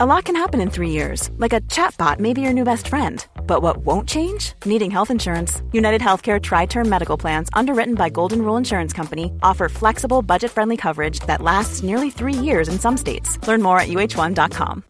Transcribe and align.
A 0.00 0.06
lot 0.06 0.26
can 0.26 0.36
happen 0.36 0.60
in 0.60 0.70
three 0.70 0.90
years, 0.90 1.28
like 1.38 1.52
a 1.52 1.60
chatbot 1.62 2.20
may 2.20 2.32
be 2.32 2.40
your 2.40 2.52
new 2.52 2.62
best 2.62 2.86
friend. 2.86 3.26
But 3.48 3.62
what 3.62 3.78
won't 3.78 4.08
change? 4.08 4.52
Needing 4.64 4.92
health 4.92 5.10
insurance. 5.10 5.60
United 5.72 6.00
Healthcare 6.00 6.40
Tri 6.40 6.66
Term 6.66 6.88
Medical 6.88 7.16
Plans, 7.16 7.48
underwritten 7.52 7.96
by 7.96 8.08
Golden 8.08 8.42
Rule 8.42 8.56
Insurance 8.56 8.92
Company, 8.92 9.32
offer 9.42 9.68
flexible, 9.68 10.22
budget 10.22 10.52
friendly 10.52 10.76
coverage 10.76 11.18
that 11.26 11.42
lasts 11.42 11.82
nearly 11.82 12.10
three 12.10 12.32
years 12.32 12.68
in 12.68 12.78
some 12.78 12.96
states. 12.96 13.44
Learn 13.48 13.60
more 13.60 13.80
at 13.80 13.88
uh1.com. 13.88 14.82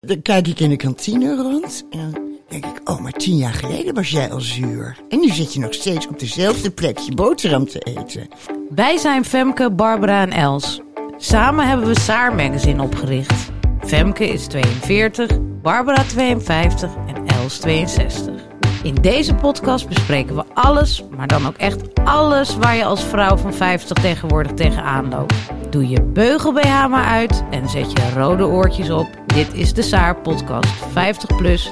Dan 0.00 0.22
kijk 0.22 0.48
ik 0.48 0.60
in 0.60 0.70
de 0.70 0.76
kantine 0.76 1.36
rond 1.36 1.86
en 1.90 2.38
denk 2.48 2.64
ik, 2.64 2.90
oh, 2.90 3.00
maar 3.00 3.12
tien 3.12 3.36
jaar 3.36 3.54
geleden 3.54 3.94
was 3.94 4.10
jij 4.10 4.30
al 4.30 4.40
zuur. 4.40 4.96
En 5.08 5.20
nu 5.20 5.28
zit 5.28 5.54
je 5.54 5.60
nog 5.60 5.74
steeds 5.74 6.06
op 6.06 6.18
dezelfde 6.18 6.70
plek 6.70 6.98
je 6.98 7.14
boterham 7.14 7.66
te 7.66 7.78
eten. 7.78 8.28
Wij 8.70 8.96
zijn 8.96 9.24
Femke, 9.24 9.70
Barbara 9.70 10.22
en 10.22 10.32
Els. 10.32 10.80
Samen 11.22 11.68
hebben 11.68 11.86
we 11.86 12.00
Saar 12.00 12.34
Magazine 12.34 12.82
opgericht. 12.82 13.50
Femke 13.80 14.28
is 14.28 14.46
42, 14.46 15.28
Barbara 15.62 16.02
52 16.02 16.90
en 17.06 17.26
Els 17.26 17.58
62. 17.58 18.34
In 18.82 18.94
deze 18.94 19.34
podcast 19.34 19.88
bespreken 19.88 20.36
we 20.36 20.44
alles, 20.54 21.04
maar 21.16 21.26
dan 21.26 21.46
ook 21.46 21.56
echt 21.56 21.94
alles 22.04 22.56
waar 22.56 22.76
je 22.76 22.84
als 22.84 23.04
vrouw 23.04 23.36
van 23.36 23.54
50 23.54 23.96
tegenwoordig 23.96 24.52
tegenaan 24.52 25.08
loopt. 25.08 25.34
Doe 25.70 25.88
je 25.88 26.02
beugel 26.02 26.52
BH 26.52 26.86
maar 26.88 27.04
uit 27.04 27.42
en 27.50 27.68
zet 27.68 27.92
je 27.92 28.12
rode 28.14 28.46
oortjes 28.46 28.90
op. 28.90 29.08
Dit 29.26 29.54
is 29.54 29.72
de 29.72 29.82
Saar 29.82 30.16
podcast 30.16 30.72
50 30.92 31.36
plus, 31.36 31.70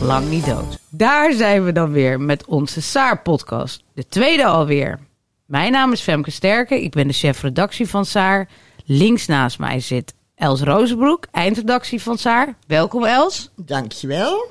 lang 0.00 0.28
niet 0.28 0.46
dood. 0.46 0.78
Daar 0.88 1.32
zijn 1.32 1.64
we 1.64 1.72
dan 1.72 1.92
weer 1.92 2.20
met 2.20 2.44
onze 2.46 2.82
Saar 2.82 3.22
podcast, 3.22 3.82
de 3.94 4.08
tweede 4.08 4.46
alweer. 4.46 4.98
Mijn 5.46 5.72
naam 5.72 5.92
is 5.92 6.00
Femke 6.00 6.30
Sterke, 6.30 6.82
ik 6.82 6.90
ben 6.90 7.06
de 7.06 7.12
chef 7.12 7.42
redactie 7.42 7.88
van 7.88 8.04
Saar. 8.04 8.48
Links 8.92 9.26
naast 9.26 9.58
mij 9.58 9.80
zit 9.80 10.14
Els 10.34 10.60
Rozenbroek, 10.60 11.26
eindredactie 11.30 12.02
van 12.02 12.18
Saar. 12.18 12.56
Welkom 12.66 13.04
Els. 13.04 13.50
Dankjewel. 13.56 14.48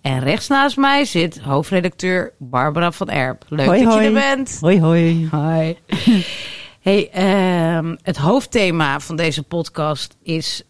En 0.00 0.20
rechts 0.20 0.48
naast 0.48 0.76
mij 0.76 1.04
zit 1.04 1.40
hoofdredacteur 1.40 2.32
Barbara 2.38 2.92
van 2.92 3.08
Erp. 3.08 3.44
Leuk 3.48 3.66
Hoi, 3.66 3.82
dat 3.82 3.92
hoi. 3.92 4.02
je 4.04 4.08
er 4.08 4.36
bent. 4.36 4.58
Hoi, 4.60 4.80
hoi. 4.80 5.28
Hoi. 5.30 5.76
Hey, 6.80 7.10
ehm, 7.10 7.96
het 8.02 8.16
hoofdthema 8.16 9.00
van 9.00 9.16
deze 9.16 9.42
podcast 9.42 10.16
is 10.22 10.62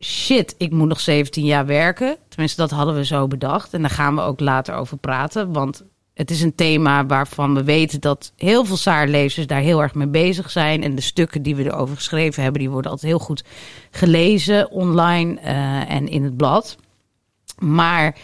shit, 0.00 0.54
ik 0.58 0.70
moet 0.70 0.88
nog 0.88 1.00
17 1.00 1.44
jaar 1.44 1.66
werken. 1.66 2.16
Tenminste, 2.28 2.60
dat 2.60 2.70
hadden 2.70 2.94
we 2.94 3.04
zo 3.04 3.26
bedacht. 3.26 3.74
En 3.74 3.80
daar 3.80 3.90
gaan 3.90 4.14
we 4.14 4.20
ook 4.20 4.40
later 4.40 4.74
over 4.74 4.96
praten. 4.96 5.52
Want 5.52 5.84
het 6.14 6.30
is 6.30 6.42
een 6.42 6.54
thema 6.54 7.06
waarvan 7.06 7.54
we 7.54 7.64
weten 7.64 8.00
dat 8.00 8.32
heel 8.36 8.64
veel 8.64 8.76
Saarlezers 8.76 9.46
daar 9.46 9.60
heel 9.60 9.82
erg 9.82 9.94
mee 9.94 10.06
bezig 10.06 10.50
zijn. 10.50 10.82
En 10.82 10.94
de 10.94 11.00
stukken 11.00 11.42
die 11.42 11.56
we 11.56 11.64
erover 11.64 11.96
geschreven 11.96 12.42
hebben, 12.42 12.60
die 12.60 12.70
worden 12.70 12.90
altijd 12.90 13.10
heel 13.10 13.20
goed 13.20 13.44
gelezen 13.90 14.70
online 14.70 15.40
eh, 15.40 15.90
en 15.90 16.08
in 16.08 16.24
het 16.24 16.36
blad. 16.36 16.76
Maar 17.58 18.16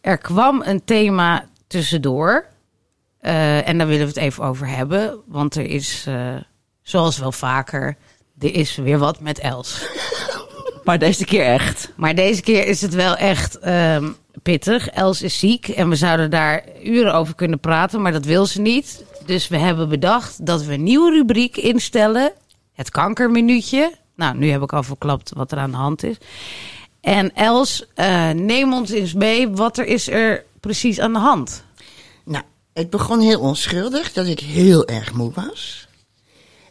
er 0.00 0.18
kwam 0.18 0.62
een 0.64 0.84
thema 0.84 1.48
tussendoor. 1.66 2.46
Eh, 3.18 3.68
en 3.68 3.78
daar 3.78 3.86
willen 3.86 4.06
we 4.06 4.12
het 4.12 4.22
even 4.22 4.44
over 4.44 4.68
hebben. 4.68 5.20
Want 5.26 5.54
er 5.54 5.66
is, 5.66 6.04
eh, 6.08 6.34
zoals 6.82 7.18
wel 7.18 7.32
vaker, 7.32 7.96
er 8.38 8.54
is 8.54 8.76
weer 8.76 8.98
wat 8.98 9.20
met 9.20 9.38
Els. 9.38 9.82
Maar 10.84 10.98
deze 10.98 11.24
keer 11.24 11.44
echt. 11.44 11.92
Maar 11.96 12.14
deze 12.14 12.42
keer 12.42 12.66
is 12.66 12.80
het 12.80 12.94
wel 12.94 13.16
echt 13.16 13.58
ehm, 13.58 14.10
pittig. 14.42 14.88
Els 14.88 15.22
is 15.22 15.38
ziek 15.38 15.68
en 15.68 15.88
we 15.88 15.96
zouden 15.96 16.30
daar 16.30 16.64
uren 16.82 17.14
over 17.14 17.34
kunnen 17.34 17.60
praten, 17.60 18.02
maar 18.02 18.12
dat 18.12 18.24
wil 18.24 18.46
ze 18.46 18.60
niet. 18.60 19.04
Dus 19.26 19.48
we 19.48 19.58
hebben 19.58 19.88
bedacht 19.88 20.46
dat 20.46 20.64
we 20.64 20.72
een 20.72 20.82
nieuwe 20.82 21.10
rubriek 21.10 21.56
instellen. 21.56 22.32
Het 22.72 22.90
kankerminuutje. 22.90 23.92
Nou, 24.16 24.36
nu 24.36 24.50
heb 24.50 24.62
ik 24.62 24.72
al 24.72 24.82
verklapt 24.82 25.32
wat 25.34 25.52
er 25.52 25.58
aan 25.58 25.70
de 25.70 25.76
hand 25.76 26.02
is. 26.02 26.16
En 27.00 27.34
Els, 27.34 27.86
eh, 27.94 28.30
neem 28.30 28.72
ons 28.72 28.90
eens 28.90 29.12
mee. 29.12 29.48
Wat 29.48 29.78
er 29.78 29.86
is 29.86 30.08
er 30.08 30.44
precies 30.60 31.00
aan 31.00 31.12
de 31.12 31.18
hand? 31.18 31.64
Nou, 32.24 32.44
het 32.72 32.90
begon 32.90 33.20
heel 33.20 33.40
onschuldig 33.40 34.12
dat 34.12 34.26
ik 34.26 34.40
heel 34.40 34.86
erg 34.86 35.12
moe 35.12 35.32
was. 35.34 35.88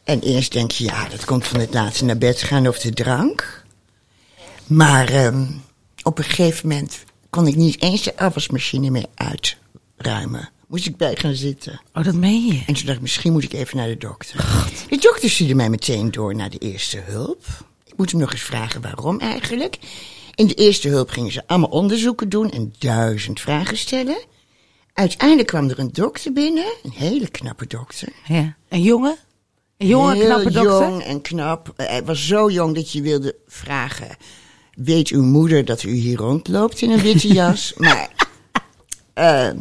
En 0.03 0.19
eerst 0.19 0.51
denk 0.51 0.71
je, 0.71 0.83
ja, 0.83 1.09
dat 1.09 1.25
komt 1.25 1.47
van 1.47 1.59
het 1.59 1.73
laatste 1.73 2.05
naar 2.05 2.17
bed 2.17 2.41
gaan 2.41 2.67
of 2.67 2.79
de 2.79 2.91
drank. 2.91 3.63
Maar 4.67 5.07
ehm, 5.09 5.45
op 6.03 6.17
een 6.17 6.23
gegeven 6.23 6.69
moment 6.69 7.03
kon 7.33 7.47
ik 7.47 7.55
niet 7.55 7.81
eens 7.81 8.03
de 8.03 8.17
afwasmachine 8.17 8.89
meer 8.89 9.05
uitruimen. 9.15 10.49
Moest 10.67 10.85
ik 10.85 10.97
bij 10.97 11.15
gaan 11.15 11.33
zitten. 11.33 11.81
Oh, 11.93 12.03
dat 12.03 12.13
meen 12.13 12.45
je? 12.45 12.63
En 12.67 12.73
toen 12.73 12.85
dacht 12.85 12.97
ik, 12.97 13.01
misschien 13.01 13.31
moet 13.31 13.43
ik 13.43 13.53
even 13.53 13.77
naar 13.77 13.87
de 13.87 13.97
dokter. 13.97 14.65
De 14.89 14.97
dokter 14.97 15.29
stuurde 15.29 15.55
mij 15.55 15.69
meteen 15.69 16.11
door 16.11 16.35
naar 16.35 16.49
de 16.49 16.57
eerste 16.57 16.97
hulp. 16.97 17.45
Ik 17.85 17.97
moet 17.97 18.11
hem 18.11 18.19
nog 18.19 18.31
eens 18.31 18.41
vragen 18.41 18.81
waarom 18.81 19.19
eigenlijk. 19.19 19.77
In 20.35 20.47
de 20.47 20.53
eerste 20.53 20.87
hulp 20.87 21.09
gingen 21.09 21.31
ze 21.31 21.47
allemaal 21.47 21.69
onderzoeken 21.69 22.29
doen 22.29 22.51
en 22.51 22.73
duizend 22.79 23.39
vragen 23.39 23.77
stellen. 23.77 24.17
Uiteindelijk 24.93 25.47
kwam 25.47 25.69
er 25.69 25.79
een 25.79 25.91
dokter 25.91 26.33
binnen, 26.33 26.73
een 26.83 26.93
hele 26.95 27.29
knappe 27.29 27.67
dokter. 27.67 28.09
Ja. 28.27 28.55
Een 28.69 28.81
jongen? 28.81 29.17
Een 29.77 29.87
jonge, 29.87 30.15
Heel 30.15 30.25
knappe 30.25 30.51
dokter? 30.51 30.87
jong 30.87 31.03
en 31.03 31.21
knap. 31.21 31.73
Hij 31.75 32.03
was 32.03 32.27
zo 32.27 32.49
jong 32.51 32.75
dat 32.75 32.91
je 32.91 33.01
wilde 33.01 33.35
vragen... 33.47 34.17
Weet 34.75 35.07
uw 35.07 35.23
moeder 35.23 35.65
dat 35.65 35.83
u 35.83 35.91
hier 35.91 36.17
rondloopt 36.17 36.81
in 36.81 36.91
een 36.91 37.01
witte 37.01 37.27
jas? 37.39 37.73
maar 37.77 38.09
ehm, 39.13 39.57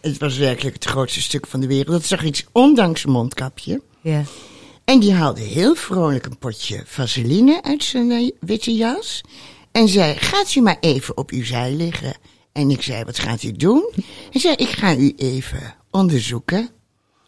het 0.00 0.18
was 0.18 0.36
werkelijk 0.36 0.74
het 0.74 0.84
grootste 0.84 1.22
stuk 1.22 1.46
van 1.46 1.60
de 1.60 1.66
wereld. 1.66 1.86
Dat 1.86 2.04
zag 2.04 2.24
iets 2.24 2.46
ondanks 2.52 3.04
een 3.04 3.10
mondkapje. 3.10 3.82
Ja. 4.00 4.22
En 4.84 5.00
die 5.00 5.12
haalde 5.12 5.40
heel 5.40 5.74
vrolijk 5.74 6.26
een 6.26 6.38
potje 6.38 6.82
vaseline 6.86 7.62
uit 7.62 7.84
zijn 7.84 8.10
eh, 8.10 8.30
witte 8.40 8.74
jas. 8.74 9.20
En 9.72 9.88
zei, 9.88 10.14
gaat 10.14 10.54
u 10.54 10.60
maar 10.60 10.76
even 10.80 11.16
op 11.16 11.30
uw 11.30 11.44
zij 11.44 11.72
liggen. 11.72 12.16
En 12.52 12.70
ik 12.70 12.82
zei, 12.82 13.04
wat 13.04 13.18
gaat 13.18 13.42
u 13.42 13.52
doen? 13.52 13.92
Hij 14.30 14.40
zei, 14.40 14.54
ik 14.54 14.68
ga 14.68 14.96
u 14.96 15.12
even 15.16 15.74
onderzoeken. 15.90 16.70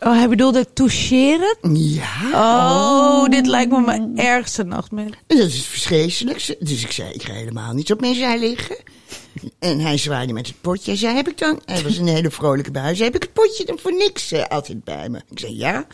Oh, 0.00 0.12
hij 0.12 0.28
bedoelde 0.28 0.72
toucheren? 0.72 1.56
Ja, 1.74 2.30
Oh, 2.34 3.28
dit 3.28 3.46
lijkt 3.46 3.70
me 3.70 3.80
mijn 3.80 4.18
ergste 4.18 4.62
nachtmerrie. 4.62 5.14
dat 5.26 5.38
is 5.38 5.56
het 5.56 5.64
verschrikkelijkste. 5.64 6.56
Dus 6.60 6.82
ik 6.84 6.92
zei, 6.92 7.12
ik 7.12 7.22
ga 7.22 7.32
helemaal 7.32 7.72
niet 7.74 7.92
op 7.92 8.00
mijn 8.00 8.14
zij 8.14 8.38
liggen. 8.38 8.76
En 9.58 9.80
hij 9.80 9.98
zwaaide 9.98 10.32
met 10.32 10.46
het 10.46 10.60
potje. 10.60 10.90
Hij 10.90 10.98
zei, 11.00 11.14
heb 11.16 11.28
ik 11.28 11.38
dan... 11.38 11.60
Hij 11.64 11.82
was 11.82 11.96
een 11.96 12.06
hele 12.06 12.30
vrolijke 12.30 12.70
buis. 12.70 12.98
Heb 12.98 13.14
ik 13.14 13.22
het 13.22 13.32
potje 13.32 13.64
dan 13.64 13.78
voor 13.78 13.92
niks 13.92 14.32
eh, 14.32 14.44
altijd 14.44 14.84
bij 14.84 15.08
me? 15.08 15.20
Ik 15.30 15.38
zei, 15.38 15.56
ja. 15.56 15.86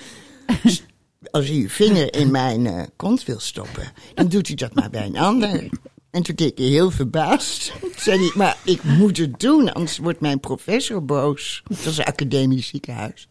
Dus 0.62 0.82
als 1.30 1.50
u 1.50 1.52
uw 1.52 1.68
vinger 1.68 2.14
in 2.14 2.30
mijn 2.30 2.66
eh, 2.66 2.82
kont 2.96 3.24
wil 3.24 3.40
stoppen, 3.40 3.92
dan 4.14 4.28
doet 4.28 4.48
u 4.48 4.54
dat 4.54 4.74
maar 4.74 4.90
bij 4.90 5.06
een 5.06 5.18
ander. 5.18 5.68
En 6.10 6.22
toen 6.22 6.34
keek 6.34 6.58
hij 6.58 6.66
heel 6.66 6.90
verbaasd. 6.90 7.72
Zei 7.96 8.18
hij, 8.18 8.30
maar 8.34 8.56
ik 8.64 8.82
moet 8.82 9.16
het 9.16 9.40
doen, 9.40 9.72
anders 9.72 9.98
wordt 9.98 10.20
mijn 10.20 10.40
professor 10.40 11.04
boos. 11.04 11.62
Dat 11.68 11.84
was 11.84 11.98
een 11.98 12.04
academisch 12.04 12.68
ziekenhuis. 12.68 13.28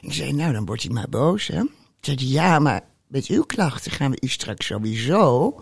Ik 0.00 0.12
zei, 0.12 0.32
nou, 0.32 0.52
dan 0.52 0.64
wordt 0.64 0.82
hij 0.82 0.92
maar 0.92 1.08
boos, 1.08 1.46
hè. 1.46 1.62
Zei 2.00 2.16
hij, 2.16 2.26
ja, 2.26 2.58
maar 2.58 2.80
met 3.06 3.26
uw 3.26 3.42
klachten 3.42 3.90
gaan 3.92 4.10
we 4.10 4.16
u 4.20 4.28
straks 4.28 4.66
sowieso... 4.66 5.60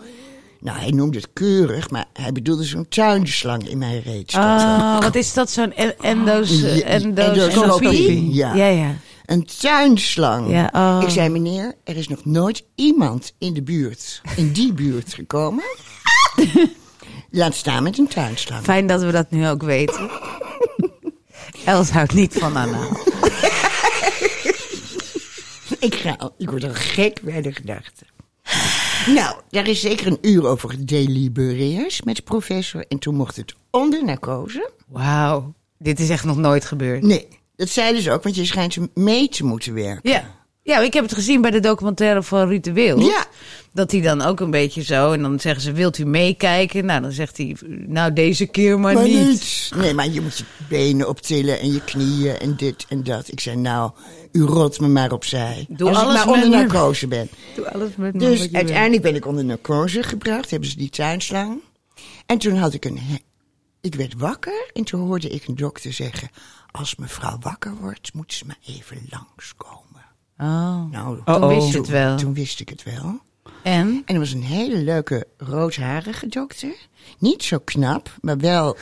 Nou, 0.60 0.78
hij 0.78 0.90
noemde 0.90 1.16
het 1.18 1.28
keurig, 1.32 1.90
maar 1.90 2.04
hij 2.12 2.32
bedoelde 2.32 2.64
zo'n 2.64 2.88
tuinslang 2.88 3.68
in 3.68 3.78
mijn 3.78 4.02
reet. 4.02 4.34
Ah, 4.34 5.00
wat 5.00 5.14
is 5.14 5.32
dat 5.32 5.50
zo'n 5.50 5.72
en- 5.72 5.98
endos, 6.00 6.62
endoscopie? 6.62 8.34
ja. 8.34 8.54
ja, 8.54 8.66
ja. 8.66 8.94
Een 9.26 9.46
tuinslang. 9.60 10.50
Ja, 10.50 10.70
oh. 10.72 10.98
Ik 11.02 11.08
zei, 11.08 11.28
meneer, 11.28 11.74
er 11.84 11.96
is 11.96 12.08
nog 12.08 12.24
nooit 12.24 12.64
iemand 12.74 13.34
in 13.38 13.54
de 13.54 13.62
buurt, 13.62 14.22
in 14.36 14.52
die 14.52 14.72
buurt 14.72 15.14
gekomen. 15.14 15.64
Laat 17.30 17.54
staan 17.54 17.82
met 17.82 17.98
een 17.98 18.08
tuinslang. 18.08 18.62
Fijn 18.64 18.86
dat 18.86 19.02
we 19.02 19.12
dat 19.12 19.30
nu 19.30 19.48
ook 19.48 19.62
weten. 19.62 20.10
Els 21.64 21.90
houdt 21.90 22.14
niet 22.14 22.34
van 22.38 22.56
anaal. 22.56 22.96
Ik, 25.78 25.94
ga, 25.94 26.30
ik 26.38 26.50
word 26.50 26.64
al 26.64 26.74
gek 26.74 27.20
bij 27.22 27.42
de 27.42 27.52
gedachte. 27.52 28.04
Nou, 29.06 29.36
daar 29.50 29.68
is 29.68 29.80
zeker 29.80 30.06
een 30.06 30.18
uur 30.20 30.46
over 30.46 30.70
gedelibereerd 30.70 32.04
met 32.04 32.16
de 32.16 32.22
professor. 32.22 32.84
En 32.88 32.98
toen 32.98 33.14
mocht 33.14 33.36
het 33.36 33.54
onder 33.70 34.04
narcose. 34.04 34.70
Wauw, 34.86 35.54
dit 35.78 36.00
is 36.00 36.08
echt 36.08 36.24
nog 36.24 36.36
nooit 36.36 36.64
gebeurd. 36.64 37.02
Nee, 37.02 37.28
dat 37.56 37.68
zeiden 37.68 38.02
ze 38.02 38.12
ook, 38.12 38.22
want 38.22 38.36
je 38.36 38.44
schijnt 38.44 38.96
mee 38.96 39.28
te 39.28 39.44
moeten 39.44 39.74
werken. 39.74 40.10
Ja. 40.10 40.45
Ja, 40.66 40.78
ik 40.80 40.92
heb 40.92 41.04
het 41.04 41.14
gezien 41.14 41.40
bij 41.40 41.50
de 41.50 41.60
documentaire 41.60 42.22
van 42.22 42.48
Ruud 42.48 42.64
de 42.64 42.72
Wild. 42.72 43.06
Ja. 43.06 43.24
Dat 43.72 43.90
hij 43.90 44.00
dan 44.00 44.22
ook 44.22 44.40
een 44.40 44.50
beetje 44.50 44.82
zo... 44.82 45.12
En 45.12 45.22
dan 45.22 45.40
zeggen 45.40 45.62
ze, 45.62 45.72
wilt 45.72 45.98
u 45.98 46.04
meekijken? 46.04 46.84
Nou, 46.84 47.00
dan 47.02 47.12
zegt 47.12 47.36
hij, 47.36 47.56
nou 47.66 48.12
deze 48.12 48.46
keer 48.46 48.78
maar, 48.80 48.94
Maar 48.94 49.02
niet. 49.02 49.26
niet. 49.26 49.70
Nee, 49.76 49.94
maar 49.94 50.08
je 50.08 50.20
moet 50.20 50.38
je 50.38 50.44
benen 50.68 51.08
optillen 51.08 51.60
en 51.60 51.72
je 51.72 51.84
knieën 51.84 52.38
en 52.38 52.56
dit 52.56 52.86
en 52.88 53.02
dat. 53.04 53.32
Ik 53.32 53.40
zei, 53.40 53.56
nou, 53.56 53.90
u 54.32 54.42
rot 54.42 54.80
me 54.80 54.88
maar 54.88 55.12
opzij. 55.12 55.66
Doe 55.68 55.88
Als 55.88 55.98
alles 55.98 56.20
ik 56.20 56.24
maar 56.26 56.34
onder 56.34 56.48
me. 56.50 56.56
narcose 56.56 57.06
ben. 57.06 57.28
Doe 57.56 57.70
alles 57.72 57.96
met 57.96 58.12
me 58.12 58.18
Dus 58.18 58.52
uiteindelijk 58.52 59.02
ben 59.02 59.14
ik 59.14 59.26
onder 59.26 59.44
narcose 59.44 60.02
gebracht. 60.02 60.50
Hebben 60.50 60.68
ze 60.68 60.76
die 60.76 60.90
tuinslang. 60.90 61.60
En 62.26 62.38
toen 62.38 62.56
had 62.56 62.74
ik 62.74 62.84
een... 62.84 63.00
Ik 63.80 63.94
werd 63.94 64.14
wakker 64.16 64.70
en 64.72 64.84
toen 64.84 65.00
hoorde 65.00 65.28
ik 65.28 65.46
een 65.46 65.56
dokter 65.56 65.92
zeggen... 65.92 66.28
Als 66.70 66.96
mevrouw 66.96 67.38
wakker 67.40 67.76
wordt, 67.80 68.14
moet 68.14 68.32
ze 68.32 68.44
maar 68.46 68.58
even 68.66 69.06
langskomen. 69.10 69.85
Oh. 70.38 70.90
Nou, 70.90 71.22
Toen 71.24 71.34
Oh-oh. 71.34 71.48
wist 71.48 71.72
je 71.72 71.78
het 71.78 71.88
wel. 71.88 72.16
Toen 72.16 72.34
wist 72.34 72.60
ik 72.60 72.68
het 72.68 72.82
wel. 72.82 73.20
En? 73.62 74.02
En 74.04 74.14
er 74.14 74.18
was 74.18 74.32
een 74.32 74.42
hele 74.42 74.76
leuke 74.76 75.26
roodharige 75.38 76.26
dokter. 76.26 76.74
Niet 77.18 77.42
zo 77.42 77.58
knap, 77.58 78.16
maar 78.20 78.38
wel 78.38 78.76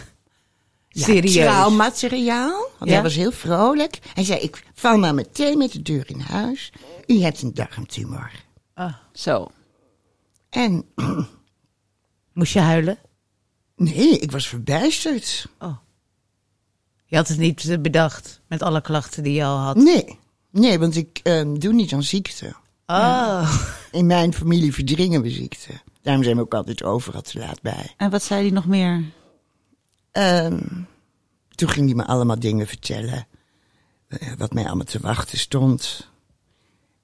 ja, 0.89 1.05
Serieus? 1.05 1.33
trouwmateriaal. 1.35 2.69
Want 2.79 2.91
Ja? 2.91 2.95
hij 2.95 3.03
was 3.03 3.15
heel 3.15 3.33
vrolijk. 3.33 3.99
Hij 4.15 4.25
zei, 4.25 4.41
ik 4.41 4.65
val 4.75 4.99
maar 4.99 5.15
meteen 5.15 5.59
met 5.59 5.73
de 5.73 5.83
deur 5.83 6.11
in 6.11 6.21
huis. 6.21 6.73
U 7.07 7.21
hebt 7.21 7.43
een 7.43 7.55
darmtumor. 7.55 8.31
Zo. 9.13 9.51
En 10.51 10.85
Moest 12.33 12.53
je 12.53 12.61
huilen? 12.61 12.99
nee, 13.77 14.19
ik 14.19 14.31
was 14.33 14.49
verbijsterd. 14.49 15.47
Je 17.07 17.17
had 17.17 17.29
het 17.29 17.39
niet 17.39 17.83
bedacht 17.83 18.41
met 18.47 18.63
alle 18.63 18.81
klachten 18.81 19.23
die 19.23 19.33
je 19.33 19.45
al 19.45 19.57
had. 19.59 19.77
Nee, 19.77 20.19
nee 20.55 20.79
want 20.79 20.97
ik 20.97 21.21
ehm, 21.23 21.55
doe 21.55 21.73
niet 21.73 21.93
aan 21.93 22.03
ziekte. 22.03 22.55
Oh. 22.87 23.65
In 23.93 24.07
mijn 24.07 24.35
familie 24.35 24.75
verdringen 24.75 25.23
we 25.23 25.31
ziekte. 25.31 25.73
Daarom 26.03 26.23
zijn 26.25 26.37
we 26.37 26.43
ook 26.43 26.55
altijd 26.55 26.83
overal 26.83 27.23
te 27.23 27.39
laat 27.39 27.63
bij. 27.63 27.95
En 27.97 28.11
wat 28.11 28.23
zei 28.23 28.41
hij 28.43 28.51
nog 28.51 28.67
meer? 28.67 29.05
Ehm, 30.13 30.59
toen 31.55 31.69
ging 31.69 31.87
hij 31.87 31.95
me 31.95 32.05
allemaal 32.07 32.39
dingen 32.39 32.67
vertellen. 32.67 33.27
eh, 34.09 34.29
wat 34.39 34.53
mij 34.53 34.65
allemaal 34.67 34.85
te 34.85 34.99
wachten 35.01 35.39
stond. 35.39 36.09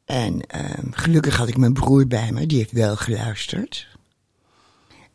En 0.04 0.46
ehm, 0.46 0.90
gelukkig 0.90 1.36
had 1.36 1.48
ik 1.48 1.56
mijn 1.56 1.72
broer 1.72 2.06
bij 2.06 2.32
me, 2.32 2.46
die 2.46 2.58
heeft 2.58 2.72
wel 2.72 2.96
geluisterd. 2.96 3.86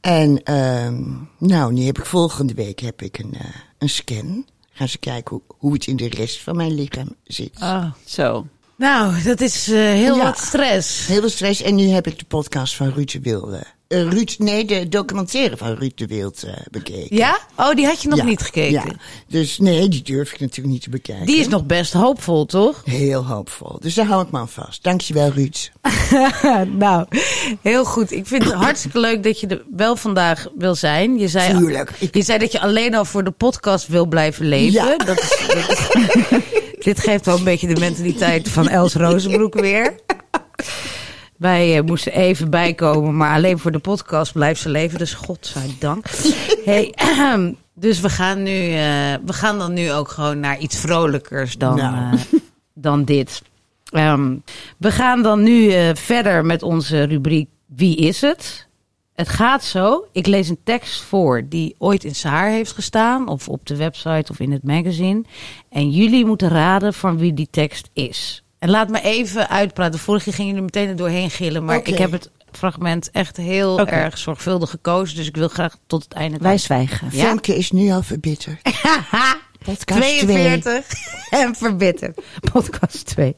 En 0.01 0.43
ehm, 0.43 1.03
nou, 1.37 1.73
nu 1.73 1.81
heb 1.83 1.97
ik 1.97 2.05
volgende 2.05 2.53
week 2.53 2.79
heb 2.79 3.01
ik 3.01 3.17
een, 3.17 3.33
eh, 3.33 3.49
een 3.77 3.89
scan. 3.89 4.45
Gaan 4.77 4.87
ze 4.89 4.97
kijken 4.97 5.31
hoe, 5.35 5.41
hoe 5.57 5.73
het 5.73 5.87
in 5.87 5.95
de 5.95 6.09
rest 6.09 6.41
van 6.41 6.55
mijn 6.55 6.73
lichaam 6.73 7.15
zit. 7.23 7.61
oh. 7.61 7.91
Zo. 8.05 8.47
Nou, 8.77 9.21
dat 9.23 9.41
is 9.41 9.67
eh, 9.67 9.75
heel 9.77 10.15
Ja. 10.15 10.23
wat 10.23 10.37
stress. 10.37 11.07
Heel 11.07 11.19
veel 11.19 11.29
stress. 11.29 11.61
En 11.61 11.75
nu 11.75 11.87
heb 11.87 12.07
ik 12.07 12.19
de 12.19 12.25
podcast 12.25 12.75
van 12.75 12.91
Ruud 12.95 13.11
de 13.11 13.19
Wilde. 13.21 13.63
eh, 13.87 14.01
Ruud, 14.09 14.35
nee, 14.37 14.65
de 14.65 14.89
documentaire 14.89 15.57
van 15.57 15.73
Ruud 15.73 15.91
de 15.95 16.07
Wild 16.07 16.43
eh, 16.43 16.53
bekeken. 16.71 17.15
Ja? 17.17 17.37
Oh, 17.57 17.73
die 17.75 17.85
had 17.85 18.01
je 18.01 18.07
nog 18.07 18.17
Ja, 18.17 18.23
niet 18.25 18.41
gekeken. 18.41 18.71
Ja, 18.71 18.83
dus 19.27 19.57
nee, 19.57 19.87
die 19.87 20.01
durf 20.01 20.33
ik 20.33 20.39
natuurlijk 20.39 20.73
niet 20.73 20.81
te 20.81 20.89
bekijken. 20.89 21.25
Die 21.25 21.37
is 21.37 21.47
nog 21.47 21.65
best 21.65 21.93
hoopvol, 21.93 22.45
toch? 22.45 22.81
Heel 22.85 23.25
hoopvol. 23.25 23.77
Dus 23.79 23.93
daar 23.93 24.05
hou 24.05 24.23
ik 24.25 24.31
me 24.31 24.39
aan 24.39 24.49
vast. 24.49 24.83
Dankjewel, 24.83 25.29
Ruud. 25.29 25.71
nou, 26.77 27.05
heel 27.61 27.85
goed. 27.85 28.11
Ik 28.11 28.27
vind 28.27 28.43
het 28.43 28.53
hartstikke 28.53 28.99
leuk 28.99 29.23
dat 29.23 29.39
je 29.39 29.47
er 29.47 29.63
wel 29.75 29.95
vandaag 29.95 30.47
wil 30.55 30.75
zijn. 30.75 31.17
Je 31.19 31.27
zei, 31.27 31.57
Tuurlijk. 31.57 31.91
Ik- 31.99 32.15
je 32.15 32.21
zei 32.23 32.39
dat 32.39 32.51
je 32.51 32.59
alleen 32.59 32.95
al 32.95 33.05
voor 33.05 33.23
de 33.23 33.31
podcast 33.31 33.87
wil 33.87 34.05
blijven 34.05 34.47
leven. 34.47 34.71
Ja. 34.85 34.97
Dat 34.97 35.19
is, 35.19 35.45
dat 35.47 35.69
is- 35.69 36.39
dit 36.85 36.99
geeft 36.99 37.25
wel 37.25 37.37
een 37.37 37.43
beetje 37.43 37.73
de 37.73 37.79
mentaliteit 37.79 38.49
van 38.49 38.67
Els 38.67 38.93
Rozenbroek 38.93 39.53
weer. 39.53 39.95
Wij 41.37 41.77
eh, 41.77 41.83
moesten 41.83 42.11
even 42.13 42.49
bijkomen, 42.49 43.17
maar 43.17 43.35
alleen 43.35 43.59
voor 43.59 43.71
de 43.71 43.79
podcast 43.79 44.33
blijft 44.33 44.61
ze 44.61 44.69
leven. 44.69 44.97
Dus 44.97 45.13
godzijdank. 45.13 46.05
Hey, 46.65 46.93
dus 47.73 47.99
we 47.99 48.09
gaan, 48.09 48.43
nu, 48.43 48.71
eh, 48.71 49.13
we 49.25 49.33
gaan 49.33 49.57
dan 49.57 49.73
nu 49.73 49.91
ook 49.91 50.09
gewoon 50.09 50.39
naar 50.39 50.57
iets 50.59 50.77
vrolijkers 50.79 51.57
dan, 51.57 51.75
Nou. 51.75 52.15
eh, 52.15 52.19
dan 52.73 53.03
dit. 53.03 53.41
Ehm, 53.89 54.35
we 54.77 54.91
gaan 54.91 55.23
dan 55.23 55.43
nu 55.43 55.71
verder 55.95 56.45
met 56.45 56.63
onze 56.63 57.03
rubriek 57.03 57.49
Wie 57.67 57.95
is 57.95 58.21
het? 58.21 58.67
Het 59.15 59.29
gaat 59.29 59.63
zo. 59.63 60.07
Ik 60.11 60.27
lees 60.27 60.49
een 60.49 60.59
tekst 60.63 61.01
voor 61.01 61.47
die 61.49 61.75
ooit 61.77 62.03
in 62.03 62.15
Saar 62.15 62.49
heeft 62.49 62.71
gestaan. 62.71 63.27
Of 63.27 63.49
op 63.49 63.65
de 63.65 63.75
website 63.75 64.31
of 64.31 64.39
in 64.39 64.51
het 64.51 64.63
magazine. 64.63 65.23
En 65.69 65.89
jullie 65.91 66.25
moeten 66.25 66.49
raden 66.49 66.93
van 66.93 67.17
wie 67.17 67.33
die 67.33 67.47
tekst 67.51 67.89
is. 67.93 68.43
En 68.59 68.69
laat 68.69 68.89
me 68.89 69.01
even 69.01 69.49
uitpraten. 69.49 69.99
Vorige 69.99 70.23
keer 70.23 70.33
gingen 70.33 70.49
jullie 70.49 70.65
meteen 70.65 70.89
er 70.89 70.95
doorheen 70.95 71.29
gillen. 71.29 71.65
Maar 71.65 71.87
ik 71.87 71.97
heb 71.97 72.11
het 72.11 72.31
fragment 72.51 73.11
echt 73.11 73.37
heel 73.37 73.87
erg 73.87 74.17
zorgvuldig 74.17 74.69
gekozen. 74.69 75.15
Dus 75.15 75.27
ik 75.27 75.35
wil 75.35 75.47
graag 75.47 75.77
tot 75.87 76.03
het 76.03 76.13
einde. 76.13 76.37
Wij 76.37 76.57
zwijgen. 76.57 77.07
Ja? 77.11 77.23
Femke 77.23 77.55
is 77.55 77.71
nu 77.71 77.91
al 77.91 78.01
verbitterd. 78.01 78.61
Podcast 79.65 80.01
42 80.01 80.87
en 81.29 81.55
verbitterd. 81.55 82.21
Podcast 82.51 83.05
2. 83.05 83.35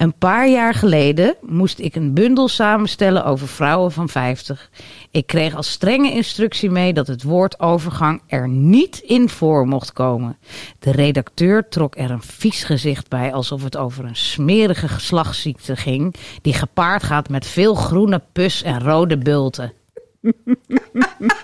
Een 0.00 0.14
paar 0.18 0.48
jaar 0.48 0.74
geleden 0.74 1.36
moest 1.40 1.78
ik 1.78 1.94
een 1.94 2.14
bundel 2.14 2.48
samenstellen 2.48 3.24
over 3.24 3.48
vrouwen 3.48 3.92
van 3.92 4.08
50. 4.08 4.70
Ik 5.10 5.26
kreeg 5.26 5.54
als 5.54 5.70
strenge 5.70 6.12
instructie 6.12 6.70
mee 6.70 6.92
dat 6.92 7.06
het 7.06 7.22
woord 7.22 7.60
overgang 7.60 8.22
er 8.26 8.48
niet 8.48 8.98
in 8.98 9.28
voor 9.28 9.66
mocht 9.66 9.92
komen. 9.92 10.38
De 10.78 10.90
redacteur 10.92 11.68
trok 11.68 11.96
er 11.96 12.10
een 12.10 12.22
vies 12.22 12.64
gezicht 12.64 13.08
bij 13.08 13.32
alsof 13.32 13.62
het 13.62 13.76
over 13.76 14.04
een 14.04 14.16
smerige 14.16 14.88
geslachtsziekte 14.88 15.76
ging 15.76 16.14
die 16.42 16.54
gepaard 16.54 17.02
gaat 17.02 17.28
met 17.28 17.46
veel 17.46 17.74
groene 17.74 18.22
pus 18.32 18.62
en 18.62 18.82
rode 18.82 19.18
bulten. 19.18 19.72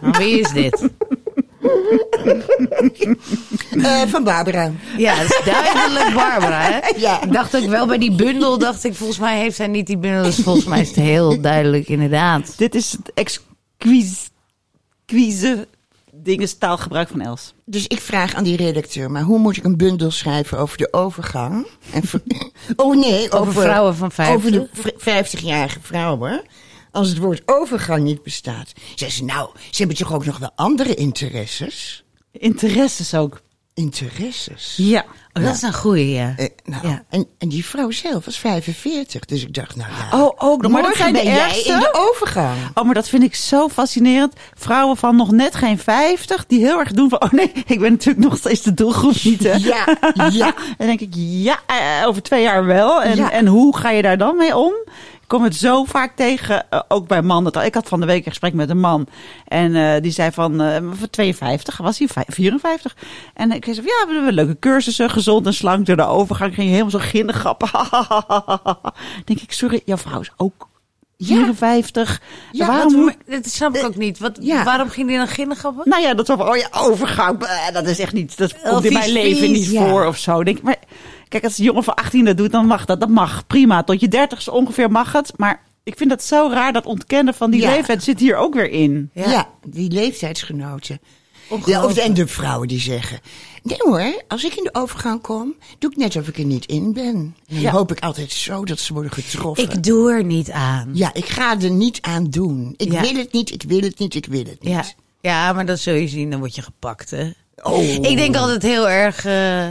Nou, 0.00 0.18
wie 0.18 0.40
is 0.40 0.52
dit? 0.52 0.90
Eh, 3.82 4.02
van 4.06 4.24
Barbara. 4.24 4.72
Ja, 4.96 5.14
dat 5.16 5.24
is 5.24 5.40
duidelijk 5.44 6.14
Barbara, 6.14 6.60
hè? 6.60 6.78
Ja. 7.00 7.22
Ik 7.22 7.32
dacht 7.32 7.56
ook 7.56 7.64
wel 7.66 7.86
bij 7.86 7.98
die 7.98 8.14
bundel, 8.14 8.58
dacht 8.58 8.84
ik, 8.84 8.94
volgens 8.94 9.18
mij 9.18 9.38
heeft 9.38 9.58
hij 9.58 9.66
niet 9.66 9.86
die 9.86 9.98
bundel. 9.98 10.22
Dus 10.22 10.36
volgens 10.36 10.64
mij 10.64 10.80
is 10.80 10.86
het 10.88 10.96
heel 10.96 11.40
duidelijk, 11.40 11.88
inderdaad. 11.88 12.58
Dit 12.58 12.74
is 12.74 12.92
het 12.92 13.12
exquise, 13.14 15.66
dingen 16.14 16.58
taalgebruik 16.58 17.08
van 17.08 17.20
Els. 17.20 17.54
Dus 17.64 17.86
ik 17.86 18.00
vraag 18.00 18.34
aan 18.34 18.44
die 18.44 18.56
redacteur, 18.56 19.10
maar 19.10 19.22
hoe 19.22 19.38
moet 19.38 19.56
ik 19.56 19.64
een 19.64 19.76
bundel 19.76 20.10
schrijven 20.10 20.58
over 20.58 20.78
de 20.78 20.88
overgang? 20.92 21.66
En 21.92 22.02
oh 22.86 22.96
nee, 22.96 23.32
over, 23.32 23.52
vrouwen 23.52 23.96
van 23.96 24.12
50. 24.12 24.36
Over 24.36 24.52
de 24.52 24.66
v- 24.72 25.34
50-jarige 25.34 25.78
vrouwen. 25.82 26.42
Als 26.96 27.08
het 27.08 27.18
woord 27.18 27.42
overgang 27.46 28.02
niet 28.04 28.22
bestaat. 28.22 28.72
Zei 28.94 29.10
ze, 29.10 29.24
nou, 29.24 29.48
ze 29.70 29.76
hebben 29.78 29.96
toch 29.96 30.12
ook 30.14 30.24
nog 30.24 30.38
wel 30.38 30.50
andere 30.54 30.94
interesses? 30.94 32.04
Interesses 32.32 33.14
ook. 33.14 33.40
Interesses? 33.74 34.74
Ja. 34.76 35.04
Oh, 35.32 35.42
dat 35.44 35.54
is 35.54 35.62
een 35.62 35.74
goeie, 35.74 36.10
ja. 36.10 36.34
Eh, 36.36 36.46
nou, 36.64 36.88
Ja. 36.88 37.04
en, 37.10 37.26
en 37.38 37.48
die 37.48 37.64
vrouw 37.64 37.90
zelf 37.90 38.24
was 38.24 38.38
45. 38.38 39.24
Dus 39.24 39.42
ik 39.42 39.54
dacht, 39.54 39.76
nou 39.76 39.90
ja. 39.90 40.22
Oh, 40.24 40.32
ook 40.38 40.62
nog. 40.62 40.72
Maar 40.72 40.82
dat 40.82 40.96
zijn 40.96 41.12
de 41.12 41.22
ben 41.22 41.32
jij 41.32 41.60
in 41.64 41.78
de 41.78 41.90
overgang. 42.10 42.56
Oh, 42.74 42.84
maar 42.84 42.94
dat 42.94 43.08
vind 43.08 43.22
ik 43.22 43.34
zo 43.34 43.68
fascinerend. 43.68 44.32
Vrouwen 44.54 44.96
van 44.96 45.16
nog 45.16 45.30
net 45.30 45.54
geen 45.54 45.78
50 45.78 46.46
die 46.46 46.58
heel 46.60 46.78
erg 46.78 46.92
doen 46.92 47.08
van... 47.08 47.22
Oh 47.22 47.32
nee, 47.32 47.52
ik 47.66 47.80
ben 47.80 47.90
natuurlijk 47.92 48.26
nog 48.28 48.36
steeds 48.38 48.62
de 48.62 48.74
doelgroep 48.74 49.22
niet, 49.22 49.42
hè? 49.42 49.52
Ja, 49.54 49.86
ja. 50.30 50.54
En 50.78 50.86
dan 50.86 50.86
denk 50.86 51.00
ik, 51.00 51.12
ja, 51.16 51.58
eh, 51.66 52.06
over 52.08 52.22
twee 52.22 52.42
jaar 52.42 52.64
wel. 52.64 53.02
En, 53.02 53.16
Ja. 53.16 53.30
en 53.32 53.46
hoe 53.46 53.76
ga 53.76 53.90
je 53.90 54.02
daar 54.02 54.18
dan 54.18 54.36
mee 54.36 54.56
om? 54.56 54.72
Ik 55.26 55.32
kom 55.32 55.42
het 55.42 55.56
zo 55.56 55.84
vaak 55.84 56.16
tegen, 56.16 56.70
eh, 56.70 56.80
ook 56.88 57.06
bij 57.06 57.22
mannen. 57.22 57.64
Ik 57.64 57.74
had 57.74 57.88
van 57.88 58.00
de 58.00 58.06
week 58.06 58.24
een 58.24 58.30
gesprek 58.30 58.54
met 58.54 58.70
een 58.70 58.80
man. 58.80 59.06
En 59.44 59.74
eh, 59.74 60.02
die 60.02 60.12
zei 60.12 60.32
van, 60.32 60.60
eh, 60.60 60.76
van 60.92 61.10
52, 61.10 61.76
was 61.76 61.98
hij 61.98 62.08
Vij- 62.08 62.24
54? 62.26 62.96
En 63.34 63.52
ik 63.52 63.64
zei 63.64 63.76
van, 63.76 63.84
ja, 63.84 64.06
we 64.06 64.14
hebben 64.14 64.32
leuke 64.32 64.58
cursussen, 64.58 65.10
gezond 65.10 65.46
en 65.46 65.54
slank 65.54 65.86
door 65.86 65.96
de 65.96 66.06
overgang. 66.06 66.54
Ging 66.54 66.66
je 66.66 66.72
helemaal 66.72 67.00
zo 67.00 67.06
ginnig 67.08 67.36
grappen. 67.36 67.68
denk 69.24 69.40
ik, 69.40 69.52
sorry, 69.52 69.82
jouw 69.84 69.96
vrouw 69.96 70.20
is 70.20 70.32
ook 70.36 70.68
54. 71.18 72.20
Ja, 72.52 72.66
Waarom 72.66 73.04
Wat, 73.04 73.14
dat 73.26 73.46
snap 73.46 73.76
ik 73.76 73.84
ook 73.84 73.96
niet. 73.96 74.18
Wat, 74.18 74.38
ja. 74.40 74.64
Waarom 74.64 74.88
ging 74.88 75.08
die 75.08 75.16
dan 75.16 75.28
ginnegappen? 75.28 75.88
nou 75.88 76.02
ja, 76.02 76.14
dat 76.14 76.26
van, 76.26 76.48
oh 76.48 76.56
ja, 76.56 76.68
overgang, 76.72 77.46
dat 77.72 77.86
is 77.86 77.98
echt 77.98 78.12
niet, 78.12 78.36
dat 78.36 78.62
komt 78.62 78.84
in 78.84 78.92
mijn 78.92 79.12
leven 79.12 79.52
niet 79.52 79.70
ja. 79.70 79.88
voor 79.88 80.06
of 80.06 80.16
zo. 80.16 80.44
Denk, 80.44 80.56
ik, 80.56 80.62
maar 80.62 80.78
kijk, 81.40 81.44
als 81.44 81.58
een 81.58 81.64
jongen 81.64 81.84
van 81.84 81.94
18 81.94 82.24
dat 82.24 82.36
doet, 82.36 82.52
dan 82.52 82.66
mag 82.66 82.84
dat. 82.84 83.00
Dat 83.00 83.08
mag, 83.08 83.46
prima. 83.46 83.82
Tot 83.82 84.00
je 84.00 84.08
dertigste 84.08 84.50
ongeveer 84.52 84.90
mag 84.90 85.12
het. 85.12 85.32
Maar 85.36 85.62
ik 85.84 85.96
vind 85.96 86.10
dat 86.10 86.22
zo 86.22 86.48
raar, 86.52 86.72
dat 86.72 86.86
ontkennen 86.86 87.34
van 87.34 87.50
die 87.50 87.60
Ja. 87.60 87.70
leeftijd 87.70 88.02
zit 88.02 88.20
hier 88.20 88.36
ook 88.36 88.54
weer 88.54 88.70
in. 88.70 89.10
Ja, 89.14 89.48
die 89.66 89.90
leeftijdsgenoten. 89.90 91.00
Ja, 91.64 91.84
of 91.84 91.94
de, 91.94 92.02
en 92.02 92.14
de 92.14 92.26
vrouwen 92.26 92.68
die 92.68 92.80
zeggen... 92.80 93.20
Nee 93.62 93.78
hoor, 93.78 94.22
als 94.28 94.44
ik 94.44 94.54
in 94.54 94.64
de 94.64 94.74
overgang 94.74 95.22
kom, 95.22 95.54
doe 95.78 95.90
ik 95.90 95.96
net 95.96 96.16
of 96.16 96.28
ik 96.28 96.38
er 96.38 96.44
niet 96.44 96.66
in 96.66 96.92
ben. 96.92 97.04
En 97.04 97.34
dan 97.46 97.60
Ja. 97.60 97.70
hoop 97.70 97.90
ik 97.92 98.00
altijd 98.00 98.32
zo 98.32 98.64
dat 98.64 98.78
ze 98.78 98.92
worden 98.92 99.12
getroffen. 99.12 99.64
Ik 99.64 99.82
doe 99.82 100.12
er 100.12 100.24
niet 100.24 100.50
aan. 100.50 100.90
Ja, 100.92 101.14
ik 101.14 101.24
ga 101.26 101.60
er 101.60 101.70
niet 101.70 101.98
aan 102.00 102.24
doen. 102.30 102.74
Ik 102.76 102.92
Ja. 102.92 103.00
wil 103.00 103.14
het 103.14 103.32
niet, 103.32 103.52
ik 103.52 103.62
wil 103.68 103.80
het 103.80 103.98
niet, 103.98 104.14
ik 104.14 104.26
wil 104.26 104.44
het 104.44 104.62
niet. 104.62 104.72
Ja. 104.72 104.84
ja, 105.20 105.52
maar 105.52 105.66
dat 105.66 105.78
zul 105.78 105.94
je 105.94 106.08
zien, 106.08 106.30
dan 106.30 106.38
word 106.38 106.54
je 106.54 106.62
gepakt, 106.62 107.10
hè? 107.10 107.30
Oh. 107.62 107.82
Ik 107.82 108.16
denk 108.16 108.36
altijd 108.36 108.62
heel 108.62 108.88
erg. 108.88 109.24
eh, 109.24 109.68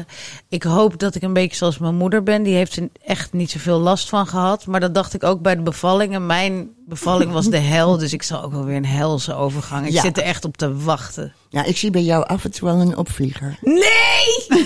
ik 0.50 0.63
hoop 0.63 1.00
dat 1.00 1.15
ik 1.15 1.22
een 1.22 1.34
beetje 1.34 1.56
zoals 1.58 1.77
mijn 1.77 1.96
moeder 1.96 2.24
ben. 2.24 2.44
Die 2.44 2.56
heeft 2.56 2.75
er 2.75 2.89
echt 3.06 3.34
niet 3.34 3.51
zoveel 3.51 3.80
last 3.80 4.10
van 4.10 4.27
gehad. 4.27 4.65
Maar 4.65 4.80
dat 4.80 4.94
dacht 4.94 5.13
ik 5.13 5.24
ook 5.24 5.42
bij 5.42 5.56
de 5.56 5.62
bevallingen. 5.62 6.25
Mijn 6.25 6.70
bevalling 6.88 7.32
was 7.32 7.46
de 7.50 7.58
hel. 7.58 7.98
Dus 7.98 8.13
ik 8.13 8.24
zal 8.24 8.44
ook 8.44 8.51
wel 8.51 8.65
weer 8.65 8.75
een 8.75 8.86
helse 8.86 9.34
overgang. 9.36 9.86
Ik 9.88 9.94
Ja. 9.94 10.01
zit 10.01 10.18
er 10.18 10.24
echt 10.24 10.46
op 10.46 10.58
te 10.58 10.75
wachten. 10.84 11.34
Ja, 11.50 11.63
ik 11.63 11.77
zie 11.77 11.89
bij 11.92 12.01
jou 12.04 12.25
af 12.25 12.44
en 12.44 12.51
toe 12.51 12.68
wel 12.70 12.80
een 12.82 12.98
opvlieger. 12.98 13.58
Nee! 13.62 13.84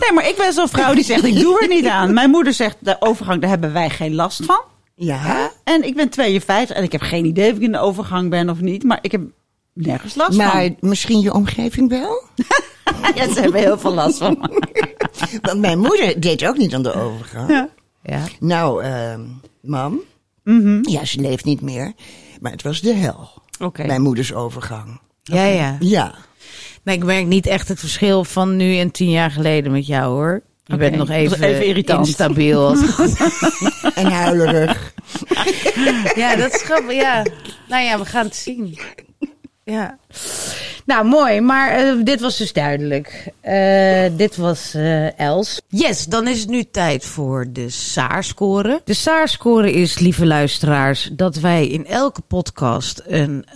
Nee, 0.00 0.12
maar 0.12 0.28
ik 0.28 0.36
ben 0.36 0.52
zo'n 0.52 0.68
vrouw 0.68 0.94
die 0.94 1.04
zegt, 1.04 1.24
ik 1.24 1.38
doe 1.40 1.60
er 1.60 1.68
niet 1.68 1.86
aan. 1.86 2.14
Mijn 2.14 2.30
moeder 2.30 2.52
zegt, 2.52 2.76
de 2.80 2.96
overgang, 3.00 3.40
daar 3.40 3.50
hebben 3.50 3.72
wij 3.72 3.90
geen 3.90 4.14
last 4.14 4.44
van. 4.44 4.60
Ja, 4.94 5.50
En 5.64 5.82
ik 5.86 5.94
ben 5.94 6.08
52 6.08 6.76
en 6.76 6.82
ik 6.82 6.92
heb 6.92 7.00
geen 7.00 7.24
idee 7.24 7.50
of 7.50 7.56
ik 7.56 7.62
in 7.62 7.72
de 7.72 7.78
overgang 7.78 8.30
ben 8.30 8.50
of 8.50 8.60
niet. 8.60 8.84
Maar 8.84 8.98
ik 9.02 9.12
heb 9.12 9.20
nergens 9.86 10.14
last 10.14 10.36
maar 10.36 10.50
van. 10.50 10.76
misschien 10.80 11.20
je 11.20 11.32
omgeving 11.34 11.88
wel? 11.88 12.22
Ja, 13.14 13.32
ze 13.32 13.40
hebben 13.40 13.60
heel 13.60 13.78
veel 13.78 13.94
last 13.94 14.18
van 14.18 14.36
me. 14.40 14.62
Want 15.42 15.60
mijn 15.60 15.78
moeder 15.78 16.20
deed 16.20 16.46
ook 16.46 16.56
niet 16.56 16.74
aan 16.74 16.82
de 16.82 16.92
overgang. 16.92 17.50
Ja. 17.50 17.68
Ja. 18.02 18.24
Nou, 18.40 18.82
ehm 18.82 19.20
mam, 19.62 20.00
Ja, 20.82 21.04
ze 21.04 21.20
leeft 21.20 21.44
niet 21.44 21.60
meer. 21.60 21.92
Maar 22.40 22.52
het 22.52 22.62
was 22.62 22.80
de 22.80 22.94
hel. 22.94 23.28
Oké. 23.60 23.86
Mijn 23.86 24.02
moeders 24.02 24.34
overgang. 24.34 25.00
Ja, 25.22 25.44
ja. 25.44 25.76
Ja. 25.80 26.14
Nee, 26.82 26.96
ik 26.96 27.04
merk 27.04 27.26
niet 27.26 27.46
echt 27.46 27.68
het 27.68 27.80
verschil 27.80 28.24
van 28.24 28.56
nu 28.56 28.76
en 28.78 28.90
tien 28.90 29.10
jaar 29.10 29.30
geleden 29.30 29.72
met 29.72 29.86
jou 29.86 30.12
hoor. 30.12 30.42
Je 30.64 30.76
bent 30.76 30.96
nog 30.96 31.10
even, 31.10 31.42
even 31.42 31.66
irritant. 31.66 32.06
instabiel. 32.06 32.74
En 33.94 34.06
huilerig. 34.06 34.92
ja, 36.14 36.36
dat 36.36 36.54
is 36.54 36.62
grappig. 36.62 36.94
Ja. 36.94 37.26
Nou 37.68 37.84
ja, 37.84 37.98
we 37.98 38.04
gaan 38.04 38.24
het 38.24 38.36
zien. 38.36 38.78
Ja. 39.70 39.98
Nou, 40.84 41.04
mooi. 41.04 41.40
Maar 41.40 41.70
eh, 41.70 41.94
dit 42.04 42.20
was 42.20 42.36
dus 42.36 42.52
duidelijk. 42.52 43.32
Eh, 43.40 44.10
dit 44.16 44.36
was 44.36 44.74
eh, 44.74 45.18
Els. 45.18 45.60
Yes, 45.68 46.04
dan 46.04 46.28
is 46.28 46.40
het 46.40 46.48
nu 46.48 46.64
tijd 46.64 47.04
voor 47.04 47.46
de 47.52 47.68
SAAR-score. 47.68 48.80
De 48.84 48.94
SAAR-score 48.94 49.72
is, 49.72 49.98
lieve 49.98 50.26
luisteraars, 50.26 51.10
dat 51.12 51.36
wij 51.36 51.66
in 51.66 51.86
elke 51.86 52.20
podcast 52.20 53.02
een 53.06 53.46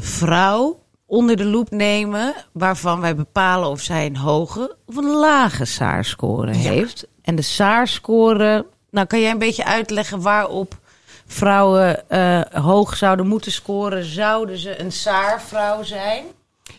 vrouw 0.00 0.82
onder 1.06 1.36
de 1.36 1.44
loep 1.44 1.70
nemen... 1.70 2.34
waarvan 2.52 3.00
wij 3.00 3.14
bepalen 3.14 3.68
of 3.68 3.80
zij 3.80 4.06
een 4.06 4.16
hoge 4.16 4.76
of 4.86 4.96
een 4.96 5.10
lage 5.10 5.64
SAAR-score 5.64 6.56
heeft. 6.56 7.06
En 7.22 7.34
de 7.34 7.42
SAAR-score... 7.42 8.66
Nou, 8.90 9.06
kan 9.06 9.20
jij 9.20 9.30
een 9.30 9.38
beetje 9.38 9.64
uitleggen 9.64 10.20
waarop 10.20 10.78
vrouwen 11.26 12.10
eh, 12.10 12.40
hoog 12.62 12.96
zouden 12.96 13.26
moeten 13.26 13.52
scoren? 13.52 14.04
Zouden 14.04 14.58
ze 14.58 14.80
een 14.80 14.92
SAAR-vrouw 14.92 15.82
zijn? 15.82 16.24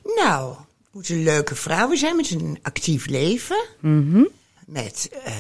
Nou, 0.04 0.50
het 0.50 0.88
moeten 0.92 1.24
leuke 1.24 1.56
vrouwen 1.56 1.98
zijn 1.98 2.16
met 2.16 2.32
een 2.32 2.60
actief 2.62 3.06
leven. 3.06 3.66
Met 4.66 5.10
eh, 5.24 5.34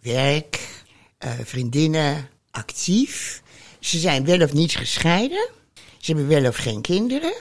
werk, 0.00 0.68
eh, 1.18 1.30
vriendinnen, 1.44 2.28
actief. 2.50 3.42
Ze 3.80 3.98
zijn 3.98 4.24
wel 4.24 4.40
of 4.42 4.52
niet 4.52 4.76
gescheiden. 4.76 5.48
Ze 5.98 6.12
hebben 6.12 6.28
wel 6.28 6.46
of 6.46 6.56
geen 6.56 6.80
kinderen. 6.80 7.34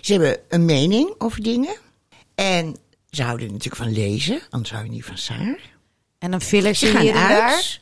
Ze 0.00 0.12
hebben 0.12 0.38
een 0.48 0.64
mening 0.64 1.14
over 1.18 1.42
dingen. 1.42 1.76
En 2.34 2.76
ze 3.10 3.22
houden 3.22 3.46
natuurlijk 3.46 3.76
van 3.76 3.92
lezen, 3.92 4.40
anders 4.50 4.70
hou 4.70 4.84
je 4.84 4.90
niet 4.90 5.04
van 5.04 5.18
Saar. 5.18 5.58
En 6.18 6.32
een 6.32 6.40
filletje 6.40 6.98
hier 6.98 7.14
en 7.14 7.22
uit. 7.22 7.38
daar? 7.38 7.80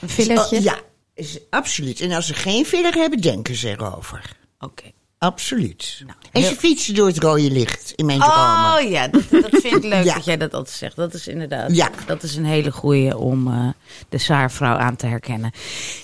Een 0.00 0.08
filletje? 0.08 0.56
Oh, 0.56 0.62
ja, 0.62 0.80
is, 1.22 1.38
absoluut. 1.50 2.00
En 2.00 2.12
als 2.12 2.26
ze 2.26 2.34
geen 2.34 2.64
filler 2.66 2.94
hebben, 2.94 3.20
denken 3.20 3.54
ze 3.56 3.68
erover. 3.68 4.36
Oké. 4.58 4.82
Absoluut. 5.18 6.02
Nou, 6.06 6.18
en 6.32 6.42
ze 6.42 6.54
fietsen 6.56 6.94
door 6.94 7.06
het 7.06 7.18
rode 7.18 7.50
licht 7.50 7.92
in 7.96 8.06
mijn 8.06 8.18
dromen. 8.20 8.74
Oh 8.84 8.90
ja, 8.90 9.08
dat, 9.08 9.22
dat 9.30 9.50
vind 9.50 9.64
ik 9.76 9.82
leuk 9.94 10.04
Ja. 10.04 10.14
dat 10.14 10.24
jij 10.24 10.36
dat 10.36 10.54
altijd 10.54 10.76
zegt. 10.76 10.96
Dat 10.96 11.14
is 11.14 11.28
inderdaad, 11.28 11.76
Ja. 11.76 11.90
dat 12.06 12.22
is 12.22 12.36
een 12.36 12.44
hele 12.44 12.72
goeie 12.72 13.16
om 13.18 13.46
eh, 13.48 13.68
de 14.08 14.18
Saarvrouw 14.18 14.76
aan 14.76 14.96
te 14.96 15.06
herkennen. 15.06 15.50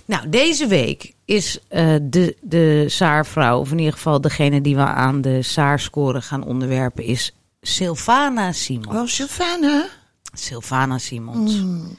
Nou, 0.05 0.29
deze 0.29 0.67
week 0.67 1.13
is 1.25 1.59
eh, 1.69 1.95
de, 2.03 2.37
de 2.41 2.85
Saarvrouw, 2.89 3.61
of 3.61 3.71
in 3.71 3.79
ieder 3.79 3.93
geval 3.93 4.21
degene 4.21 4.61
die 4.61 4.77
we 4.77 4.83
aan 4.85 5.21
de 5.21 5.43
Saarscore 5.43 6.23
gaan 6.23 6.45
onderwerpen, 6.45 7.05
is 7.05 7.33
Sylvana 7.61 8.53
Simons. 8.53 8.97
Oh, 8.97 9.07
Sylvana. 9.07 9.87
Sylvana 10.33 10.99
Simons. 10.99 11.55
Mm. 11.57 11.97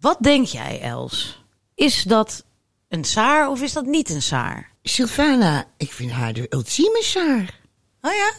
Wat 0.00 0.16
denk 0.20 0.46
jij, 0.46 0.80
Els? 0.80 1.42
Is 1.74 2.02
dat 2.02 2.44
een 2.88 3.04
Saar 3.04 3.50
of 3.50 3.62
is 3.62 3.72
dat 3.72 3.86
niet 3.86 4.10
een 4.10 4.22
Saar? 4.22 4.70
Sylvana, 4.82 5.64
ik 5.76 5.92
vind 5.92 6.10
haar 6.10 6.32
de 6.32 6.46
ultieme 6.48 7.02
Saar. 7.02 7.60
Oh 8.00 8.12
ja? 8.12 8.32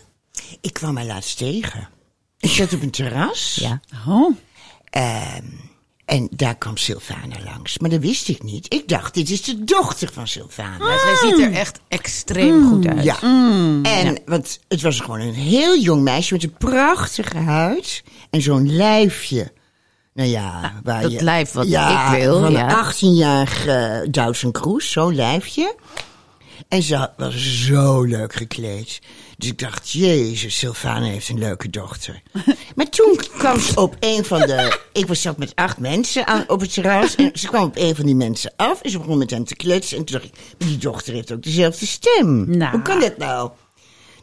Ik 0.61 0.73
kwam 0.73 0.95
haar 0.95 1.05
laatst 1.05 1.37
tegen. 1.37 1.89
Ik 2.39 2.49
zat 2.49 2.73
op 2.73 2.81
een 2.81 2.91
terras. 2.91 3.57
Ja. 3.61 3.81
Oh. 4.07 4.35
ehm, 4.89 5.45
en 6.05 6.27
daar 6.31 6.55
kwam 6.55 6.77
Sylvana 6.77 7.35
langs. 7.43 7.77
Maar 7.77 7.89
dat 7.89 7.99
wist 7.99 8.27
ik 8.27 8.43
niet. 8.43 8.73
Ik 8.73 8.87
dacht, 8.87 9.13
dit 9.13 9.29
is 9.29 9.43
de 9.43 9.63
dochter 9.63 10.09
van 10.13 10.27
Sylvana. 10.27 10.87
Ja, 10.87 10.99
zij 10.99 11.15
ziet 11.15 11.39
er 11.39 11.53
echt 11.53 11.79
extreem 11.87 12.67
goed 12.67 12.87
uit. 12.87 13.03
Ja. 13.03 13.21
En, 13.81 14.21
want 14.25 14.59
het 14.67 14.81
was 14.81 14.99
gewoon 14.99 15.19
een 15.19 15.33
heel 15.33 15.79
jong 15.79 16.01
meisje 16.01 16.33
met 16.33 16.43
een 16.43 16.57
prachtige 16.57 17.37
huid. 17.37 18.03
En 18.29 18.41
zo'n 18.41 18.75
lijfje. 18.75 19.51
Nou 20.17 20.29
ja, 20.29 20.73
waar 20.83 21.01
dat 21.01 21.11
je, 21.11 21.23
lijf 21.23 21.51
wat 21.51 21.67
ja, 21.67 22.13
ik 22.13 22.21
wil, 22.21 22.39
Van 22.39 22.51
ja. 22.51 22.79
een 22.79 22.93
18-jarige 22.93 24.07
Doutzen 24.11 24.51
Kroes, 24.51 24.91
zo'n 24.91 25.15
lijfje. 25.15 25.75
En 26.67 26.81
ze 26.81 27.09
was 27.17 27.65
zo 27.65 28.03
leuk 28.03 28.33
gekleed. 28.33 28.99
Dus 29.37 29.49
ik 29.49 29.59
dacht, 29.59 29.91
jezus, 29.91 30.57
Sylvana 30.57 31.05
heeft 31.05 31.29
een 31.29 31.39
leuke 31.39 31.69
dochter. 31.69 32.21
maar 32.75 32.89
toen 32.89 33.19
kwam 33.37 33.59
ze 33.59 33.81
op 33.81 33.95
een 33.99 34.25
van 34.25 34.39
de... 34.39 34.79
Ik 34.93 35.07
was 35.07 35.21
zat 35.21 35.37
met 35.37 35.55
acht 35.55 35.77
mensen 35.77 36.27
aan, 36.27 36.43
op 36.47 36.61
het 36.61 36.73
terras. 36.73 37.15
En 37.15 37.31
ze 37.33 37.47
kwam 37.47 37.63
op 37.63 37.77
een 37.77 37.95
van 37.95 38.05
die 38.05 38.15
mensen 38.15 38.53
af. 38.55 38.81
En 38.81 38.89
ze 38.89 38.97
begon 38.97 39.17
met 39.17 39.29
hem 39.29 39.43
te 39.43 39.55
kletsen. 39.55 39.97
En 39.97 40.05
toen 40.05 40.19
dacht 40.19 40.33
ik, 40.33 40.39
die 40.57 40.77
dochter 40.77 41.13
heeft 41.13 41.31
ook 41.31 41.43
dezelfde 41.43 41.85
stem. 41.85 42.57
Nou. 42.57 42.71
Hoe 42.71 42.81
kan 42.81 42.99
dat 42.99 43.17
nou? 43.17 43.51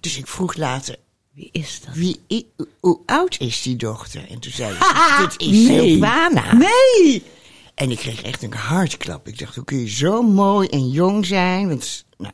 Dus 0.01 0.19
ik 0.19 0.27
vroeg 0.27 0.57
later, 0.57 0.97
Wie 1.35 1.49
is 1.53 1.81
dat? 1.87 1.95
wie, 1.95 2.21
i- 2.31 2.47
hoe 2.81 3.01
oud 3.07 3.37
is 3.41 3.63
die 3.63 3.77
dochter? 3.77 4.31
En 4.31 4.39
toen 4.39 4.53
zei 4.53 4.73
ze, 4.75 5.17
dit 5.29 5.41
is 5.49 5.67
Nee. 5.69 5.89
Sylvana. 5.91 6.55
Nee! 6.55 7.23
En 7.75 7.91
ik 7.91 7.99
kreeg 7.99 8.23
echt 8.23 8.43
een 8.43 8.53
hartklap. 8.53 9.29
Ik 9.29 9.39
dacht, 9.39 9.55
hoe 9.55 9.65
kun 9.65 9.79
je 9.79 9.89
zo 9.89 10.23
mooi 10.23 10.69
en 10.69 10.91
jong 10.91 11.27
zijn? 11.27 11.69
Want, 11.69 12.05
nou, 12.19 12.33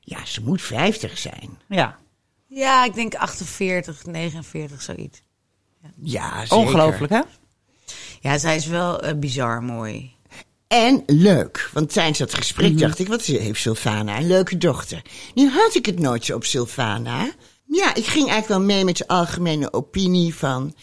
ja, 0.00 0.24
ze 0.24 0.42
moet 0.42 0.62
50 0.62 1.18
zijn. 1.18 1.58
Ja, 1.68 1.98
Ja, 2.48 2.84
ik 2.84 2.94
denk 2.94 3.14
48, 3.14 4.04
49, 4.06 4.82
zoiets. 4.82 5.22
Ja, 6.02 6.40
zeker. 6.40 6.56
ongelooflijk 6.56 7.12
hè? 7.12 7.20
Ja, 8.20 8.38
zij 8.38 8.56
is 8.56 8.66
wel 8.66 9.00
eh, 9.00 9.14
bizar 9.18 9.62
mooi. 9.62 10.14
En 10.66 11.02
leuk. 11.06 11.70
Want 11.72 11.92
tijdens 11.92 12.18
dat 12.18 12.34
gesprek 12.34 12.70
Mhm. 12.70 12.80
dacht 12.80 12.98
ik, 12.98 13.08
wat 13.08 13.22
heeft 13.22 13.60
Sylvana 13.60 14.16
een 14.18 14.26
leuke 14.26 14.56
dochter. 14.58 15.02
Nu 15.34 15.48
had 15.50 15.74
ik 15.74 15.86
het 15.86 15.98
nooit 15.98 16.24
zo 16.24 16.34
op 16.34 16.44
Sylvana. 16.44 17.30
Ja, 17.66 17.94
ik 17.94 18.06
ging 18.06 18.28
eigenlijk 18.30 18.48
wel 18.48 18.60
mee 18.60 18.84
met 18.84 18.96
de 18.96 19.08
algemene 19.08 19.72
opinie 19.72 20.34
van... 20.34 20.74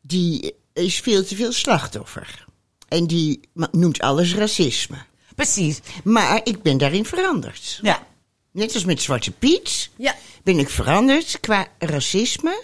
die 0.00 0.54
is 0.72 1.00
veel 1.00 1.24
te 1.24 1.36
veel 1.36 1.52
slachtoffer. 1.52 2.46
En 2.88 3.06
die 3.06 3.40
noemt 3.70 4.00
alles 4.00 4.34
racisme. 4.34 4.96
Precies. 5.34 5.80
Maar 6.04 6.40
ik 6.44 6.62
ben 6.62 6.78
daarin 6.78 7.04
veranderd. 7.04 7.78
Ja. 7.82 8.06
Net 8.52 8.74
als 8.74 8.84
met 8.84 9.02
Zwarte 9.02 9.30
Piet 9.30 9.90
Ja. 9.96 10.14
ben 10.42 10.58
ik 10.58 10.68
veranderd 10.68 11.40
qua 11.40 11.66
racisme. 11.78 12.62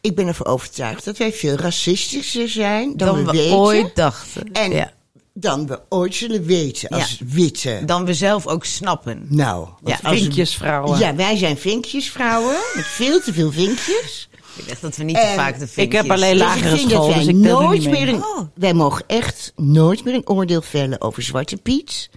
Ik 0.00 0.14
ben 0.14 0.26
ervan 0.26 0.46
overtuigd 0.46 1.04
dat 1.04 1.16
wij 1.18 1.32
veel 1.32 1.54
racistischer 1.54 2.48
zijn 2.48 2.96
dan, 2.96 3.06
Dan 3.08 3.16
we, 3.24 3.30
we 3.30 3.36
weten. 3.36 3.56
ooit 3.56 3.96
dachten. 3.96 4.52
En 4.52 4.70
ja. 4.72 4.92
Dan 5.40 5.66
we 5.66 5.80
ooit 5.88 6.14
zullen 6.14 6.44
weten 6.44 6.88
als 6.88 7.20
witte. 7.26 7.82
Dan 7.86 8.04
we 8.04 8.14
zelf 8.14 8.46
ook 8.46 8.64
snappen. 8.64 9.26
nou, 9.28 9.68
Ja, 9.84 9.98
als- 10.02 10.18
Vinkjesvrouwen. 10.20 10.98
Ja, 10.98 11.14
wij 11.14 11.36
zijn 11.36 11.56
vinkjesvrouwen 11.58 12.56
met 12.74 12.84
veel 12.84 13.20
te 13.20 13.32
veel 13.32 13.52
vinkjes. 13.52 14.28
Ik 14.56 14.68
dacht 14.68 14.80
dat 14.80 14.96
we 14.96 15.04
niet 15.04 15.16
te 15.16 15.32
vaak 15.36 15.58
de 15.58 15.64
Ik 15.64 15.70
vinkjes... 15.70 16.02
heb 16.02 16.10
alleen 16.10 16.32
Dus 16.32 16.40
lagere 16.42 16.70
ik 16.70 16.76
vind 16.78 16.90
school, 16.90 17.06
dat 17.06 17.14
wij 17.14 17.24
dus 17.24 17.34
ik 17.34 17.42
tel 17.42 17.60
nooit 17.62 17.84
meer 17.90 18.08
een, 18.08 18.24
Oh. 18.24 18.40
wij 18.54 18.74
mogen 18.74 19.04
echt 19.06 19.52
nooit 19.56 20.04
meer 20.04 20.14
een 20.14 20.28
oordeel 20.28 20.62
vellen 20.62 21.00
over 21.00 21.22
Zwarte 21.22 21.56
Piet 21.56 22.10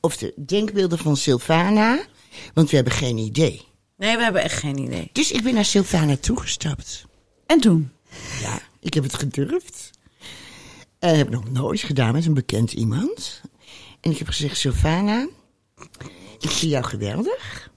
of 0.00 0.16
de 0.16 0.32
denkbeelden 0.46 0.98
van 0.98 1.16
Sylvana, 1.16 2.00
want 2.54 2.70
we 2.70 2.74
hebben 2.76 2.92
geen 2.94 3.18
idee. 3.18 3.62
Nee, 3.96 4.16
we 4.16 4.22
hebben 4.22 4.42
echt 4.42 4.58
geen 4.58 4.78
idee. 4.78 5.10
Dus 5.12 5.30
ik 5.30 5.42
ben 5.42 5.54
naar 5.54 5.64
Sylvana 5.64 6.16
toegestapt. 6.16 7.04
En 7.46 7.60
toen? 7.60 7.90
Ja, 8.42 8.58
ik 8.80 8.94
heb 8.94 9.02
het 9.02 9.14
gedurfd. 9.14 9.90
Heb 11.00 11.26
ik 11.26 11.32
nog 11.32 11.50
nooit 11.50 11.80
gedaan 11.80 12.12
met 12.12 12.26
een 12.26 12.34
bekend 12.34 12.72
iemand. 12.72 13.40
En 14.00 14.10
ik 14.10 14.18
heb 14.18 14.26
gezegd, 14.26 14.56
Sylvana, 14.56 15.28
ik 16.38 16.50
zie 16.50 16.68
jou 16.68 16.84
geweldig. 16.84 17.70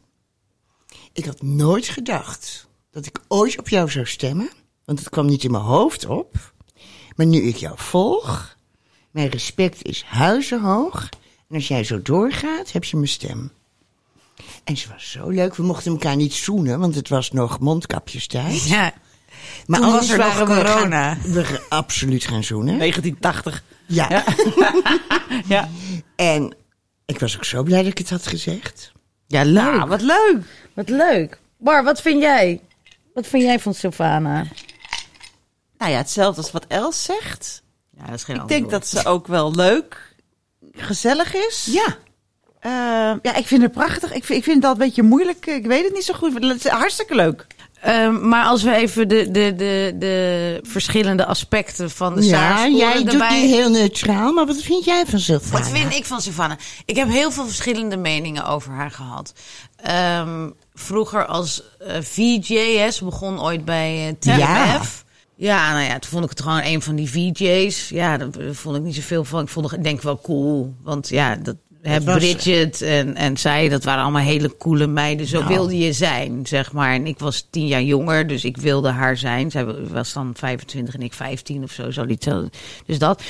Ik 1.14 1.26
had 1.26 1.42
nooit 1.42 1.88
gedacht 1.88 2.68
dat 2.92 3.06
ik 3.06 3.20
ooit 3.28 3.60
op 3.60 3.70
jou 3.70 3.90
zou 3.90 4.06
stemmen. 4.06 4.50
Want 4.86 5.00
het 5.00 5.10
kwam 5.10 5.26
niet 5.26 5.44
in 5.44 5.52
mijn 5.52 5.64
hoofd 5.64 6.06
op. 6.06 6.54
Maar 7.16 7.26
nu 7.26 7.42
ik 7.42 7.56
jou 7.56 7.74
volg, 7.78 8.58
mijn 9.12 9.30
respect 9.30 9.84
is 9.84 10.04
huizenhoog. 10.04 11.10
En 11.50 11.56
als 11.56 11.68
jij 11.68 11.84
zo 11.84 12.02
doorgaat, 12.02 12.72
heb 12.72 12.84
je 12.84 12.96
mijn 12.96 13.08
stem. 13.08 13.52
En 14.64 14.78
ze 14.78 14.90
was 14.90 15.12
zo 15.12 15.30
leuk. 15.30 15.56
We 15.56 15.64
mochten 15.64 15.92
elkaar 15.92 16.16
niet 16.16 16.34
zoenen, 16.34 16.80
want 16.80 16.96
het 16.96 17.10
was 17.10 17.32
nog 17.32 17.60
mondkapjestijd. 17.60 18.64
Ja. 18.64 18.94
Maar 19.66 19.80
Toen 19.80 19.90
anders 19.90 20.08
was 20.08 20.18
er 20.18 20.24
nog 20.26 20.38
we 20.38 20.46
corona. 20.46 21.14
gaan- 21.16 21.32
we 21.32 21.44
gaan 21.46 21.60
absoluut 21.70 22.24
gaan 22.24 22.44
zoenen. 22.44 22.78
1980. 22.78 23.64
Ja. 23.88 24.24
Ja. 25.48 25.70
En 26.16 26.56
ik 27.06 27.20
was 27.20 27.36
ook 27.36 27.46
zo 27.46 27.64
blij 27.64 27.78
dat 27.84 27.92
ik 27.92 27.98
het 27.98 28.10
had 28.10 28.28
gezegd. 28.28 28.92
Ja, 29.28 29.44
leuk. 29.44 29.86
Wat 29.86 30.02
leuk. 30.02 30.42
Wat 30.74 30.90
leuk. 30.90 31.40
Bar, 31.58 31.84
wat 31.84 32.02
vind 32.02 32.22
jij? 32.22 32.62
Wat 33.14 33.28
vind 33.28 33.44
jij 33.44 33.60
van 33.60 33.74
Sylvana? 33.74 34.46
Nou 35.78 35.92
ja, 35.92 35.98
hetzelfde 35.98 36.42
als 36.42 36.52
wat 36.52 36.66
Els 36.68 37.04
zegt. 37.04 37.64
Ja, 37.98 38.06
dat 38.06 38.16
is 38.16 38.24
geen 38.24 38.36
Ik 38.36 38.48
denk 38.48 38.70
dat 38.70 38.88
ze 38.88 39.06
ook 39.06 39.28
wel 39.28 39.56
leuk, 39.56 40.16
gezellig 40.72 41.36
is. 41.36 41.68
Ja. 41.72 41.98
Eh, 42.60 42.72
ja, 43.22 43.36
ik 43.36 43.48
vind 43.48 43.62
het 43.62 43.72
prachtig. 43.72 44.14
Ik 44.14 44.24
vind, 44.24 44.38
ik 44.40 44.44
vind 44.46 44.62
dat 44.62 44.72
een 44.72 44.78
beetje 44.78 45.04
moeilijk. 45.04 45.46
Ik 45.46 45.66
weet 45.66 45.84
het 45.84 45.94
niet 45.94 46.04
zo 46.04 46.14
goed. 46.14 46.34
Het 46.44 46.66
is 46.66 46.72
hartstikke 46.72 47.16
leuk. 47.16 47.48
Ehm, 47.84 48.28
maar 48.28 48.46
als 48.46 48.64
we 48.64 48.76
even 48.76 49.08
de, 49.08 49.32
de, 49.32 49.56
de, 49.56 49.96
de 50.00 50.60
verschillende 50.62 51.26
aspecten 51.26 51.92
van 51.92 52.16
de 52.16 52.26
Ja, 52.26 52.68
jij 52.68 52.94
doet 52.94 53.12
erbij... 53.12 53.30
die 53.42 53.54
heel 53.54 53.70
neutraal, 53.70 54.34
maar 54.34 54.46
wat 54.46 54.62
vind 54.62 54.86
jij 54.86 55.06
van 55.08 55.20
Sylvana? 55.20 55.64
Wat 55.64 55.72
vind 55.72 55.94
ik 55.94 56.06
van 56.06 56.22
Savannah? 56.22 56.58
Ik 56.86 56.96
heb 56.96 57.10
heel 57.10 57.32
veel 57.32 57.46
verschillende 57.46 57.98
meningen 57.98 58.46
over 58.46 58.72
haar 58.72 58.92
gehad. 58.92 59.34
Ehm, 59.76 60.50
vroeger 60.74 61.26
als 61.26 61.64
eh, 61.80 62.02
VJ, 62.02 62.78
hè, 62.78 62.92
ze 62.92 63.06
begon 63.06 63.42
ooit 63.42 63.66
bij 63.66 64.16
TMF. 64.20 64.38
Ja. 64.38 64.82
Ja, 65.36 65.72
nou 65.72 65.84
ja, 65.84 66.00
toen 66.00 66.12
vond 66.12 66.24
ik 66.24 66.30
het 66.30 66.42
gewoon 66.42 66.62
een 66.64 66.82
van 66.82 66.96
die 66.96 67.10
VJ's. 67.10 67.90
Ja, 67.90 68.18
daar 68.18 68.54
vond 68.54 68.76
ik 68.76 68.82
niet 68.82 68.96
zoveel 68.96 69.24
van. 69.24 69.42
Ik 69.42 69.50
vond 69.50 69.72
het 69.72 69.84
denk 69.84 69.98
ik 69.98 70.04
wel 70.04 70.22
cool. 70.22 70.74
Want 70.82 71.10
ja, 71.10 71.36
dat, 71.36 71.56
hè, 71.84 72.02
was- 72.04 72.16
Bridget 72.18 72.82
en, 72.82 73.16
en 73.16 73.38
zij, 73.38 73.70
dat 73.70 73.84
waren 73.84 74.04
allemaal 74.04 74.22
hele 74.22 74.58
coole 74.58 74.88
meiden. 74.88 75.28
Zo 75.28 75.38
Nou. 75.40 75.54
wilde 75.54 75.78
je 75.78 75.94
zijn, 75.94 76.46
zeg 76.46 76.72
maar. 76.72 76.94
En 76.94 77.08
ik 77.08 77.20
was 77.20 77.48
tien 77.50 77.68
jaar 77.68 77.82
jonger, 77.84 78.28
dus 78.28 78.44
ik 78.46 78.58
wilde 78.58 78.90
haar 78.90 79.18
zijn. 79.18 79.52
Zij 79.52 79.66
was 79.66 80.14
dan 80.14 80.32
25 80.36 80.94
en 80.94 81.02
ik 81.02 81.14
15 81.14 81.64
of 81.64 81.72
zo, 81.72 81.92
zoiets. 81.92 82.28
Dus 82.86 83.00
dat. 83.00 83.24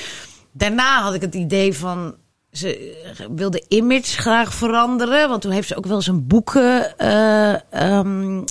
Daarna 0.52 1.02
had 1.02 1.14
ik 1.14 1.20
het 1.20 1.34
idee 1.34 1.74
van... 1.74 2.14
Ze 2.50 2.96
wilde 3.34 3.64
image 3.68 4.20
graag 4.20 4.54
veranderen. 4.54 5.28
Want 5.28 5.42
toen 5.42 5.50
heeft 5.50 5.68
ze 5.68 5.76
ook 5.76 5.86
wel 5.86 5.96
eens 5.96 6.06
een 6.06 6.26
boeken... 6.26 6.98
eh, 6.98 7.72
ehm, 7.72 8.42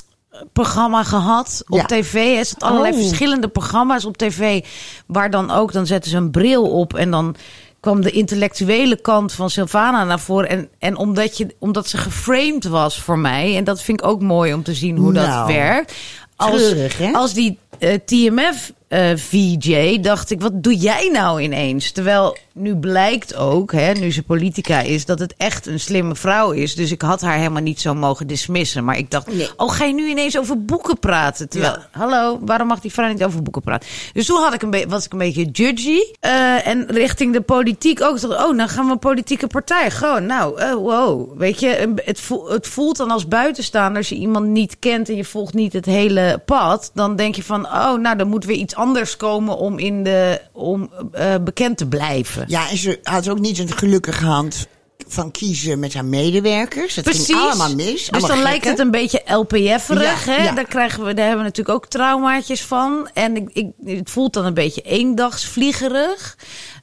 gehad 1.04 1.64
op 1.68 1.78
Ja. 1.78 1.86
tv. 1.86 2.38
Er 2.38 2.46
zat 2.46 2.64
allerlei 2.64 2.94
Oh. 2.94 3.00
verschillende 3.00 3.48
programma's 3.48 4.06
op 4.06 4.18
tv. 4.18 4.66
Waar 5.08 5.30
dan 5.30 5.52
ook, 5.52 5.72
dan 5.72 5.86
zetten 5.86 6.12
ze 6.12 6.18
een 6.18 6.32
bril 6.32 6.70
op 6.72 6.94
en 6.94 7.12
dan 7.12 7.36
kwam 7.84 8.02
de 8.02 8.12
intellectuele 8.12 8.96
kant 8.96 9.34
van 9.34 9.50
Sylvana 9.50 10.04
naar 10.04 10.20
voren. 10.20 10.50
En, 10.50 10.70
en 10.80 10.98
omdat, 10.98 11.38
je, 11.38 11.48
omdat 11.60 11.88
ze 11.88 11.98
geframed 11.98 12.64
was 12.64 13.00
voor 13.00 13.20
mij. 13.20 13.56
En 13.58 13.64
dat 13.64 13.82
vind 13.82 14.00
ik 14.00 14.08
ook 14.08 14.22
mooi 14.22 14.54
om 14.54 14.64
te 14.64 14.74
zien 14.74 14.98
hoe 14.98 15.14
dat 15.14 15.28
Nou, 15.28 15.54
werkt. 15.54 15.94
Als, 16.36 16.52
treurig, 16.52 16.98
hè? 16.98 17.12
als 17.12 17.34
die 17.34 17.58
eh, 17.80 18.00
TMF 18.06 18.72
eh, 18.94 19.18
VJ 19.18 20.00
dacht 20.00 20.32
ik, 20.32 20.42
wat 20.42 20.64
doe 20.64 20.76
jij 20.76 21.10
nou 21.12 21.42
ineens? 21.42 21.92
Terwijl 21.92 22.38
nu 22.54 22.76
blijkt 22.76 23.36
ook, 23.36 23.72
hè, 23.72 23.92
nu 23.92 24.12
ze 24.12 24.24
politica 24.24 24.80
is, 24.80 25.06
dat 25.06 25.20
het 25.20 25.34
echt 25.38 25.68
een 25.68 25.80
slimme 25.80 26.16
vrouw 26.16 26.52
is. 26.52 26.76
Dus 26.76 26.92
ik 26.92 27.02
had 27.02 27.22
haar 27.22 27.38
helemaal 27.38 27.62
niet 27.62 27.82
zo 27.82 27.94
mogen 27.94 28.28
dismissen. 28.28 28.84
Maar 28.84 28.98
ik 28.98 29.12
dacht, 29.12 29.34
Nee. 29.34 29.50
oh, 29.58 29.72
ga 29.72 29.86
je 29.86 29.94
nu 29.94 30.10
ineens 30.10 30.38
over 30.38 30.66
boeken 30.66 31.00
praten? 31.00 31.50
Terwijl, 31.50 31.78
hallo, 31.92 32.40
waarom 32.42 32.68
mag 32.68 32.80
die 32.80 32.92
vrouw 32.92 33.08
niet 33.08 33.24
over 33.24 33.44
boeken 33.44 33.62
praten? 33.62 33.90
Dus 34.14 34.26
toen 34.26 34.42
had 34.42 34.54
ik 34.54 34.62
een 34.62 34.90
was 34.90 35.06
ik 35.06 35.12
een 35.12 35.18
beetje 35.18 35.46
judgy. 35.46 36.00
Eh, 36.20 36.68
en 36.68 36.86
richting 36.88 37.34
de 37.34 37.42
politiek 37.42 38.02
ook. 38.02 38.22
Dacht, 38.22 38.46
oh, 38.46 38.56
nou 38.56 38.70
gaan 38.70 38.86
we 38.86 38.92
een 38.92 39.00
politieke 39.00 39.48
partij. 39.48 39.92
Gewoon, 39.92 40.26
nou, 40.26 40.60
eh, 40.60 40.74
wow. 40.74 41.38
Weet 41.38 41.60
je, 41.60 41.94
het, 42.04 42.20
voelt, 42.20 42.50
het 42.50 42.68
voelt 42.68 42.98
dan 42.98 43.12
als 43.12 43.28
buitenstaander, 43.28 43.98
als 43.98 44.10
je 44.10 44.16
iemand 44.16 44.48
niet 44.48 44.80
kent 44.80 45.10
en 45.10 45.16
je 45.16 45.26
volgt 45.26 45.54
niet 45.54 45.74
het 45.74 45.86
hele 45.86 46.42
pad, 46.46 46.92
dan 46.94 47.16
denk 47.16 47.36
je 47.36 47.44
van, 47.44 47.66
oh, 47.66 47.94
nou, 47.94 48.18
dan 48.18 48.28
moet 48.28 48.46
weer 48.46 48.56
iets 48.56 48.76
anders 48.76 48.82
komen 49.18 49.58
om, 49.58 49.80
in 49.80 50.04
de, 50.04 50.42
om 50.52 50.92
eh, 51.12 51.36
bekend 51.44 51.78
te 51.78 51.88
blijven. 51.88 52.46
Ja, 52.48 52.70
en 52.70 52.78
ze 52.78 53.00
had 53.04 53.30
ook 53.30 53.40
niet 53.40 53.60
een 53.60 53.72
gelukkige 53.72 54.26
hand 54.26 54.68
van 55.08 55.32
kiezen 55.32 55.80
met 55.80 55.94
haar 55.94 56.06
medewerkers. 56.06 56.96
Het 56.96 57.06
Precies. 57.06 57.26
ging 57.26 57.40
allemaal 57.40 57.76
mis. 57.76 57.86
Dus 57.86 58.12
allemaal 58.12 58.30
dan 58.30 58.42
lijkt 58.42 58.66
het 58.66 58.80
een 58.80 58.92
beetje 58.92 59.22
LPF-erig. 59.26 60.26
Ja, 60.26 60.32
hè? 60.32 60.44
ja. 60.44 60.52
Daar, 60.52 60.68
krijgen 60.68 61.04
we, 61.06 61.14
daar 61.14 61.26
hebben 61.26 61.44
we 61.44 61.50
natuurlijk 61.50 61.78
ook 61.78 61.88
traumaatjes 61.88 62.64
van. 62.64 63.10
En 63.14 63.36
ik, 63.36 63.50
ik, 63.54 63.68
het 63.98 64.10
voelt 64.10 64.34
dan 64.34 64.46
een 64.46 64.54
beetje 64.54 64.82
eendagsvliegerig. 64.82 66.38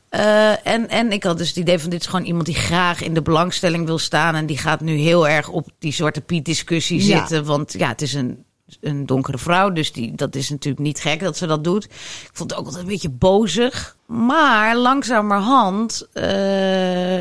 Eh, 0.09 0.67
en, 0.67 0.89
en 0.89 1.13
ik 1.13 1.23
had 1.25 1.39
dus 1.39 1.49
het 1.49 1.57
idee 1.57 1.79
van 1.79 1.91
dit 1.91 2.01
is 2.01 2.07
gewoon 2.07 2.25
iemand 2.25 2.47
die 2.47 2.55
graag 2.55 3.03
in 3.03 3.15
de 3.15 3.23
belangstelling 3.23 3.87
wil 3.87 3.99
staan. 3.99 4.35
En 4.35 4.47
die 4.47 4.59
gaat 4.59 4.81
nu 4.81 4.97
heel 4.97 5.29
erg 5.29 5.49
op 5.49 5.69
die 5.79 5.93
Zwarte 5.93 6.21
Piet 6.21 6.45
discussie 6.45 7.05
Ja. 7.07 7.19
zitten. 7.19 7.45
Want 7.45 7.75
ja, 7.79 7.89
het 7.89 8.03
is 8.03 8.15
een, 8.15 8.45
een 8.81 9.07
donkere 9.07 9.39
vrouw. 9.39 9.71
Dus 9.71 9.93
die, 9.93 10.15
dat 10.15 10.35
is 10.35 10.51
natuurlijk 10.51 10.83
niet 10.83 11.01
gek 11.01 11.21
dat 11.21 11.37
ze 11.37 11.47
dat 11.47 11.65
doet. 11.65 11.85
Ik 11.85 12.31
vond 12.33 12.51
het 12.51 12.59
ook 12.59 12.67
altijd 12.67 12.83
een 12.83 12.91
beetje 12.91 13.11
bozig. 13.11 13.97
Maar 14.13 14.77
langzamerhand, 14.77 16.09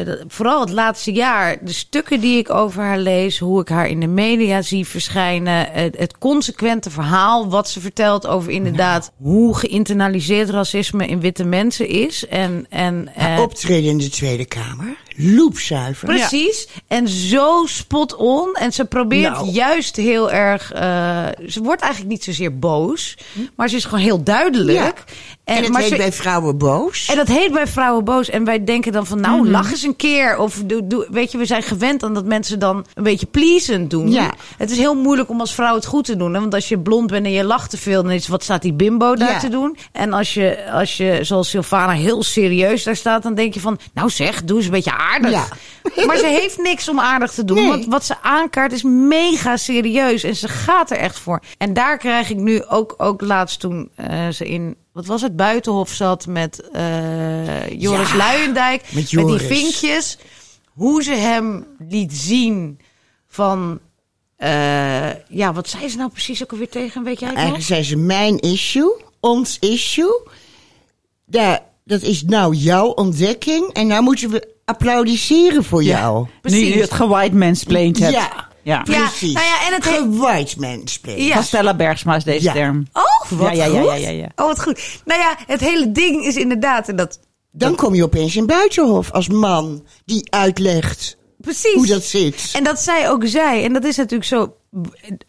dat- 0.05 0.17
vooral 0.27 0.60
het 0.60 0.69
laatste 0.72 1.12
jaar, 1.12 1.58
de 1.62 1.72
stukken 1.74 2.19
die 2.19 2.38
ik 2.38 2.50
over 2.50 2.84
haar 2.84 2.98
lees, 3.00 3.39
hoe 3.39 3.62
ik 3.62 3.67
haar 3.69 3.88
in 3.88 4.00
de 4.00 4.08
media 4.08 4.62
zie 4.62 4.86
verschijnen, 4.88 5.67
het, 5.72 5.98
het 5.98 6.17
consequente 6.17 6.89
verhaal 6.89 7.50
wat 7.50 7.69
ze 7.69 7.79
vertelt 7.79 8.27
over 8.27 8.51
inderdaad 8.51 9.11
hoe 9.18 9.55
geïnternaliseerd 9.57 10.50
racisme 10.50 11.07
in 11.07 11.20
witte 11.20 11.44
mensen 11.44 11.87
is. 11.87 12.27
En, 12.27 12.66
en, 12.70 13.09
eh, 13.16 13.40
optreden 13.40 13.90
in 13.90 13.98
de 13.98 14.09
Tweede 14.09 14.46
Kamer. 14.46 14.98
Loepzuiver. 15.22 16.07
Precies. 16.07 16.68
En 16.87 17.07
zo 17.07 17.63
spot 17.66 18.16
on. 18.16 18.53
En 18.53 18.74
ze 18.74 18.85
probeert 18.85 19.33
Nou. 19.33 19.50
juist 19.50 19.96
heel 19.96 20.31
erg. 20.31 20.72
eh, 20.72 21.25
ze 21.48 21.61
wordt 21.61 21.81
eigenlijk 21.81 22.11
niet 22.11 22.24
zozeer 22.24 22.59
boos. 22.59 23.18
Maar 23.55 23.70
ze 23.70 23.75
is 23.75 23.85
gewoon 23.85 24.00
heel 24.03 24.24
duidelijk. 24.24 24.77
Ja. 24.77 24.94
En 25.50 25.64
het 25.64 25.72
maar 25.72 25.81
heet 25.81 25.90
ze- 25.92 25.98
bij 25.98 26.12
vrouwen 26.12 26.57
boos. 26.57 27.07
en 27.09 27.16
dat 27.16 27.27
heet 27.27 27.51
bij 27.51 27.68
vrouwen 27.68 28.03
boos. 28.03 28.29
En 28.29 28.44
wij 28.44 28.64
denken 28.64 28.92
dan 28.92 29.05
van, 29.05 29.20
nou, 29.20 29.50
lach 29.50 29.72
eens 29.72 29.83
een 29.83 29.96
keer. 29.96 30.38
Of 30.38 30.62
doe, 30.66 30.88
doe, 30.88 31.07
weet 31.12 31.31
je, 31.31 31.38
we 31.38 31.46
zijn 31.46 31.64
gewend 31.64 32.03
aan 32.03 32.14
dat 32.14 32.25
mensen 32.25 32.59
dan 32.59 32.85
een 32.94 33.03
beetje 33.03 33.25
pleasend 33.25 33.90
doen. 33.90 34.12
Ja. 34.12 34.31
Het 34.57 34.72
is 34.72 34.77
heel 34.77 34.96
moeilijk 34.96 35.29
om 35.29 35.40
als 35.40 35.53
vrouw 35.53 35.75
het 35.75 35.85
goed 35.85 36.05
te 36.05 36.16
doen. 36.16 36.33
Hè? 36.33 36.40
Want 36.40 36.53
als 36.53 36.70
je 36.70 36.79
blond 36.79 37.07
bent 37.12 37.25
en 37.25 37.31
je 37.31 37.44
lacht 37.44 37.70
te 37.70 37.77
veel, 37.77 38.03
dan 38.03 38.12
is 38.12 38.27
wat 38.27 38.44
staat 38.44 38.62
die 38.62 38.74
bimbo 38.74 39.16
daar 39.16 39.31
Ja. 39.31 39.40
te 39.40 39.50
doen? 39.50 39.77
En 39.92 40.14
als 40.14 40.33
je, 40.33 40.72
als 40.72 40.98
je, 40.98 41.20
zoals 41.22 41.50
Sylvana, 41.50 41.92
heel 41.94 42.24
serieus 42.24 42.83
daar 42.83 42.96
staat, 42.96 43.24
dan 43.24 43.35
denk 43.35 43.53
je 43.53 43.59
van, 43.59 43.79
nou 43.94 44.09
zeg, 44.09 44.44
doe 44.44 44.57
eens 44.57 44.66
een 44.66 44.72
beetje 44.72 44.98
aardig. 44.98 45.31
Ja. 45.31 45.46
Maar 46.07 46.18
ze 46.18 46.25
heeft 46.25 46.57
niks 46.57 46.90
om 46.90 47.00
aardig 47.00 47.31
te 47.31 47.46
doen. 47.46 47.57
Nee. 47.57 47.68
Want 47.68 47.85
wat 47.85 48.05
ze 48.05 48.16
aankaart 48.22 48.72
is 48.72 48.83
mega 48.83 49.57
serieus. 49.57 50.24
En 50.24 50.35
ze 50.35 50.48
gaat 50.48 50.92
er 50.92 50.98
echt 50.98 51.20
voor. 51.20 51.42
En 51.57 51.74
daar 51.74 51.98
krijg 51.98 52.29
ik 52.29 52.38
nu 52.38 52.64
ook, 52.66 52.94
ook 52.98 53.22
laatst 53.22 53.59
toen 53.59 53.90
eh, 53.96 54.27
ze 54.29 54.46
in, 54.48 54.75
wat 55.00 55.07
was 55.07 55.22
het, 55.22 55.35
Buitenhof 55.35 55.90
zat 55.90 56.25
met 56.27 56.70
eh, 56.72 57.70
Joris 57.81 58.09
Ja, 58.12 58.16
Luijendijk. 58.18 58.92
met 58.92 59.09
die 59.09 59.38
vinkjes. 59.40 60.18
Hoe 60.74 61.03
ze 61.03 61.12
hem 61.14 61.66
liet 61.90 62.14
zien 62.14 62.79
van... 63.27 63.79
eh, 64.38 65.09
ja, 65.29 65.53
wat 65.53 65.70
zei 65.70 65.90
ze 65.90 65.98
nou 65.98 66.09
precies 66.09 66.44
ook 66.44 66.51
alweer 66.51 66.70
tegen? 66.70 67.03
Weet 67.03 67.20
jij 67.20 67.27
het 67.29 67.38
nog? 67.38 67.46
Eigenlijk 67.46 67.66
zei 67.66 67.83
ze 67.83 67.96
mijn 67.98 68.40
issue, 68.40 69.01
ons 69.20 69.57
issue. 69.59 70.22
Daar, 71.25 71.59
dat 71.85 72.01
is 72.01 72.24
nou 72.24 72.55
jouw 72.55 72.88
ontdekking. 72.88 73.74
En 73.74 73.88
nou 73.88 74.03
moeten 74.03 74.29
we 74.29 74.48
applaudisseren 74.66 75.64
voor 75.64 75.83
jou. 75.83 76.24
Nu 76.24 76.29
Precies. 76.42 76.74
je 76.74 76.81
het 76.81 76.92
gewhite 76.94 77.35
mansplained 77.35 78.00
hebt. 78.00 78.14
Ja. 78.14 78.49
Ja. 78.63 78.81
Ja, 78.83 79.07
Precies. 79.07 79.33
nou 79.33 79.45
ja, 79.45 79.67
en 79.67 79.74
het 79.74 79.85
mansplain. 80.57 81.24
Ja. 81.24 81.41
Stella 81.41 81.74
Bergsma 81.74 82.15
is 82.15 82.24
deze 82.24 82.43
Ja. 82.43 82.53
term. 82.53 82.87
Oh, 82.93 83.29
wat 83.39 83.55
Ja, 83.55 83.65
ja, 83.65 83.74
ja, 83.74 83.79
goed. 83.81 83.89
ja, 83.89 83.95
ja, 83.95 84.09
ja. 84.09 84.27
Oh, 84.35 84.45
wat 84.45 84.61
goed. 84.61 85.01
Nou 85.05 85.19
ja, 85.22 85.37
het 85.48 85.59
hele 85.59 85.91
ding 85.91 86.25
is 86.25 86.35
inderdaad... 86.35 86.89
En 86.89 86.95
dat, 86.95 87.19
Dan 87.51 87.75
kom 87.75 87.95
je 87.95 88.03
opeens 88.03 88.35
in 88.35 88.45
Buitenhof 88.45 89.11
als 89.11 89.27
man 89.27 89.85
die 90.05 90.27
uitlegt 90.31 91.17
precies. 91.37 91.74
hoe 91.74 91.87
dat 91.87 92.03
zit. 92.03 92.50
En 92.53 92.63
dat 92.63 92.79
zij 92.79 93.09
ook 93.09 93.24
zei, 93.27 93.63
en 93.63 93.74
dat 93.74 93.83
is 93.83 93.95
natuurlijk 93.98 94.29
zo. 94.29 94.53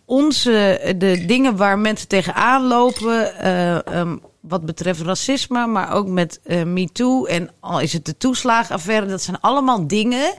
Onze, 0.07 0.81
de 0.99 1.25
dingen 1.27 1.57
waar 1.57 1.79
mensen 1.79 2.09
tegenaan 2.09 2.67
lopen. 2.67 3.39
eh, 3.39 3.87
ehm, 3.87 4.17
wat 4.41 4.65
betreft 4.65 5.01
racisme, 5.01 5.67
maar 5.67 5.93
ook 5.93 6.09
met 6.09 6.41
eh 6.43 6.63
MeToo 6.63 7.25
en 7.25 7.51
al 7.61 7.81
is 7.81 7.93
het 7.93 8.05
de 8.05 8.17
toeslagenaffaire. 8.17 9.07
Dat 9.07 9.23
zijn 9.23 9.41
allemaal 9.41 9.87
dingen 9.87 10.33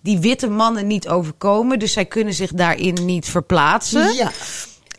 die 0.00 0.18
witte 0.18 0.48
mannen 0.48 0.86
niet 0.86 1.08
overkomen. 1.08 1.78
Dus 1.78 1.92
zij 1.92 2.04
kunnen 2.04 2.34
zich 2.34 2.52
daarin 2.52 3.04
niet 3.04 3.26
verplaatsen. 3.28 4.14
Ja. 4.14 4.30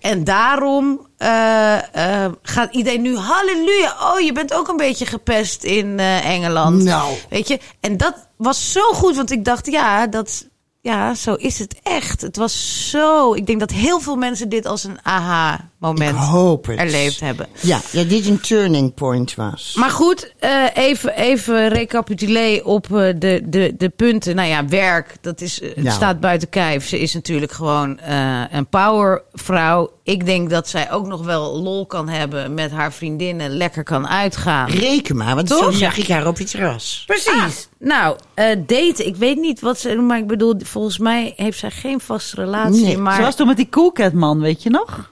En 0.01 0.23
daarom 0.23 1.07
eh, 1.17 2.23
eh, 2.23 2.31
gaat 2.41 2.73
iedereen 2.73 3.01
nu 3.01 3.17
halleluja. 3.17 3.95
Oh, 4.01 4.19
je 4.19 4.31
bent 4.31 4.53
ook 4.53 4.67
een 4.67 4.77
beetje 4.77 5.05
gepest 5.05 5.63
in 5.63 5.99
Engeland. 5.99 6.83
Nou. 6.83 7.13
Weet 7.29 7.47
je, 7.47 7.59
en 7.79 7.97
dat 7.97 8.27
was 8.37 8.71
zo 8.71 8.81
goed, 8.81 9.15
want 9.15 9.31
ik 9.31 9.45
dacht, 9.45 9.71
ja, 9.71 10.07
dat, 10.07 10.47
ja, 10.81 11.13
zo 11.13 11.33
is 11.33 11.59
het 11.59 11.79
echt. 11.83 12.21
Het 12.21 12.35
was 12.35 12.89
zo. 12.89 13.33
Ik 13.33 13.45
denk 13.45 13.59
dat 13.59 13.71
heel 13.71 13.99
veel 13.99 14.15
mensen 14.15 14.49
dit 14.49 14.65
als 14.65 14.83
een 14.83 14.99
aha-moment 15.03 15.78
Ik 15.81 16.07
hoop 16.09 16.65
het. 16.65 16.77
erleefd 16.79 17.19
hebben. 17.19 17.47
Ja, 17.61 17.79
dat 17.91 18.09
dit 18.09 18.25
een 18.27 18.39
turning 18.39 18.93
point 18.93 19.35
was. 19.35 19.75
Maar 19.77 19.89
goed, 19.89 20.33
eh, 20.39 20.63
even, 20.73 21.15
even 21.15 21.67
recapituleren 21.69 22.65
op 22.65 22.85
eh, 22.85 23.13
de, 23.17 23.41
de, 23.45 23.73
de 23.77 23.89
punten. 23.89 24.35
Nou 24.35 24.47
ja, 24.47 24.65
werk, 24.67 25.15
dat 25.21 25.41
is, 25.41 25.61
eh, 25.61 25.75
het 25.75 25.83
Ja. 25.85 25.91
staat 25.91 26.19
buiten 26.19 26.49
kijf. 26.49 26.87
Ze 26.87 26.99
is 26.99 27.13
natuurlijk 27.13 27.51
gewoon 27.51 27.99
eh, 27.99 28.41
een 28.51 28.67
powervrouw. 28.67 29.91
Ik 30.03 30.25
denk 30.25 30.49
dat 30.49 30.67
zij 30.67 30.91
ook 30.91 31.07
nog 31.07 31.25
wel 31.25 31.57
lol 31.61 31.85
kan 31.85 32.09
hebben 32.09 32.53
met 32.53 32.71
haar 32.71 32.93
vriendinnen. 32.93 33.49
Lekker 33.49 33.83
kan 33.83 34.07
uitgaan. 34.07 34.69
Reken 34.69 35.17
maar, 35.17 35.35
want 35.35 35.47
Toch? 35.47 35.63
zo 35.63 35.71
zag 35.71 35.97
ik 35.97 36.07
haar 36.07 36.27
op 36.27 36.37
het 36.37 36.49
terras. 36.51 37.03
Precies. 37.05 37.67
Nou, 37.79 38.17
eh, 38.33 38.45
daten. 38.65 39.05
Ik 39.05 39.15
weet 39.15 39.37
niet 39.37 39.59
wat 39.61 39.79
ze 39.79 39.95
doen, 39.95 40.05
maar 40.05 40.17
ik 40.17 40.27
bedoel, 40.27 40.55
volgens 40.63 40.97
mij 40.97 41.33
heeft 41.35 41.59
zij 41.59 41.71
geen 41.71 41.99
vaste 41.99 42.35
relatie. 42.35 42.83
Nee. 42.83 42.97
maar... 42.97 43.15
Ze 43.15 43.21
was 43.21 43.35
toen 43.35 43.47
met 43.47 43.57
die 43.57 43.69
Coolcat 43.69 44.13
man, 44.13 44.39
weet 44.39 44.63
je 44.63 44.69
nog? 44.69 45.11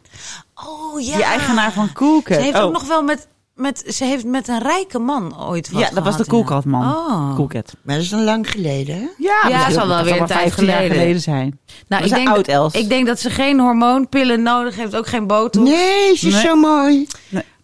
Oh 0.65 1.01
ja. 1.01 1.15
Die 1.15 1.23
eigenaar 1.25 1.71
van 1.71 1.93
Coolcat. 1.93 2.35
Ze 2.37 2.41
heeft 2.43 2.57
Oh. 2.57 2.63
ook 2.63 2.71
nog 2.71 2.83
wel 2.87 3.01
met, 3.03 3.27
met, 3.55 3.83
ze 3.87 4.03
heeft 4.03 4.25
met 4.25 4.47
een 4.47 4.59
rijke 4.61 4.99
man 4.99 5.39
ooit 5.47 5.71
wat 5.71 5.81
Ja, 5.81 5.89
dat 5.93 6.03
was 6.03 6.17
de 6.17 6.25
koelkatman. 6.25 6.81
Oh. 6.95 7.35
Koelkat. 7.35 7.73
Maar 7.83 7.95
dat 7.95 8.03
is 8.03 8.09
dan 8.09 8.23
lang 8.23 8.51
geleden, 8.51 8.95
hè? 8.95 9.07
Ja, 9.17 9.49
Ja, 9.49 9.65
dat 9.65 9.73
zal 9.73 9.87
wel 9.87 10.03
weer 10.03 10.13
een 10.13 10.19
maar 10.19 10.27
tijd 10.27 10.39
15 10.41 10.65
jaar 10.65 10.75
geleden. 10.75 10.97
geleden 10.97 11.21
zijn. 11.21 11.59
Nou, 11.87 12.03
ik 12.03 12.09
denk, 12.09 12.27
oud, 12.27 12.35
dat, 12.37 12.47
Els. 12.47 12.73
ik 12.73 12.89
denk 12.89 13.07
dat 13.07 13.19
ze 13.19 13.29
geen 13.29 13.59
hormoonpillen 13.59 14.41
nodig 14.41 14.75
heeft, 14.75 14.95
ook 14.95 15.07
geen 15.07 15.27
botox. 15.27 15.69
Nee, 15.69 16.15
ze 16.17 16.27
is 16.27 16.33
Nee. 16.33 16.41
zo 16.43 16.55
mooi. 16.55 17.07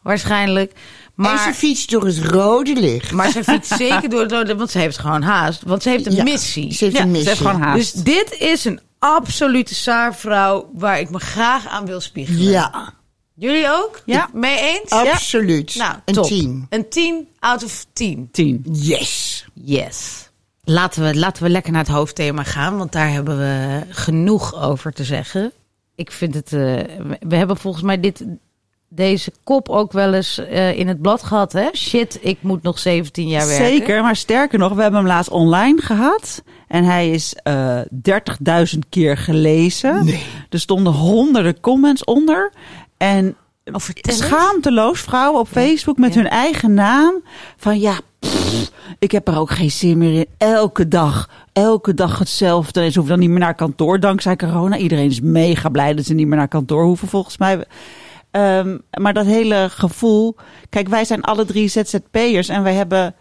Waarschijnlijk. 0.01 0.71
en 0.71 0.79
ze 1.23 1.32
Maar, 1.45 1.53
fietst 1.53 1.89
door 1.91 2.06
het 2.06 2.17
rode 2.17 2.73
licht. 2.73 3.12
maar 3.12 3.29
ze 3.32 3.43
fietst 3.43 3.75
zeker 3.77 4.10
door 4.10 4.21
het 4.21 4.32
rode, 4.32 4.56
want 4.56 4.69
ze 4.71 4.77
heeft 4.79 4.97
gewoon 4.97 5.21
haast. 5.21 5.62
Want 5.65 5.84
ze 5.84 5.89
heeft 5.89 6.06
een 6.06 6.15
Ja, 6.15 6.23
missie. 6.23 6.73
Ze 6.73 6.84
heeft 6.84 6.95
Ja, 6.97 7.01
een 7.01 7.08
ze 7.08 7.12
missie. 7.12 7.29
heeft 7.29 7.41
gewoon 7.41 7.62
haast. 7.62 7.93
Dus 7.93 8.03
dit 8.03 8.36
is 8.39 8.65
een 8.65 8.79
absolute 9.03 9.75
saarvrouw 9.75 10.69
waar 10.73 10.99
ik 10.99 11.09
me 11.09 11.19
graag 11.19 11.67
aan 11.67 11.85
wil 11.85 11.99
spiegelen. 12.01 12.43
Ja, 12.51 12.93
Jullie 13.35 13.67
ook? 13.69 14.01
Ja. 14.05 14.29
Mee 14.33 14.59
eens? 14.59 14.89
absoluut. 14.91 15.75
Nou, 15.75 15.95
een 16.05 16.13
top. 16.13 16.25
team. 16.25 16.65
Een 16.69 16.89
10 16.89 17.27
out 17.39 17.63
of 17.63 17.85
10. 17.93 18.29
Tien. 18.31 18.65
Yes. 18.71 19.45
Yes. 19.53 20.29
Laten 20.63 21.03
we, 21.03 21.15
laten 21.15 21.43
we 21.43 21.49
lekker 21.49 21.71
naar 21.71 21.81
het 21.83 21.91
hoofdthema 21.93 22.43
gaan, 22.43 22.77
want 22.77 22.91
daar 22.91 23.11
hebben 23.11 23.37
we 23.37 23.81
genoeg 23.89 24.61
over 24.61 24.93
te 24.93 25.03
zeggen. 25.03 25.51
Ik 25.95 26.11
vind 26.11 26.33
het. 26.33 26.53
eh, 26.53 26.59
we 27.19 27.35
hebben 27.35 27.57
volgens 27.57 27.83
mij 27.83 27.99
dit, 27.99 28.23
deze 28.95 29.32
kop 29.43 29.69
ook 29.69 29.91
wel 29.91 30.13
eens 30.13 30.38
eh, 30.38 30.77
in 30.79 30.88
het 30.88 31.01
blad 31.01 31.23
gehad, 31.23 31.51
hè? 31.53 31.67
Shit, 31.75 32.19
ik 32.21 32.38
moet 32.41 32.63
nog 32.63 32.79
17 32.79 33.27
jaar 33.27 33.47
werken. 33.47 33.65
Zeker, 33.65 34.01
maar 34.01 34.15
sterker 34.15 34.60
nog, 34.60 34.73
we 34.73 34.82
hebben 34.82 34.99
hem 34.99 35.10
laatst 35.10 35.32
online 35.32 35.82
gehad. 35.82 36.43
En 36.67 36.84
hij 36.84 37.10
is 37.10 37.34
eh 37.43 37.79
30.000 38.73 38.79
keer 38.89 39.17
gelezen. 39.17 40.06
Nee. 40.06 40.23
Er 40.49 40.60
stonden 40.60 40.93
honderden 40.93 41.60
comments 41.60 42.03
onder. 42.03 42.51
En 42.97 43.36
Oh, 43.71 43.79
schaamteloos 44.01 44.99
vrouwen 44.99 45.39
op 45.39 45.47
Facebook 45.47 45.97
met 45.97 46.13
Ja. 46.13 46.19
hun 46.21 46.29
eigen 46.29 46.73
naam. 46.73 47.23
Van 47.58 47.79
ja, 47.79 47.99
pff, 48.19 48.71
ik 48.99 49.12
heb 49.12 49.27
er 49.27 49.38
ook 49.39 49.51
geen 49.51 49.71
zin 49.71 49.97
meer 49.97 50.13
in. 50.19 50.25
Elke 50.38 50.88
dag, 50.88 51.29
elke 51.53 51.93
dag 51.93 52.19
hetzelfde. 52.19 52.82
En 52.82 52.91
ze 52.91 52.97
hoeven 52.99 53.15
dan 53.15 53.23
niet 53.25 53.29
meer 53.34 53.45
naar 53.45 53.56
kantoor 53.56 53.99
dankzij 53.99 54.36
corona. 54.36 54.77
Iedereen 54.77 55.10
is 55.10 55.21
mega 55.21 55.69
blij 55.69 55.93
dat 55.93 56.06
ze 56.06 56.13
niet 56.13 56.27
meer 56.27 56.38
naar 56.38 56.47
kantoor 56.47 56.84
hoeven 56.84 57.08
volgens 57.08 57.38
mij. 57.38 57.63
Ehm, 58.34 58.78
maar 59.00 59.13
dat 59.13 59.26
hele 59.26 59.67
gevoel. 59.72 60.36
Kijk, 60.69 60.88
wij 60.88 61.06
zijn 61.06 61.22
alle 61.22 61.46
drie 61.46 61.67
ZZP'ers 61.67 62.48
en 62.50 62.63
wij 62.63 62.74
hebben 62.74 63.15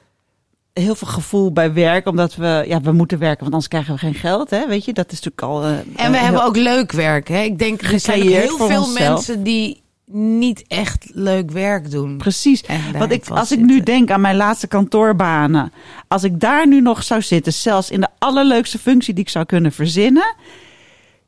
heel 0.72 0.94
veel 0.94 1.08
gevoel 1.08 1.52
bij 1.52 1.72
werk. 1.72 2.06
Omdat 2.06 2.34
we, 2.34 2.64
ja, 2.66 2.80
we 2.80 2.92
moeten 2.92 3.18
werken, 3.18 3.40
want 3.40 3.52
anders 3.52 3.68
krijgen 3.68 3.92
we 3.94 3.98
geen 4.00 4.14
geld. 4.14 4.50
Hè? 4.50 4.66
Weet 4.66 4.84
je, 4.84 4.92
dat 4.92 5.12
is 5.12 5.20
natuurlijk 5.20 5.42
al. 5.42 5.62
eh, 5.64 6.04
En 6.04 6.10
we 6.12 6.18
hebben 6.18 6.44
ook 6.44 6.56
leuk 6.56 6.92
werk, 6.92 7.28
hè? 7.28 7.40
Ik 7.42 7.58
denk, 7.58 7.82
er 7.82 8.00
zijn 8.00 8.22
heel 8.22 8.56
veel 8.56 8.78
onszelf. 8.80 8.92
mensen 8.98 9.42
die 9.42 9.82
niet 10.06 10.64
echt 10.68 11.10
leuk 11.14 11.50
werk 11.50 11.90
doen. 11.90 12.16
Precies. 12.18 12.64
Want 12.98 13.12
ik, 13.12 13.28
als 13.28 13.52
ik 13.52 13.58
nu 13.60 13.80
denk 13.80 14.10
aan 14.10 14.20
mijn 14.20 14.36
laatste 14.36 14.66
kantoorbanen. 14.66 15.72
Als 16.08 16.24
ik 16.24 16.40
daar 16.40 16.66
nu 16.68 16.80
nog 16.80 17.02
zou 17.02 17.22
zitten, 17.22 17.52
zelfs 17.52 17.90
in 17.90 18.00
de 18.00 18.08
allerleukste 18.18 18.78
functie 18.78 19.14
die 19.14 19.24
ik 19.24 19.30
zou 19.30 19.44
kunnen 19.44 19.72
verzinnen. 19.72 20.34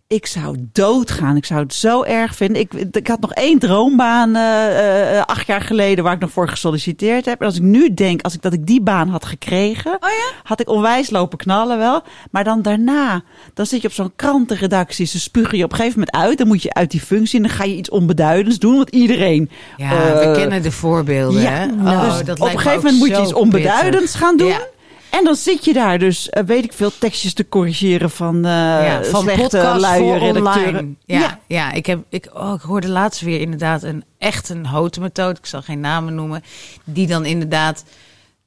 Ik 0.06 0.26
zou 0.26 0.56
doodgaan. 0.72 1.36
Ik 1.36 1.44
zou 1.44 1.60
het 1.60 1.74
zo 1.74 2.02
erg 2.02 2.34
vinden. 2.34 2.60
Ik, 2.60 2.72
ik 2.72 3.06
had 3.06 3.20
nog 3.20 3.32
één 3.32 3.58
droombaan 3.58 4.36
eh, 4.36 5.18
eh, 5.18 5.24
acht 5.24 5.46
jaar 5.46 5.60
geleden 5.60 6.04
waar 6.04 6.12
ik 6.12 6.20
nog 6.20 6.30
voor 6.30 6.48
gesolliciteerd 6.48 7.24
heb. 7.24 7.40
En 7.40 7.46
als 7.46 7.56
ik 7.56 7.62
nu 7.62 7.94
denk, 7.94 8.22
als 8.22 8.34
ik 8.34 8.42
dat 8.42 8.52
ik 8.52 8.66
die 8.66 8.82
baan 8.82 9.08
had 9.08 9.24
gekregen, 9.24 9.92
Oh 9.92 10.10
ja? 10.10 10.32
had 10.42 10.60
ik 10.60 10.68
onwijs 10.68 11.10
lopen 11.10 11.38
knallen 11.38 11.78
wel. 11.78 12.02
Maar 12.30 12.44
dan 12.44 12.62
daarna, 12.62 13.22
dan 13.54 13.66
zit 13.66 13.80
je 13.80 13.88
op 13.88 13.94
zo'n 13.94 14.12
krantenredactie. 14.16 15.06
Ze 15.06 15.20
spugen 15.20 15.58
je 15.58 15.64
op 15.64 15.70
een 15.70 15.76
gegeven 15.76 15.98
moment 15.98 16.16
uit. 16.16 16.38
Dan 16.38 16.46
moet 16.46 16.62
je 16.62 16.74
uit 16.74 16.90
die 16.90 17.00
functie 17.00 17.36
en 17.36 17.46
dan 17.46 17.56
ga 17.56 17.64
je 17.64 17.76
iets 17.76 17.90
onbeduidends 17.90 18.58
doen. 18.58 18.76
Want 18.76 18.90
iedereen 18.90 19.50
Ja, 19.76 19.88
we 19.90 20.20
eh, 20.20 20.32
kennen 20.32 20.62
de 20.62 20.72
voorbeelden, 20.72 21.42
ja, 21.42 21.50
hè? 21.50 21.66
nou, 21.66 21.96
oh, 21.96 22.16
dus 22.16 22.24
dat 22.24 22.40
op 22.40 22.44
lijkt 22.44 22.54
een 22.54 22.62
gegeven 22.62 22.84
moment 22.84 22.98
moet 22.98 23.16
je 23.16 23.22
iets 23.22 23.34
onbeduidends 23.34 24.14
gaan 24.14 24.36
doen. 24.36 24.48
Ja. 24.48 24.72
En 25.18 25.24
dan 25.24 25.34
zit 25.34 25.64
je 25.64 25.72
daar 25.72 25.98
dus, 25.98 26.30
eh, 26.30 26.44
weet 26.44 26.64
ik 26.64 26.72
veel, 26.72 26.90
tekstjes 26.98 27.34
te 27.34 27.48
corrigeren 27.48 28.10
van, 28.10 28.42
ja, 28.42 29.04
van 29.04 29.22
slechte 29.22 29.76
luie 29.78 30.18
redacteuren. 30.18 30.98
Ja, 31.04 31.40
ja. 31.46 31.72
ik, 31.72 31.86
heb, 31.86 32.04
ik, 32.08 32.28
oh, 32.32 32.54
ik 32.54 32.60
hoorde 32.60 32.88
laatst 32.88 33.20
weer 33.20 33.40
inderdaad 33.40 33.82
een 33.82 34.04
echt 34.18 34.48
een 34.48 34.64
houten 34.64 35.02
methode. 35.02 35.38
Ik 35.38 35.46
zal 35.46 35.62
geen 35.62 35.80
namen 35.80 36.14
noemen. 36.14 36.42
Die 36.84 37.06
dan 37.06 37.24
inderdaad 37.24 37.84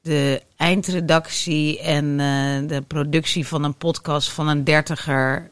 de 0.02 0.42
eindredactie 0.56 1.80
en 1.80 2.20
eh, 2.20 2.68
de 2.68 2.82
productie 2.86 3.46
van 3.46 3.64
een 3.64 3.74
podcast 3.74 4.30
van 4.30 4.48
een 4.48 4.64
dertiger 4.64 5.50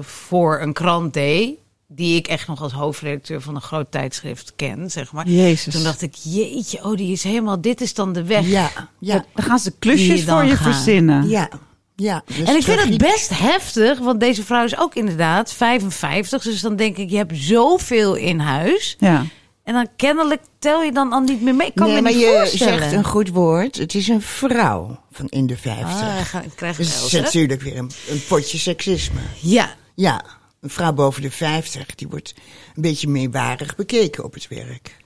voor 0.00 0.60
een 0.60 0.72
krant 0.72 1.14
deed. 1.14 1.58
Die 1.92 2.16
ik 2.16 2.26
echt 2.26 2.46
nog 2.46 2.62
als 2.62 2.72
hoofdredacteur 2.72 3.40
van 3.40 3.54
een 3.54 3.60
groot 3.60 3.90
tijdschrift 3.90 4.52
ken, 4.56 4.90
zeg 4.90 5.12
maar. 5.12 5.28
Jezus. 5.28 5.74
Toen 5.74 5.82
dacht 5.82 6.02
ik, 6.02 6.14
jeetje, 6.14 6.84
oh, 6.84 6.96
die 6.96 7.12
is 7.12 7.22
helemaal, 7.22 7.60
dit 7.60 7.80
is 7.80 7.94
dan 7.94 8.12
de 8.12 8.24
weg. 8.24 8.46
Ja, 8.46 8.70
ja, 8.98 9.24
Dan 9.34 9.44
gaan 9.44 9.58
ze 9.58 9.72
klusjes 9.78 10.20
je 10.20 10.26
voor 10.26 10.44
je 10.44 10.56
gaan. 10.56 10.72
verzinnen. 10.72 11.28
ja. 11.28 11.48
ja. 11.96 12.22
Dus 12.26 12.48
En 12.48 12.56
ik 12.56 12.62
vind 12.62 12.80
het 12.82 12.98
best 12.98 13.38
heftig, 13.38 13.98
want 13.98 14.20
deze 14.20 14.44
vrouw 14.44 14.64
is 14.64 14.78
ook 14.78 14.94
inderdaad 14.94 15.52
55. 15.52 16.42
Dus 16.42 16.60
dan 16.60 16.76
denk 16.76 16.96
ik, 16.96 17.10
je 17.10 17.16
hebt 17.16 17.36
zoveel 17.36 18.14
in 18.14 18.38
huis. 18.38 18.96
Ja. 18.98 19.24
En 19.64 19.74
dan 19.74 19.88
kennelijk 19.96 20.42
tel 20.58 20.82
je 20.82 20.92
dan 20.92 21.12
al 21.12 21.20
niet 21.20 21.42
meer 21.42 21.54
mee. 21.54 21.66
Ik 21.66 21.74
kan 21.74 21.86
nee, 21.86 21.94
me 21.96 22.02
maar 22.02 22.12
niet 22.12 22.20
je 22.20 22.26
voorstellen. 22.36 22.78
zegt 22.78 22.92
een 22.92 23.04
goed 23.04 23.28
woord. 23.28 23.76
Het 23.76 23.94
is 23.94 24.08
een 24.08 24.22
vrouw 24.22 25.00
van 25.12 25.26
in 25.28 25.46
de 25.46 25.56
50. 25.56 26.34
Ah, 26.34 26.44
ik 26.44 26.50
krijg 26.56 26.76
dus 26.76 26.94
het 26.94 27.04
is 27.12 27.20
natuurlijk 27.20 27.62
weer 27.62 27.76
een, 27.76 27.90
een 28.08 28.22
potje 28.28 28.58
seksisme. 28.58 29.20
Ja, 29.40 29.74
Ja, 29.94 30.24
een 30.60 30.70
vrouw 30.70 30.92
boven 30.92 31.22
de 31.22 31.30
50, 31.30 31.94
die 31.94 32.08
wordt 32.08 32.34
een 32.76 32.82
beetje 32.82 33.08
meewarig 33.08 33.76
bekeken 33.76 34.24
op 34.24 34.34
het 34.34 34.48
werk. 34.48 34.96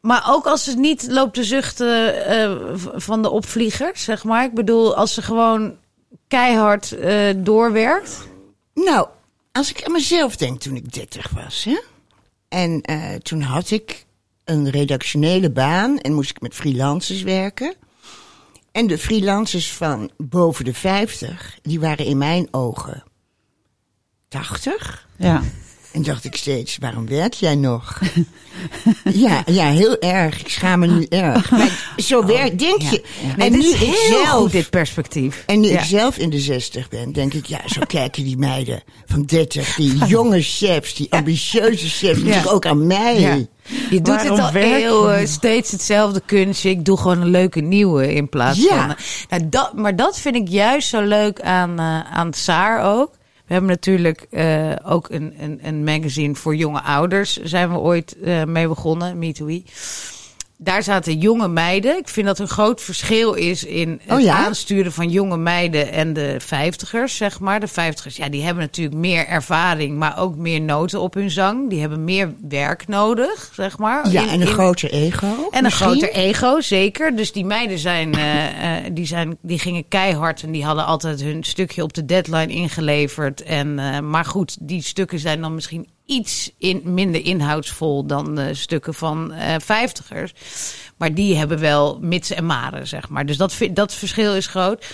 maar 0.00 0.24
ook 0.28 0.46
als 0.46 0.64
ze 0.64 0.78
niet 0.78 1.06
loopt 1.08 1.34
te 1.34 1.44
zuchten 1.44 2.26
eh, 2.26 2.56
van 2.94 3.22
de 3.22 3.30
opvliegers, 3.30 4.04
zeg 4.04 4.24
maar. 4.24 4.44
Ik 4.44 4.54
bedoel, 4.54 4.96
als 4.96 5.14
ze 5.14 5.22
gewoon 5.22 5.76
keihard 6.28 6.92
eh, 6.92 7.34
doorwerkt. 7.36 8.28
Nou, 8.74 9.08
als 9.52 9.70
ik 9.70 9.84
aan 9.84 9.92
mezelf 9.92 10.36
denk 10.36 10.60
toen 10.60 10.76
ik 10.76 10.92
30 10.92 11.30
was, 11.30 11.64
hè. 11.64 11.80
En 12.48 12.80
eh, 12.80 13.14
toen 13.14 13.40
had 13.40 13.70
ik 13.70 14.06
een 14.44 14.70
redactionele 14.70 15.50
baan 15.50 15.98
en 15.98 16.14
moest 16.14 16.30
ik 16.30 16.40
met 16.40 16.54
freelancers 16.54 17.22
werken. 17.22 17.74
En 18.72 18.86
de 18.86 18.98
freelancers 18.98 19.72
van 19.72 20.10
boven 20.16 20.64
de 20.64 20.74
50, 20.74 21.58
die 21.62 21.80
waren 21.80 22.06
in 22.06 22.18
mijn 22.18 22.48
ogen 22.50 23.04
80. 24.40 25.06
Ja. 25.16 25.42
En 25.92 26.02
dacht 26.02 26.24
ik 26.24 26.36
steeds, 26.36 26.76
waarom 26.80 27.08
werk 27.08 27.32
jij 27.34 27.54
nog? 27.54 28.00
ja, 29.12 29.42
ja, 29.46 29.70
heel 29.70 29.98
erg. 29.98 30.40
Ik 30.40 30.48
schaam 30.48 30.78
me 30.78 30.86
nu 30.86 31.06
erg. 31.24 31.50
Maar 31.50 31.92
zo 31.96 32.26
werkt, 32.26 32.58
denk 32.58 32.82
je. 32.82 33.02
Nee, 33.36 33.46
en 33.46 33.52
dit 33.52 33.62
nu 33.62 33.68
ik 33.70 33.76
heel 33.76 34.18
zelf, 34.24 34.28
goed, 34.28 34.52
dit 34.52 34.70
perspectief. 34.70 35.42
en 35.46 35.60
nu 35.60 35.68
Ja. 35.68 35.78
ik 35.78 35.84
zelf 35.84 36.18
in 36.18 36.30
de 36.30 36.40
60 36.40 36.88
ben, 36.88 37.12
denk 37.12 37.34
ik, 37.34 37.46
ja, 37.46 37.60
zo 37.66 37.80
kijken 37.86 38.24
die 38.24 38.36
meiden 38.38 38.82
van 39.06 39.22
30, 39.24 39.74
die 39.74 40.04
jonge 40.06 40.42
chefs, 40.42 40.94
die 40.94 41.12
ambitieuze 41.12 41.88
chefs, 41.88 42.20
Ja. 42.22 42.42
ook 42.46 42.66
aan 42.66 42.86
mij. 42.86 43.20
Ja. 43.20 43.34
Je 43.90 44.00
doet 44.00 44.06
Waarom 44.06 44.30
het 44.36 44.40
al 44.44 44.52
je 44.60 44.64
eeuwen, 44.64 45.28
steeds 45.28 45.70
hetzelfde 45.70 46.22
kunstje. 46.26 46.70
Ik 46.70 46.84
doe 46.84 46.96
gewoon 46.98 47.20
een 47.20 47.30
leuke 47.30 47.60
nieuwe 47.60 48.14
in 48.14 48.28
plaats 48.28 48.58
Ja. 48.58 48.86
van... 48.86 48.96
Nou, 49.28 49.48
dat, 49.48 49.72
maar 49.74 49.96
dat 49.96 50.18
vind 50.18 50.34
ik 50.36 50.48
juist 50.48 50.88
zo 50.88 51.00
leuk 51.02 51.40
aan, 51.40 51.78
eh 51.78 52.00
aan 52.12 52.32
Saar 52.32 52.82
ook. 52.98 53.10
We 53.46 53.52
hebben 53.52 53.70
natuurlijk 53.70 54.26
eh, 54.30 54.72
ook 54.84 55.10
een, 55.10 55.34
een, 55.38 55.58
een 55.62 55.84
magazine 55.84 56.34
voor 56.34 56.56
jonge 56.56 56.82
ouders. 56.82 57.42
Zijn 57.42 57.70
we 57.70 57.78
ooit 57.78 58.16
eh, 58.20 58.44
mee 58.44 58.68
begonnen, 58.68 59.18
Me 59.18 59.32
to 59.32 59.46
We. 59.46 59.62
Daar 60.58 60.82
zaten 60.82 61.18
jonge 61.18 61.48
meiden. 61.48 61.96
Ik 61.98 62.08
vind 62.08 62.26
dat 62.26 62.36
er 62.36 62.42
een 62.42 62.48
groot 62.50 62.80
verschil 62.82 63.32
is 63.34 63.64
in 63.64 64.00
het 64.02 64.12
Oh 64.18 64.20
ja? 64.24 64.34
aansturen 64.46 64.92
van 64.92 65.08
jonge 65.10 65.36
meiden 65.36 65.92
en 65.92 66.12
de 66.12 66.36
vijftigers, 66.38 67.16
zeg 67.16 67.40
maar. 67.40 67.60
De 67.60 67.66
vijftigers, 67.68 68.16
ja, 68.16 68.28
die 68.28 68.42
hebben 68.42 68.62
natuurlijk 68.62 68.96
meer 68.96 69.26
ervaring, 69.26 69.96
maar 69.96 70.18
ook 70.18 70.36
meer 70.36 70.60
noten 70.60 71.00
op 71.00 71.14
hun 71.14 71.30
zang. 71.30 71.70
Die 71.70 71.80
hebben 71.80 72.04
meer 72.04 72.34
werk 72.48 72.88
nodig, 72.88 73.50
zeg 73.52 73.78
maar. 73.78 74.10
Ja, 74.10 74.22
In- 74.22 74.28
en 74.28 74.34
een 74.40 74.46
in- 74.46 74.52
groter 74.52 74.90
ego. 74.90 75.48
en 75.50 75.64
een 75.64 75.70
groter 75.70 76.12
ego, 76.12 76.60
zeker. 76.60 77.16
Dus 77.16 77.32
die 77.32 77.44
meiden 77.44 77.78
zijn, 77.78 78.14
eh, 78.14 78.76
eh, 78.76 78.84
die 78.92 79.06
zijn, 79.06 79.36
die 79.42 79.58
gingen 79.58 79.88
keihard 79.88 80.42
en 80.42 80.50
die 80.52 80.64
hadden 80.64 80.84
altijd 80.86 81.22
hun 81.22 81.44
stukje 81.44 81.82
op 81.82 81.92
de 81.94 82.04
deadline 82.04 82.52
ingeleverd. 82.52 83.42
En, 83.42 83.78
eh, 83.78 84.00
maar 84.00 84.24
goed, 84.24 84.56
die 84.60 84.82
stukken 84.82 85.18
zijn 85.18 85.40
dan 85.40 85.54
misschien 85.54 85.88
iets 86.06 86.50
in, 86.58 86.80
minder 86.84 87.24
inhoudsvol 87.24 88.06
dan 88.06 88.34
de 88.34 88.54
stukken 88.54 88.94
van 88.94 89.32
eh, 89.32 89.54
vijftigers. 89.58 90.32
Maar 90.96 91.14
die 91.14 91.36
hebben 91.36 91.58
wel 91.58 91.98
mits 92.00 92.30
en 92.30 92.46
maren, 92.46 92.86
zeg 92.86 93.08
maar. 93.08 93.26
Dus 93.26 93.36
dat, 93.36 93.56
dat 93.70 93.94
verschil 93.94 94.34
is 94.34 94.46
groot. 94.46 94.86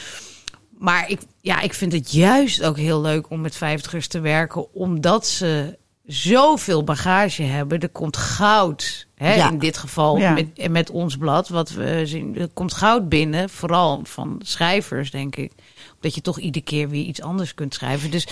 Maar 0.79 1.11
ik, 1.11 1.21
ja, 1.41 1.61
ik 1.61 1.75
vind 1.75 1.93
het 1.93 2.13
juist 2.13 2.63
ook 2.63 2.77
heel 2.77 3.01
leuk 3.01 3.31
om 3.31 3.41
met 3.41 3.57
vijftigers 3.57 4.07
te 4.09 4.21
werken, 4.21 4.75
omdat 4.75 5.27
ze 5.27 5.79
zoveel 6.07 6.85
bagage 6.85 7.43
hebben. 7.43 7.79
Er 7.81 7.89
komt 7.89 8.17
goud, 8.17 9.07
hè, 9.15 9.35
Ja. 9.35 9.51
in 9.51 9.59
dit 9.59 9.77
geval 9.77 10.17
Ja. 10.19 10.33
met, 10.33 10.71
met 10.71 10.91
ons 10.91 11.17
blad, 11.17 11.49
wat 11.49 11.71
we 11.71 12.03
zien. 12.05 12.39
Er 12.39 12.49
komt 12.49 12.73
goud 12.75 13.09
binnen, 13.09 13.51
vooral 13.51 14.01
van 14.05 14.41
schrijvers, 14.45 15.11
denk 15.11 15.37
ik. 15.37 15.53
Omdat 15.95 16.15
je 16.15 16.21
toch 16.21 16.39
iedere 16.39 16.65
keer 16.65 16.89
weer 16.89 17.05
iets 17.05 17.23
anders 17.23 17.55
kunt 17.55 17.75
schrijven. 17.75 18.11
Dus 18.11 18.27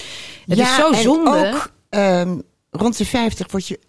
het 0.47 0.59
ja, 0.59 0.69
is 0.71 0.75
zo 0.77 0.91
en 0.93 1.03
zonde. 1.03 1.49
ook 1.55 1.73
ehm, 1.89 2.39
rond 2.71 2.97
de 2.97 3.05
50 3.07 3.51
word 3.51 3.67
je, 3.67 3.81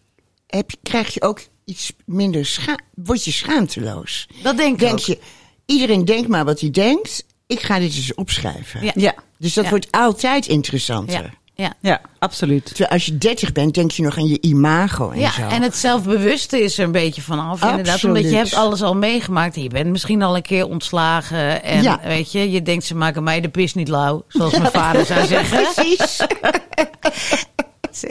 heb, 0.47 0.71
je- 0.71 0.77
krijg 0.83 1.13
je 1.13 1.21
ook 1.21 1.41
iets 1.65 1.93
minder 2.05 2.45
scha 2.45 2.77
word 2.95 3.23
je 3.25 3.31
schaamteloos. 3.31 4.27
Dat 4.43 4.57
denk 4.57 4.73
ik 4.73 4.79
Denk 4.79 4.91
ook. 4.93 4.99
je, 4.99 5.19
iedereen 5.65 6.05
denkt 6.05 6.27
maar 6.27 6.45
wat 6.45 6.59
hij 6.59 6.69
denkt. 6.71 7.25
Ik 7.47 7.59
ga 7.61 7.79
dit 7.79 7.95
eens 7.95 8.13
opschrijven. 8.13 8.83
Ja. 8.85 8.91
Ja, 8.95 9.13
Dus 9.37 9.53
dat 9.53 9.63
Ja. 9.63 9.69
wordt 9.69 9.87
altijd 9.91 10.47
interessanter. 10.47 11.21
Ja, 11.23 11.29
ja. 11.65 11.73
ja, 11.81 12.01
absoluut. 12.19 12.65
Terwijl 12.65 12.89
als 12.89 13.05
je 13.05 13.17
30 13.17 13.51
bent, 13.51 13.73
denk 13.73 13.91
je 13.91 14.03
nog 14.03 14.17
aan 14.17 14.27
je 14.27 14.41
imago 14.41 15.09
en 15.09 15.19
Ja, 15.19 15.31
zo. 15.31 15.41
en 15.47 15.61
het 15.61 15.75
zelfbewuste 15.75 16.61
is 16.63 16.77
er 16.77 16.83
een 16.85 16.91
beetje 16.91 17.21
vanaf. 17.21 17.63
Inderdaad, 17.63 18.03
omdat 18.03 18.23
je 18.23 18.35
hebt 18.35 18.53
alles 18.53 18.81
al 18.81 18.95
meegemaakt. 18.95 19.55
En 19.55 19.63
je 19.63 19.69
bent 19.69 19.89
misschien 19.89 20.21
al 20.21 20.35
een 20.35 20.41
keer 20.41 20.65
ontslagen. 20.67 21.63
En 21.63 21.83
Ja. 21.83 21.99
weet 22.03 22.31
je, 22.31 22.51
je 22.51 22.61
denkt 22.61 22.85
ze 22.85 22.95
maken 22.95 23.23
mij 23.23 23.41
de 23.41 23.49
pis 23.49 23.73
niet 23.73 23.87
lauw. 23.87 24.23
Zoals 24.27 24.57
mijn 24.57 24.71
vader 24.81 25.05
zou 25.05 25.25
zeggen. 25.27 25.63
Precies. 25.73 26.17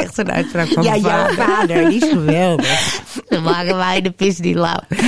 Echt 0.00 0.18
een 0.18 0.32
uitspraak 0.32 0.68
van 0.68 0.82
Ja, 0.82 0.90
mijn 0.90 1.02
jouw 1.02 1.28
vader. 1.28 1.88
die 1.88 2.00
is 2.04 2.08
geweldig. 2.10 3.00
Ze 3.28 3.40
maken 3.40 3.76
mij 3.76 4.00
de 4.00 4.10
pis 4.10 4.38
niet 4.38 4.56
lauw. 4.56 4.80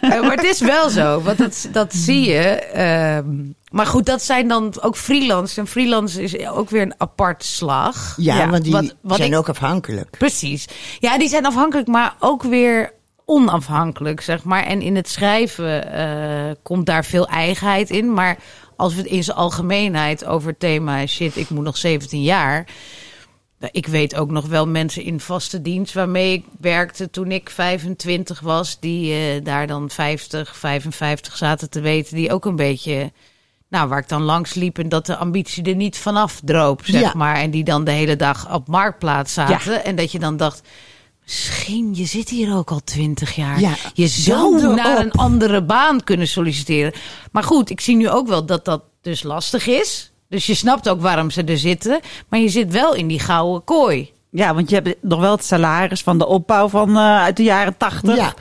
Eh, 0.00 0.20
maar 0.20 0.30
het 0.36 0.44
is 0.44 0.60
wel 0.60 0.88
zo, 0.90 1.20
want 1.22 1.38
dat, 1.38 1.68
dat 1.72 1.94
zie 1.94 2.28
je. 2.28 2.38
Ehm, 2.72 3.26
maar 3.70 3.86
goed, 3.86 4.06
dat 4.06 4.22
zijn 4.22 4.48
dan 4.48 4.74
ook 4.80 4.96
freelance. 4.96 5.60
En 5.60 5.66
freelance 5.66 6.22
is 6.22 6.46
ook 6.48 6.70
weer 6.70 6.82
een 6.82 6.94
apart 6.98 7.44
slag. 7.44 8.14
Ja, 8.16 8.36
Ja, 8.36 8.48
want 8.50 8.62
die 8.64 8.72
wat- 8.72 8.94
wat 9.00 9.16
zijn 9.16 9.32
ik- 9.32 9.38
ook 9.38 9.48
afhankelijk. 9.48 10.10
Precies. 10.18 10.68
Ja, 10.98 11.18
die 11.18 11.28
zijn 11.28 11.46
afhankelijk, 11.46 11.88
maar 11.88 12.14
ook 12.18 12.42
weer 12.42 12.92
onafhankelijk, 13.26 14.20
zeg 14.20 14.42
maar. 14.44 14.62
En 14.64 14.80
in 14.82 14.96
het 14.96 15.08
schrijven 15.08 15.92
eh, 15.92 16.54
komt 16.62 16.86
daar 16.86 17.04
veel 17.04 17.28
eigenheid 17.28 17.90
in. 17.90 18.12
Maar 18.12 18.36
als 18.76 18.94
we 18.94 19.00
het 19.00 19.10
in 19.10 19.24
zijn 19.24 19.36
algemeenheid 19.36 20.24
over 20.24 20.48
het 20.48 20.60
thema 20.60 21.06
shit, 21.06 21.36
ik 21.36 21.50
moet 21.50 21.64
nog 21.64 21.76
17 21.76 22.22
jaar. 22.22 22.66
Nou, 23.64 23.76
Ik 23.76 23.86
weet 23.86 24.14
ook 24.14 24.30
nog 24.30 24.46
wel 24.46 24.66
mensen 24.68 25.02
in 25.02 25.20
vaste 25.20 25.62
dienst 25.62 25.94
waarmee 25.94 26.32
ik 26.32 26.44
werkte 26.60 27.10
toen 27.10 27.30
ik 27.30 27.50
25 27.50 28.40
was, 28.40 28.80
die 28.80 29.12
eh, 29.14 29.44
daar 29.44 29.66
dan 29.66 29.90
50, 29.90 30.56
55 30.56 31.36
zaten 31.36 31.70
te 31.70 31.80
weten, 31.80 32.16
die 32.16 32.32
ook 32.32 32.44
een 32.44 32.56
beetje, 32.56 33.12
nou, 33.68 33.88
waar 33.88 33.98
ik 33.98 34.08
dan 34.08 34.22
langs 34.22 34.54
liep 34.54 34.78
en 34.78 34.88
dat 34.88 35.06
de 35.06 35.16
ambitie 35.16 35.64
er 35.64 35.74
niet 35.74 35.96
vanaf 35.98 36.40
droop, 36.44 36.80
zeg 36.84 37.00
Ja. 37.00 37.12
maar. 37.16 37.36
En 37.36 37.50
die 37.50 37.64
dan 37.64 37.84
de 37.84 37.90
hele 37.90 38.16
dag 38.16 38.52
op 38.54 38.68
marktplaats 38.68 39.32
zaten 39.32 39.84
en 39.84 39.96
dat 39.96 40.12
je 40.12 40.18
dan 40.18 40.36
dacht, 40.36 40.62
misschien, 41.24 41.94
je 41.94 42.04
zit 42.04 42.28
hier 42.28 42.56
ook 42.56 42.70
al 42.70 42.80
20 42.84 43.34
jaar. 43.34 43.60
Ja, 43.60 43.74
je 43.94 44.06
zou 44.06 44.74
naar 44.74 44.96
op. 44.98 45.04
een 45.04 45.12
andere 45.12 45.62
baan 45.62 46.04
kunnen 46.04 46.28
solliciteren. 46.28 46.92
Maar 47.32 47.42
goed, 47.44 47.70
ik 47.70 47.80
zie 47.80 47.96
nu 47.96 48.08
ook 48.10 48.28
wel 48.28 48.46
dat 48.46 48.64
dat 48.64 48.82
dus 49.00 49.22
lastig 49.22 49.66
is. 49.66 50.12
Dus 50.34 50.46
je 50.46 50.54
snapt 50.54 50.88
ook 50.88 51.00
waarom 51.00 51.30
ze 51.30 51.44
er 51.44 51.58
zitten. 51.58 52.00
Maar 52.28 52.40
je 52.40 52.48
zit 52.48 52.72
wel 52.72 52.94
in 52.94 53.06
die 53.06 53.18
gouden 53.18 53.64
kooi. 53.64 54.12
Ja, 54.36 54.54
want 54.54 54.68
je 54.70 54.74
hebt 54.74 54.94
nog 55.00 55.20
wel 55.20 55.32
het 55.32 55.44
salaris 55.44 56.02
van 56.02 56.18
de 56.18 56.26
opbouw 56.26 56.68
van 56.68 56.96
eh, 56.96 57.22
uit 57.22 57.36
de 57.36 57.42
jaren 57.42 57.76
tachtig. 57.76 58.16
Ja. 58.16 58.32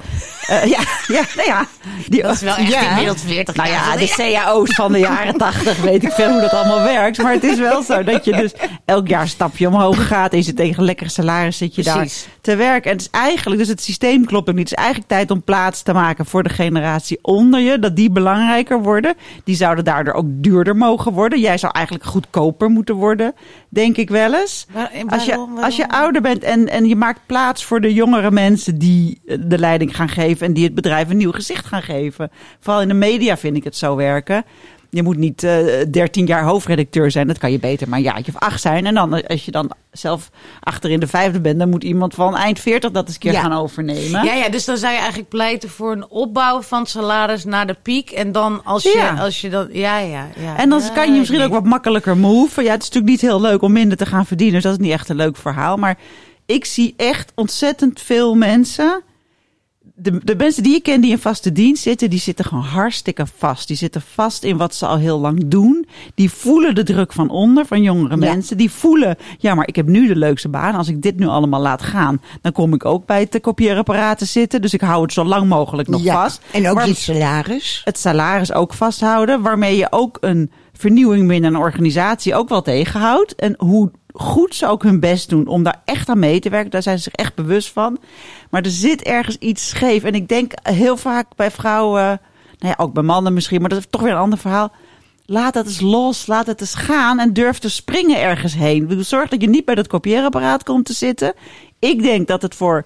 Eh, 0.47 0.63
ja, 0.65 0.79
ja, 1.07 1.23
nou 1.35 1.47
ja. 1.47 1.65
Die, 2.07 2.21
Dat 2.21 2.31
is 2.31 2.41
wel 2.41 2.55
echt 2.55 2.71
Ja. 2.71 2.89
inmiddels 2.89 3.21
40 3.21 3.55
Nou 3.55 3.69
ja, 3.69 3.95
de 3.95 4.13
cao's 4.17 4.75
van 4.75 4.91
de 4.91 4.99
jaren 4.99 5.37
tachtig 5.37 5.81
weet 5.81 6.03
ik 6.03 6.11
veel 6.11 6.31
hoe 6.31 6.41
dat 6.41 6.53
allemaal 6.53 6.81
werkt. 6.81 7.17
Maar 7.17 7.33
het 7.33 7.43
is 7.43 7.59
wel 7.59 7.83
zo 7.83 8.03
dat 8.03 8.25
je 8.25 8.31
dus 8.31 8.53
elk 8.85 9.07
jaar 9.07 9.21
een 9.21 9.27
stapje 9.27 9.67
omhoog 9.67 10.07
gaat. 10.07 10.31
Je 10.33 10.41
zit 10.41 10.55
tegen 10.55 10.79
een 10.79 10.85
lekker 10.85 11.09
salaris 11.09 11.57
zit 11.57 11.75
je 11.75 11.81
Precies. 11.83 12.23
daar 12.23 12.33
te 12.41 12.55
werken. 12.55 12.91
En 12.91 12.97
het 12.97 13.05
is 13.05 13.11
eigenlijk, 13.11 13.59
dus 13.59 13.69
het 13.69 13.81
systeem 13.83 14.25
klopt 14.25 14.49
ook 14.49 14.55
niet. 14.55 14.69
Het 14.69 14.77
is 14.77 14.83
eigenlijk 14.83 15.13
tijd 15.13 15.31
om 15.31 15.43
plaats 15.43 15.81
te 15.81 15.93
maken 15.93 16.25
voor 16.25 16.43
de 16.43 16.49
generatie 16.49 17.19
onder 17.21 17.59
je. 17.59 17.79
Dat 17.79 17.95
die 17.95 18.11
belangrijker 18.11 18.81
worden. 18.81 19.15
Die 19.43 19.55
zouden 19.55 19.83
daardoor 19.83 20.13
ook 20.13 20.27
duurder 20.27 20.75
mogen 20.75 21.11
worden. 21.13 21.39
Jij 21.39 21.57
zou 21.57 21.73
eigenlijk 21.73 22.05
goedkoper 22.05 22.69
moeten 22.69 22.95
worden, 22.95 23.33
denk 23.73 23.97
ik 23.97 24.09
wel 24.09 24.33
eens. 24.33 24.65
Waar- 24.71 24.91
Als 25.09 25.25
je, 25.25 25.31
als 25.63 25.75
je 25.75 25.89
ouder 25.89 26.21
bent 26.21 26.43
en, 26.43 26.69
en 26.69 26.85
je 26.85 26.95
maakt 26.95 27.19
plaats 27.25 27.63
voor 27.65 27.81
de 27.81 27.93
jongere 27.93 28.31
mensen 28.31 28.77
die 28.77 29.21
eh, 29.25 29.37
de 29.45 29.57
leiding 29.59 29.95
gaan 29.95 30.09
geven 30.09 30.47
en 30.47 30.53
die 30.53 30.63
het 30.63 30.75
bedrijf 30.75 31.09
een 31.09 31.17
nieuw 31.17 31.31
gezicht 31.31 31.65
gaan 31.65 31.81
geven. 31.83 32.31
Vooral 32.59 32.81
in 32.81 32.87
de 32.87 32.93
media 32.93 33.37
vind 33.37 33.57
ik 33.57 33.63
het 33.63 33.75
zo 33.75 33.95
werken. 33.95 34.45
Je 34.95 35.03
moet 35.03 35.17
niet 35.17 35.43
eh 35.43 35.57
13 35.91 36.25
jaar 36.25 36.43
hoofdredacteur 36.43 37.11
zijn. 37.11 37.27
Dat 37.27 37.37
kan 37.37 37.51
je 37.51 37.59
beter 37.59 37.89
maar 37.89 37.97
een 37.97 38.03
jaartje 38.05 38.31
of 38.35 38.39
acht 38.41 38.61
zijn. 38.61 38.85
En 38.85 38.93
dan, 38.93 39.15
eh, 39.15 39.27
als 39.27 39.45
je 39.45 39.51
dan 39.51 39.71
zelf 39.91 40.29
achter 40.59 40.89
in 40.91 40.99
de 40.99 41.07
vijfde 41.07 41.41
bent, 41.41 41.59
dan 41.59 41.69
moet 41.69 41.83
iemand 41.83 42.13
van 42.13 42.35
eind 42.37 42.59
40 42.59 42.91
dat 42.91 43.05
eens 43.05 43.13
een 43.13 43.19
keer 43.19 43.31
Ja. 43.31 43.41
gaan 43.41 43.53
overnemen. 43.53 44.25
Ja, 44.25 44.33
ja, 44.33 44.49
dus 44.49 44.65
dan 44.65 44.77
zou 44.77 44.91
je 44.93 44.97
eigenlijk 44.99 45.29
pleiten 45.29 45.69
voor 45.69 45.91
een 45.91 46.09
opbouw 46.09 46.61
van 46.61 46.85
salaris 46.85 47.43
naar 47.45 47.67
de 47.67 47.75
piek. 47.81 48.09
En 48.11 48.31
dan 48.31 48.61
als 48.63 48.83
je, 48.83 48.93
Ja. 48.97 49.13
als 49.23 49.41
je 49.41 49.49
dan... 49.49 49.67
Ja, 49.71 49.97
ja, 49.99 50.27
ja. 50.39 50.57
En 50.57 50.69
dan 50.69 50.79
Ja, 50.81 50.89
kan 50.89 51.13
je 51.13 51.19
misschien 51.19 51.41
ook 51.41 51.51
wat 51.51 51.63
makkelijker 51.65 52.17
move. 52.17 52.63
Ja, 52.63 52.71
het 52.71 52.81
is 52.81 52.87
natuurlijk 52.89 53.11
niet 53.21 53.21
heel 53.31 53.41
leuk 53.41 53.61
om 53.61 53.71
minder 53.71 53.97
te 53.97 54.05
gaan 54.05 54.25
verdienen. 54.25 54.55
Dus 54.55 54.63
dat 54.63 54.79
is 54.79 54.85
niet 54.85 54.93
echt 54.93 55.09
een 55.09 55.15
leuk 55.15 55.37
verhaal. 55.37 55.77
Maar 55.77 55.97
ik 56.45 56.65
zie 56.65 56.93
echt 56.97 57.31
ontzettend 57.35 58.01
veel 58.01 58.35
mensen. 58.35 59.01
De, 59.95 60.19
de 60.23 60.35
mensen 60.35 60.63
die 60.63 60.75
ik 60.75 60.83
ken 60.83 61.01
die 61.01 61.11
in 61.11 61.19
vaste 61.19 61.51
dienst 61.51 61.83
zitten, 61.83 62.09
die 62.09 62.19
zitten 62.19 62.45
gewoon 62.45 62.63
hartstikke 62.63 63.25
vast. 63.37 63.67
Die 63.67 63.77
zitten 63.77 64.01
vast 64.01 64.43
in 64.43 64.57
wat 64.57 64.75
ze 64.75 64.85
al 64.85 64.97
heel 64.97 65.19
lang 65.19 65.47
doen. 65.47 65.87
Die 66.15 66.29
voelen 66.31 66.75
de 66.75 66.83
druk 66.83 67.13
van 67.13 67.29
onder, 67.29 67.65
van 67.65 67.81
jongere 67.81 68.17
mensen. 68.17 68.57
Die 68.57 68.71
voelen, 68.71 69.15
ja, 69.37 69.55
maar 69.55 69.67
ik 69.67 69.75
heb 69.75 69.87
nu 69.87 70.07
de 70.07 70.15
leukste 70.15 70.49
baan. 70.49 70.75
Als 70.75 70.87
ik 70.87 71.01
dit 71.01 71.19
nu 71.19 71.27
allemaal 71.27 71.61
laat 71.61 71.81
gaan, 71.81 72.21
dan 72.41 72.51
kom 72.51 72.73
ik 72.73 72.85
ook 72.85 73.05
bij 73.05 73.19
het 73.19 73.41
kopieerapparaten 73.41 74.27
zitten. 74.27 74.61
Dus 74.61 74.73
ik 74.73 74.81
hou 74.81 75.01
het 75.01 75.13
zo 75.13 75.23
lang 75.23 75.47
mogelijk 75.47 75.87
nog 75.87 76.03
ja. 76.03 76.13
vast. 76.13 76.41
En 76.51 76.69
ook 76.69 76.75
Maar- 76.75 76.87
je 76.87 76.93
salaris. 76.93 77.81
het 77.83 77.97
salaris 77.97 78.53
ook 78.53 78.73
vasthouden, 78.73 79.41
waarmee 79.41 79.77
je 79.77 79.87
ook 79.89 80.17
een 80.21 80.51
vernieuwing 80.73 81.27
binnen 81.27 81.53
een 81.53 81.59
organisatie 81.59 82.35
ook 82.35 82.49
wel 82.49 82.61
tegenhoudt. 82.61 83.35
En 83.35 83.53
hoe 83.57 83.91
goed 84.13 84.55
ze 84.55 84.67
ook 84.67 84.83
hun 84.83 84.99
best 84.99 85.29
doen 85.29 85.47
om 85.47 85.63
daar 85.63 85.81
echt 85.85 86.09
aan 86.09 86.19
mee 86.19 86.39
te 86.39 86.49
werken, 86.49 86.71
daar 86.71 86.81
zijn 86.81 86.97
ze 86.97 87.03
zich 87.03 87.13
echt 87.13 87.35
bewust 87.35 87.71
van. 87.71 87.97
Maar 88.49 88.61
er 88.61 88.69
zit 88.69 89.01
ergens 89.01 89.37
iets 89.37 89.69
scheef. 89.69 90.03
En 90.03 90.13
ik 90.13 90.27
denk 90.27 90.51
heel 90.63 90.97
vaak 90.97 91.27
bij 91.35 91.51
vrouwen, 91.51 92.03
nou 92.57 92.73
ja, 92.77 92.83
ook 92.83 92.93
bij 92.93 93.03
mannen 93.03 93.33
misschien, 93.33 93.61
maar 93.61 93.69
dat 93.69 93.79
is 93.79 93.87
toch 93.89 94.01
weer 94.01 94.11
een 94.11 94.17
ander 94.17 94.39
verhaal. 94.39 94.71
Laat 95.25 95.53
het 95.53 95.65
eens 95.65 95.81
los, 95.81 96.27
laat 96.27 96.45
het 96.45 96.61
eens 96.61 96.75
gaan 96.75 97.19
en 97.19 97.33
durf 97.33 97.59
te 97.59 97.69
springen 97.69 98.21
ergens 98.21 98.53
heen. 98.53 99.03
Zorg 99.03 99.29
dat 99.29 99.41
je 99.41 99.49
niet 99.49 99.65
bij 99.65 99.75
dat 99.75 99.87
kopieerapparaat 99.87 100.63
komt 100.63 100.85
te 100.85 100.93
zitten. 100.93 101.33
Ik 101.79 102.01
denk 102.01 102.27
dat 102.27 102.41
het 102.41 102.55
voor 102.55 102.85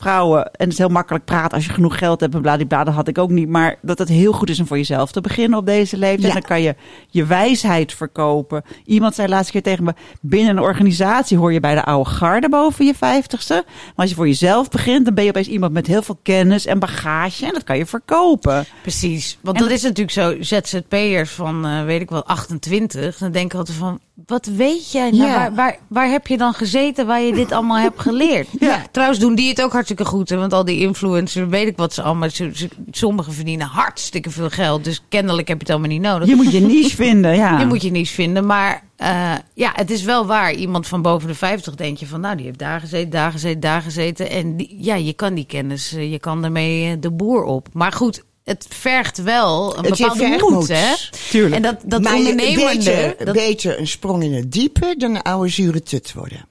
vrouwen, 0.00 0.44
en 0.44 0.50
het 0.64 0.72
is 0.72 0.78
heel 0.78 0.88
makkelijk 0.88 1.24
praten 1.24 1.52
als 1.56 1.66
je 1.66 1.72
genoeg 1.72 1.98
geld 1.98 2.20
hebt 2.20 2.34
en 2.34 2.40
bladibla, 2.42 2.84
dat 2.84 2.94
had 2.94 3.08
ik 3.08 3.18
ook 3.18 3.30
niet. 3.30 3.48
Maar 3.48 3.76
dat 3.82 3.98
het 3.98 4.08
heel 4.08 4.32
goed 4.32 4.50
is 4.50 4.60
om 4.60 4.66
voor 4.66 4.76
jezelf 4.76 5.12
te 5.12 5.20
beginnen 5.20 5.58
op 5.58 5.66
deze 5.66 5.96
leeftijd. 5.96 6.26
Ja. 6.26 6.32
Dan 6.32 6.42
kan 6.42 6.62
je 6.62 6.74
je 7.08 7.24
wijsheid 7.24 7.94
verkopen. 7.94 8.62
Iemand 8.84 9.14
zei 9.14 9.28
laatst 9.28 9.50
keer 9.50 9.62
tegen 9.62 9.84
me, 9.84 9.94
binnen 10.20 10.56
een 10.56 10.62
organisatie 10.62 11.38
hoor 11.38 11.52
je 11.52 11.60
bij 11.60 11.74
de 11.74 11.84
oude 11.84 12.10
garde 12.10 12.48
boven 12.48 12.84
je 12.86 12.94
vijftigste. 12.94 13.64
Maar 13.66 13.92
als 13.96 14.08
je 14.08 14.14
voor 14.14 14.26
jezelf 14.26 14.68
begint, 14.68 15.04
dan 15.04 15.14
ben 15.14 15.24
je 15.24 15.30
opeens 15.30 15.48
iemand 15.48 15.72
met 15.72 15.86
heel 15.86 16.02
veel 16.02 16.18
kennis 16.22 16.66
en 16.66 16.78
bagage 16.78 17.46
en 17.46 17.52
dat 17.52 17.64
kan 17.64 17.76
je 17.78 17.86
verkopen. 17.86 18.64
Precies. 18.82 19.38
Want 19.40 19.56
En 19.56 19.62
dat 19.62 19.72
is 19.72 19.82
natuurlijk 19.82 20.10
zo. 20.10 20.36
ZZP'ers 20.40 21.30
van, 21.30 21.66
eh, 21.66 21.84
weet 21.84 22.00
ik 22.00 22.10
wel, 22.10 22.24
28. 22.24 23.18
Dan 23.18 23.32
denk 23.32 23.52
ik 23.52 23.58
altijd 23.58 23.76
van, 23.78 23.98
wat 24.26 24.46
weet 24.46 24.92
jij? 24.92 25.10
Nou, 25.10 25.30
Ja. 25.30 25.34
waar, 25.36 25.54
waar, 25.54 25.76
waar 25.88 26.08
heb 26.08 26.26
je 26.26 26.36
dan 26.36 26.52
gezeten 26.54 27.06
waar 27.06 27.20
je 27.20 27.32
dit 27.32 27.52
allemaal 27.52 27.78
hebt 27.78 28.00
geleerd? 28.00 28.48
Ja. 28.58 28.82
Trouwens 28.90 29.20
doen 29.20 29.34
die 29.34 29.48
het 29.48 29.62
ook 29.62 29.72
hartstikke 29.72 29.88
goed. 29.98 30.28
Hè? 30.28 30.36
Want 30.36 30.52
al 30.52 30.64
die 30.64 30.78
influencers, 30.80 31.48
weet 31.48 31.66
ik 31.66 31.76
wat 31.76 31.94
ze 31.94 32.02
allemaal... 32.02 32.30
Ze, 32.30 32.50
ze- 32.54 32.68
sommigen 32.90 33.32
verdienen 33.32 33.66
hartstikke 33.66 34.30
veel 34.30 34.50
geld. 34.50 34.84
Dus 34.84 35.02
kennelijk 35.08 35.48
heb 35.48 35.56
je 35.56 35.62
het 35.62 35.72
allemaal 35.72 35.90
niet 35.90 36.00
nodig. 36.02 36.28
Je 36.28 36.34
moet 36.34 36.52
je 36.52 36.60
niche 36.60 36.96
vinden, 37.04 37.36
ja. 37.36 37.58
Je 37.58 37.66
moet 37.66 37.82
je 37.82 37.90
niets 37.90 38.10
vinden. 38.10 38.46
Maar 38.46 38.82
eh, 38.96 39.32
ja, 39.54 39.72
het 39.74 39.90
is 39.90 40.02
wel 40.02 40.26
waar. 40.26 40.52
Iemand 40.54 40.86
van 40.86 41.02
boven 41.02 41.28
de 41.28 41.34
50 41.34 41.74
denk 41.74 41.98
je 41.98 42.06
van, 42.06 42.20
nou, 42.20 42.36
die 42.36 42.44
heeft 42.46 42.58
daar 42.58 42.80
gezeten, 42.80 43.10
daar 43.10 43.32
gezeten, 43.32 43.60
daar 43.60 43.82
gezeten. 43.82 44.30
En 44.30 44.56
die- 44.56 44.76
ja, 44.80 44.94
je 44.94 45.12
kan 45.12 45.34
die 45.34 45.46
kennis, 45.46 45.92
eh, 45.92 46.10
je 46.12 46.18
kan 46.18 46.42
daarmee 46.42 46.90
eh, 46.90 46.96
de 47.00 47.10
boer 47.10 47.42
op. 47.44 47.68
Maar 47.72 47.92
goed, 47.92 48.22
het 48.44 48.66
vergt 48.68 49.22
wel 49.22 49.78
een 49.78 49.84
Het 49.84 49.98
bepaalde 49.98 50.20
vergt 50.20 50.40
moed, 50.40 50.50
moed. 50.50 50.68
hè? 50.68 50.92
Tuurlijk. 51.30 51.54
En 51.54 51.62
dat, 51.62 51.76
dat 51.84 52.02
maar 52.02 52.12
je- 52.12 52.18
ondernemende... 52.18 52.74
beter, 52.84 53.24
dat- 53.24 53.34
beter 53.34 53.78
een 53.80 53.86
sprong 53.86 54.22
in 54.22 54.32
het 54.32 54.52
diepe 54.52 54.94
dan 54.98 55.14
een 55.14 55.22
oude 55.22 55.48
zure 55.48 55.82
tut 55.82 56.12
worden. 56.12 56.44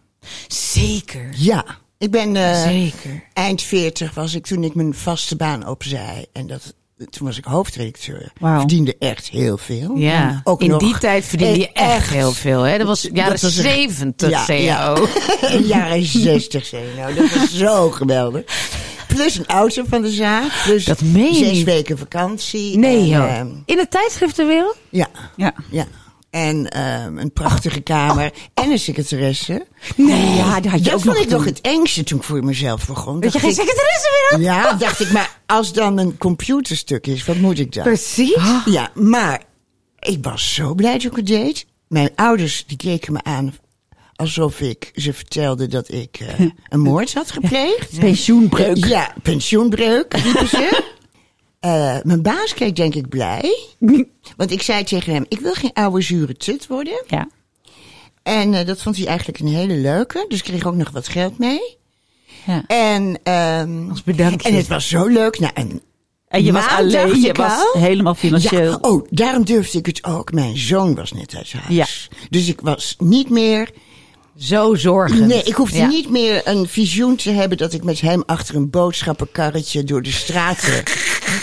Zeker, 0.47 1.29
Ja. 1.35 1.65
Ik 1.99 2.11
ben 2.11 2.35
eh, 2.35 2.61
zeker. 2.63 3.23
eind 3.33 3.61
40 3.61 4.13
was 4.13 4.33
ik 4.33 4.45
toen 4.45 4.63
ik 4.63 4.75
mijn 4.75 4.93
vaste 4.93 5.35
baan 5.35 5.67
opzij. 5.67 6.25
En 6.33 6.47
dat, 6.47 6.73
toen 7.09 7.27
was 7.27 7.37
ik 7.37 7.45
hoofdredacteur. 7.45 8.31
Verdiende 8.41 8.95
echt 8.99 9.29
heel 9.29 9.57
veel. 9.57 9.95
Ja, 9.95 10.41
Ook 10.43 10.61
in 10.61 10.69
nog- 10.69 10.79
die 10.79 10.97
tijd 10.97 11.25
verdiende 11.25 11.59
je 11.59 11.71
Eh, 11.71 11.95
echt 11.95 12.09
heel 12.09 12.31
veel, 12.31 12.61
hè? 12.61 12.77
Dat 12.77 12.87
was 12.87 13.01
jaren 13.13 13.31
Dat 13.31 13.41
was 13.41 13.55
een- 13.57 13.63
70 13.63 14.29
Ja, 14.29 14.45
CAO. 14.45 15.07
ja. 15.41 15.57
Jaren 15.77 16.05
60 16.05 16.65
zei 16.65 16.83
je 16.83 16.93
nou. 16.97 17.13
Dat 17.13 17.33
was 17.33 17.53
zo 17.57 17.89
geweldig. 17.91 18.43
Plus 19.07 19.37
een 19.37 19.45
auto 19.47 19.83
van 19.89 20.01
de 20.01 20.11
zaak. 20.11 20.61
Plus 20.63 20.85
Dat 20.85 21.01
meen 21.01 21.33
je 21.33 21.45
zes 21.45 21.63
weken 21.63 21.97
vakantie. 21.97 22.77
Nee, 22.77 22.97
en, 22.97 23.07
joh. 23.07 23.37
ehm, 23.37 23.47
In 23.65 23.75
de 23.77 23.87
tijdschriftenwereld? 23.89 24.77
ja, 24.89 25.07
Ja. 25.35 25.53
ja. 25.71 25.85
En 26.29 26.69
ehm, 26.69 27.17
een 27.17 27.33
prachtige 27.33 27.79
kamer. 27.81 28.31
En 28.53 28.71
een 28.71 28.79
secretaresse. 28.79 29.65
Nee, 29.95 30.35
ja, 30.35 30.59
die 30.59 30.69
had 30.71 30.79
je 30.79 30.85
dat 30.85 30.93
ook 30.93 31.01
vond 31.01 31.15
nog 31.15 31.23
ik 31.23 31.29
nog 31.29 31.43
toen. 31.43 31.53
het 31.53 31.61
engste 31.61 32.03
toen 32.03 32.17
ik 32.17 32.23
voor 32.23 32.43
mezelf 32.43 32.87
begon. 32.87 33.19
Dat 33.19 33.33
je 33.33 33.39
geen 33.39 33.49
ik- 33.49 33.55
secretaresse 33.55 34.09
meer 34.11 34.29
had? 34.29 34.41
Ja, 34.69 34.73
dacht 34.73 34.99
ik, 34.99 35.11
maar 35.11 35.39
als 35.45 35.73
dan 35.73 35.97
een 35.97 36.17
computerstuk 36.17 37.07
is, 37.07 37.25
wat 37.25 37.35
moet 37.35 37.59
ik 37.59 37.73
dan? 37.73 37.83
Precies. 37.83 38.37
Ja, 38.65 38.91
maar 38.93 39.41
ik 39.99 40.17
was 40.21 40.53
zo 40.53 40.73
blij 40.73 40.93
dat 40.93 41.03
ik 41.03 41.15
het 41.15 41.27
deed. 41.27 41.65
Mijn 41.87 42.09
ouders 42.15 42.63
die 42.67 42.77
keken 42.77 43.13
me 43.13 43.23
aan 43.23 43.53
alsof 44.15 44.59
ik 44.61 44.91
ze 44.95 45.13
vertelde 45.13 45.67
dat 45.67 45.91
ik 45.91 46.17
eh, 46.19 46.45
een 46.69 46.79
moord 46.79 47.13
had 47.13 47.31
gepleegd. 47.31 47.99
Pensioenbreuk. 47.99 48.85
Ja, 48.85 49.13
pensioenbreuk, 49.23 50.13
riepen 50.13 50.47
ze. 50.47 50.81
Eh, 51.59 51.97
mijn 52.03 52.21
baas 52.21 52.53
keek 52.53 52.75
denk 52.75 52.95
ik 52.95 53.09
blij. 53.09 53.57
Want 54.37 54.51
ik 54.51 54.61
zei 54.61 54.83
tegen 54.83 55.13
hem, 55.13 55.25
ik 55.27 55.39
wil 55.39 55.53
geen 55.53 55.73
oude 55.73 56.01
zure 56.01 56.33
tut 56.37 56.67
worden. 56.67 57.03
Ja. 57.07 57.27
En 58.23 58.53
eh, 58.53 58.65
dat 58.65 58.81
vond 58.81 58.97
hij 58.97 59.05
eigenlijk 59.07 59.39
een 59.39 59.47
hele 59.47 59.73
leuke. 59.75 60.25
Dus 60.27 60.37
ik 60.37 60.43
kreeg 60.43 60.65
ook 60.65 60.75
nog 60.75 60.89
wat 60.89 61.07
geld 61.07 61.37
mee. 61.37 61.77
ja. 62.45 62.63
En, 62.67 63.19
ehm, 63.23 63.89
Als 63.89 64.03
bedankje. 64.03 64.49
en 64.49 64.55
het 64.55 64.67
was 64.67 64.87
zo 64.87 65.05
leuk. 65.05 65.39
Nou, 65.39 65.51
en 65.55 65.81
En 66.27 66.43
je 66.43 66.51
was 66.51 66.67
alleen, 66.67 67.21
je 67.21 67.33
was 67.33 67.51
al- 67.73 67.81
helemaal 67.81 68.15
financieel. 68.15 68.63
Ja, 68.71 68.77
oh, 68.81 69.07
daarom 69.09 69.45
durfde 69.45 69.77
ik 69.77 69.85
het 69.85 70.03
ook. 70.03 70.31
Mijn 70.33 70.57
zoon 70.57 70.95
was 70.95 71.11
net 71.11 71.35
uit 71.35 71.51
huis. 71.53 72.09
Dus 72.29 72.47
ik 72.47 72.61
was 72.61 72.95
niet 72.97 73.29
meer... 73.29 73.69
Zo 74.37 74.75
zorgend. 74.75 75.27
Nee, 75.27 75.43
ik 75.43 75.53
hoefde 75.53 75.77
Ja. 75.77 75.87
niet 75.87 76.09
meer 76.09 76.41
een 76.47 76.67
visioen 76.67 77.15
te 77.15 77.31
hebben... 77.31 77.57
dat 77.57 77.73
ik 77.73 77.83
met 77.83 78.01
hem 78.01 78.23
achter 78.25 78.55
een 78.55 78.69
boodschappenkarretje 78.69 79.83
door 79.83 80.01
de 80.01 80.11
straten 80.11 80.83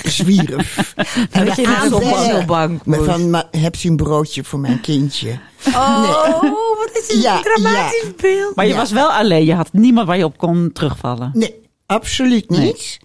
zwierf. 0.04 0.94
En 1.30 1.44
dat 1.46 1.56
je 1.56 1.62
naar 1.62 1.82
de 1.82 1.90
voedselbank 1.90 2.84
Maar 2.86 2.98
moest. 2.98 3.10
van, 3.10 3.42
hebt 3.50 3.84
u 3.84 3.88
een 3.88 3.96
broodje 3.96 4.44
voor 4.44 4.58
mijn 4.58 4.80
kindje? 4.80 5.38
Oh, 5.66 6.40
wat 6.78 6.90
is 7.00 7.06
dit 7.06 7.22
Ja, 7.22 7.36
een 7.36 7.42
dramatisch 7.42 8.02
ja. 8.02 8.12
beeld. 8.20 8.56
Maar 8.56 8.64
je 8.66 8.72
Ja. 8.72 8.76
was 8.78 8.90
wel 8.92 9.08
alleen. 9.12 9.44
Je 9.44 9.54
had 9.54 9.68
niemand 9.72 10.06
waar 10.06 10.16
je 10.18 10.24
op 10.24 10.38
kon 10.38 10.70
terugvallen. 10.72 11.30
Nee, 11.34 11.54
absoluut 11.86 12.50
niet. 12.50 12.98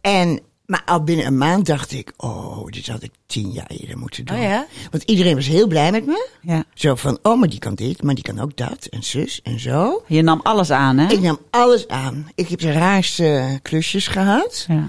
En, 0.00 0.40
maar 0.72 0.82
al 0.84 1.02
binnen 1.02 1.26
een 1.26 1.38
maand 1.38 1.66
dacht 1.66 1.92
ik... 1.92 2.12
oh, 2.16 2.66
dit 2.66 2.86
had 2.86 3.02
ik 3.02 3.10
tien 3.26 3.50
jaar 3.50 3.66
eerder 3.66 3.98
moeten 3.98 4.24
doen. 4.24 4.36
Oh 4.36 4.42
ja? 4.42 4.66
Want 4.90 5.02
iedereen 5.02 5.34
was 5.34 5.46
heel 5.46 5.66
blij 5.66 5.90
met 5.90 6.06
me. 6.06 6.28
Ja. 6.40 6.64
Zo 6.74 6.94
van, 6.94 7.18
oh, 7.22 7.38
maar 7.38 7.48
die 7.48 7.58
kan 7.58 7.74
dit, 7.74 8.02
maar 8.02 8.14
die 8.14 8.24
kan 8.24 8.40
ook 8.40 8.56
dat. 8.56 8.84
En 8.84 9.02
zus 9.02 9.42
en 9.42 9.60
zo. 9.60 10.04
Je 10.06 10.22
nam 10.22 10.40
alles 10.42 10.70
aan, 10.70 10.98
hè? 10.98 11.12
Ik 11.12 11.20
nam 11.20 11.38
alles 11.50 11.88
aan. 11.88 12.30
Ik 12.34 12.48
heb 12.48 12.58
de 12.58 12.72
raarste 12.72 13.58
klusjes 13.62 14.06
gehad. 14.06 14.64
Ja. 14.68 14.88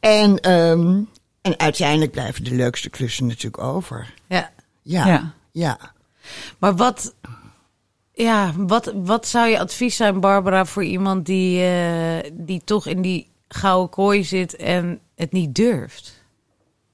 En, 0.00 0.40
ehm, 0.40 1.00
en 1.42 1.58
uiteindelijk 1.58 2.10
blijven 2.10 2.44
de 2.44 2.54
leukste 2.54 2.90
klussen 2.90 3.26
natuurlijk 3.26 3.62
over. 3.62 4.14
Ja. 4.28 4.50
Ja, 4.82 5.06
Ja. 5.06 5.34
ja. 5.52 5.78
Maar 6.58 6.76
wat, 6.76 7.14
ja, 8.12 8.52
wat, 8.56 8.92
wat 8.94 9.26
zou 9.26 9.48
je 9.48 9.58
advies 9.58 9.96
zijn, 9.96 10.20
Barbara, 10.20 10.64
voor 10.64 10.84
iemand 10.84 11.26
die, 11.26 11.62
eh, 11.62 12.30
die 12.32 12.62
toch 12.64 12.86
in 12.86 13.02
die 13.02 13.28
gouden 13.48 13.90
kooi 13.90 14.24
zit 14.24 14.56
en 14.56 15.00
het 15.14 15.32
niet 15.32 15.54
durft? 15.54 16.24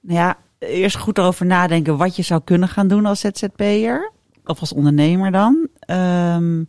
Nou 0.01 0.19
ja, 0.19 0.37
eerst 0.59 0.97
goed 0.97 1.19
erover 1.19 1.47
nadenken 1.47 1.97
wat 1.97 2.17
je 2.17 2.23
zou 2.23 2.41
kunnen 2.45 2.69
gaan 2.69 2.89
doen 2.89 3.07
als 3.07 3.21
ZZP'er. 3.21 4.13
Of 4.45 4.61
als 4.61 4.73
ondernemer 4.73 5.33
dan. 5.33 5.69
Ehm, 5.79 6.63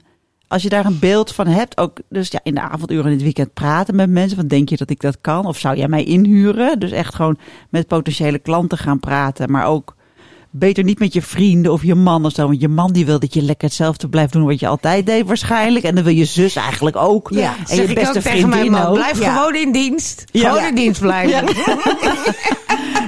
als 0.47 0.63
je 0.63 0.69
daar 0.69 0.85
een 0.85 0.99
beeld 0.99 1.33
van 1.33 1.47
hebt, 1.47 1.77
ook 1.77 1.97
dus 2.09 2.31
ja, 2.31 2.39
in 2.43 2.53
de 2.53 2.61
avonduren 2.61 3.05
in 3.05 3.11
het 3.11 3.21
weekend 3.21 3.53
praten 3.53 3.95
met 3.95 4.09
mensen. 4.09 4.37
Wat 4.37 4.49
denk 4.49 4.69
je 4.69 4.77
dat 4.77 4.89
ik 4.89 5.01
dat 5.01 5.17
kan? 5.21 5.45
Of 5.45 5.57
zou 5.57 5.77
jij 5.77 5.87
mij 5.87 6.03
inhuren? 6.03 6.79
Dus 6.79 6.91
echt 6.91 7.15
gewoon 7.15 7.37
met 7.69 7.87
potentiële 7.87 8.39
klanten 8.39 8.77
gaan 8.77 8.99
praten. 8.99 9.51
Maar 9.51 9.65
ook 9.65 9.94
beter 10.57 10.83
niet 10.83 10.99
met 10.99 11.13
je 11.13 11.21
vrienden 11.21 11.71
of 11.71 11.83
je 11.83 11.95
man 11.95 12.25
of 12.25 12.31
zo. 12.31 12.47
Want 12.47 12.61
je 12.61 12.67
man 12.67 12.91
die 12.91 13.05
wil 13.05 13.19
dat 13.19 13.33
je 13.33 13.41
lekker 13.41 13.67
hetzelfde 13.67 14.09
blijft 14.09 14.33
doen 14.33 14.45
wat 14.45 14.59
je 14.59 14.67
altijd 14.67 15.05
deed 15.05 15.25
waarschijnlijk. 15.25 15.85
En 15.85 15.95
dan 15.95 16.03
wil 16.03 16.13
je 16.13 16.25
zus 16.25 16.55
eigenlijk 16.55 16.95
ook. 16.95 17.29
Ja. 17.31 17.55
en 17.57 17.67
Zeg 17.67 17.77
je 17.77 17.83
ik 17.83 17.95
beste 17.95 18.17
ook 18.17 18.23
tegen 18.23 18.49
mijn 18.49 18.71
man, 18.71 18.93
blijf 18.93 19.19
Ja. 19.19 19.35
gewoon 19.35 19.55
in 19.55 19.71
dienst. 19.71 20.23
Ja. 20.31 20.49
Gewoon 20.49 20.67
in 20.67 20.75
dienst 20.75 21.01
blijven. 21.01 21.43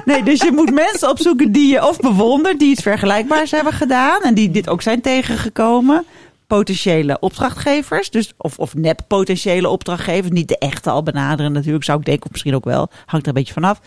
Nee, 0.05 0.23
dus 0.23 0.41
je 0.41 0.51
moet 0.51 0.73
mensen 0.73 1.09
opzoeken 1.09 1.51
die 1.51 1.71
je 1.71 1.87
of 1.87 1.99
bewondert, 1.99 2.59
die 2.59 2.69
iets 2.69 2.81
vergelijkbaars 2.81 3.51
hebben 3.51 3.73
gedaan 3.73 4.21
en 4.21 4.33
die 4.33 4.51
dit 4.51 4.69
ook 4.69 4.81
zijn 4.81 5.01
tegengekomen. 5.01 6.05
Potentiële 6.47 7.19
opdrachtgevers, 7.19 8.09
dus 8.09 8.33
of, 8.37 8.57
of 8.59 8.75
nep 8.75 9.01
potentiële 9.07 9.69
opdrachtgevers, 9.69 10.31
niet 10.31 10.47
de 10.47 10.57
echte 10.57 10.89
al 10.89 11.03
benaderen 11.03 11.51
natuurlijk, 11.51 11.83
zou 11.83 11.99
ik 11.99 12.05
denken, 12.05 12.25
of 12.25 12.31
misschien 12.31 12.55
ook 12.55 12.65
wel, 12.65 12.89
hangt 13.05 13.25
er 13.25 13.27
een 13.27 13.33
beetje 13.33 13.53
vanaf. 13.53 13.79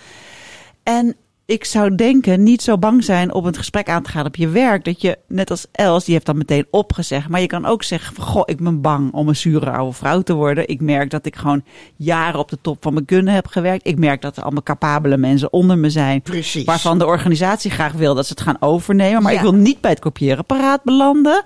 En 0.83 1.17
ik 1.51 1.65
zou 1.65 1.95
denken, 1.95 2.43
niet 2.43 2.63
zo 2.63 2.79
bang 2.79 3.05
zijn 3.05 3.35
om 3.35 3.45
het 3.45 3.57
gesprek 3.59 3.89
aan 3.89 4.03
te 4.03 4.11
gaan 4.11 4.27
op 4.27 4.37
je 4.37 4.49
werk. 4.49 4.85
Dat 4.85 5.01
je, 5.01 5.19
net 5.29 5.51
als 5.51 5.67
Els, 5.73 6.05
die 6.05 6.15
heeft 6.15 6.27
dan 6.27 6.39
meteen 6.39 6.67
opgezegd. 6.71 7.29
Maar 7.29 7.41
je 7.41 7.47
kan 7.47 7.67
ook 7.67 7.83
zeggen, 7.83 8.15
van, 8.15 8.25
goh, 8.25 8.43
ik 8.45 8.63
ben 8.63 8.81
bang 8.81 9.13
om 9.13 9.29
een 9.29 9.37
zure 9.37 9.71
oude 9.71 9.97
vrouw 9.97 10.21
te 10.21 10.33
worden. 10.35 10.69
Ik 10.69 10.81
merk 10.81 11.11
dat 11.11 11.27
ik 11.27 11.37
gewoon 11.37 11.63
jaren 11.97 12.41
op 12.41 12.49
de 12.49 12.59
top 12.63 12.77
van 12.83 12.93
mijn 12.93 13.05
kunnen 13.05 13.35
heb 13.35 13.47
gewerkt. 13.47 13.87
Ik 13.87 13.99
merk 13.99 14.23
dat 14.23 14.37
er 14.37 14.43
allemaal 14.43 14.63
capabele 14.63 15.17
mensen 15.17 15.53
onder 15.53 15.79
me 15.79 15.91
zijn. 15.91 16.23
Precies. 16.23 16.65
Waarvan 16.65 16.99
de 16.99 17.07
organisatie 17.07 17.71
graag 17.71 17.93
wil 17.93 18.15
dat 18.15 18.27
ze 18.27 18.33
het 18.33 18.43
gaan 18.43 18.57
overnemen. 18.61 19.23
Maar 19.23 19.33
Ja. 19.33 19.39
ik 19.39 19.45
wil 19.45 19.55
niet 19.55 19.81
bij 19.81 19.91
het 19.91 20.01
kopieerapparaat 20.01 20.83
belanden. 20.83 21.43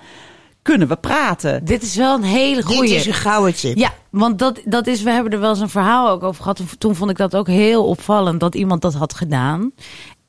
Kunnen 0.63 0.89
we 0.89 0.97
praten? 0.97 1.65
Dit 1.65 1.83
is 1.83 1.97
wel 1.97 2.15
een 2.15 2.23
hele 2.23 2.55
Dit 2.55 2.65
goeie. 2.65 2.95
is 2.95 3.07
een 3.07 3.13
gouden 3.15 3.55
tip. 3.55 3.77
Ja, 3.77 3.93
want 4.15 4.39
dat, 4.39 4.61
dat 4.65 4.87
is, 4.87 5.03
we 5.03 5.11
hebben 5.11 5.33
er 5.33 5.41
wel 5.41 5.51
eens 5.51 5.61
een 5.61 5.69
verhaal 5.69 6.11
ook 6.11 6.23
over 6.23 6.43
gehad. 6.43 6.61
Toen 6.79 6.95
vond 6.95 7.11
ik 7.11 7.17
dat 7.17 7.37
ook 7.37 7.47
heel 7.47 7.85
opvallend 7.87 8.41
dat 8.41 8.55
iemand 8.55 8.83
dat 8.83 8.95
had 8.95 9.15
gedaan. 9.15 9.73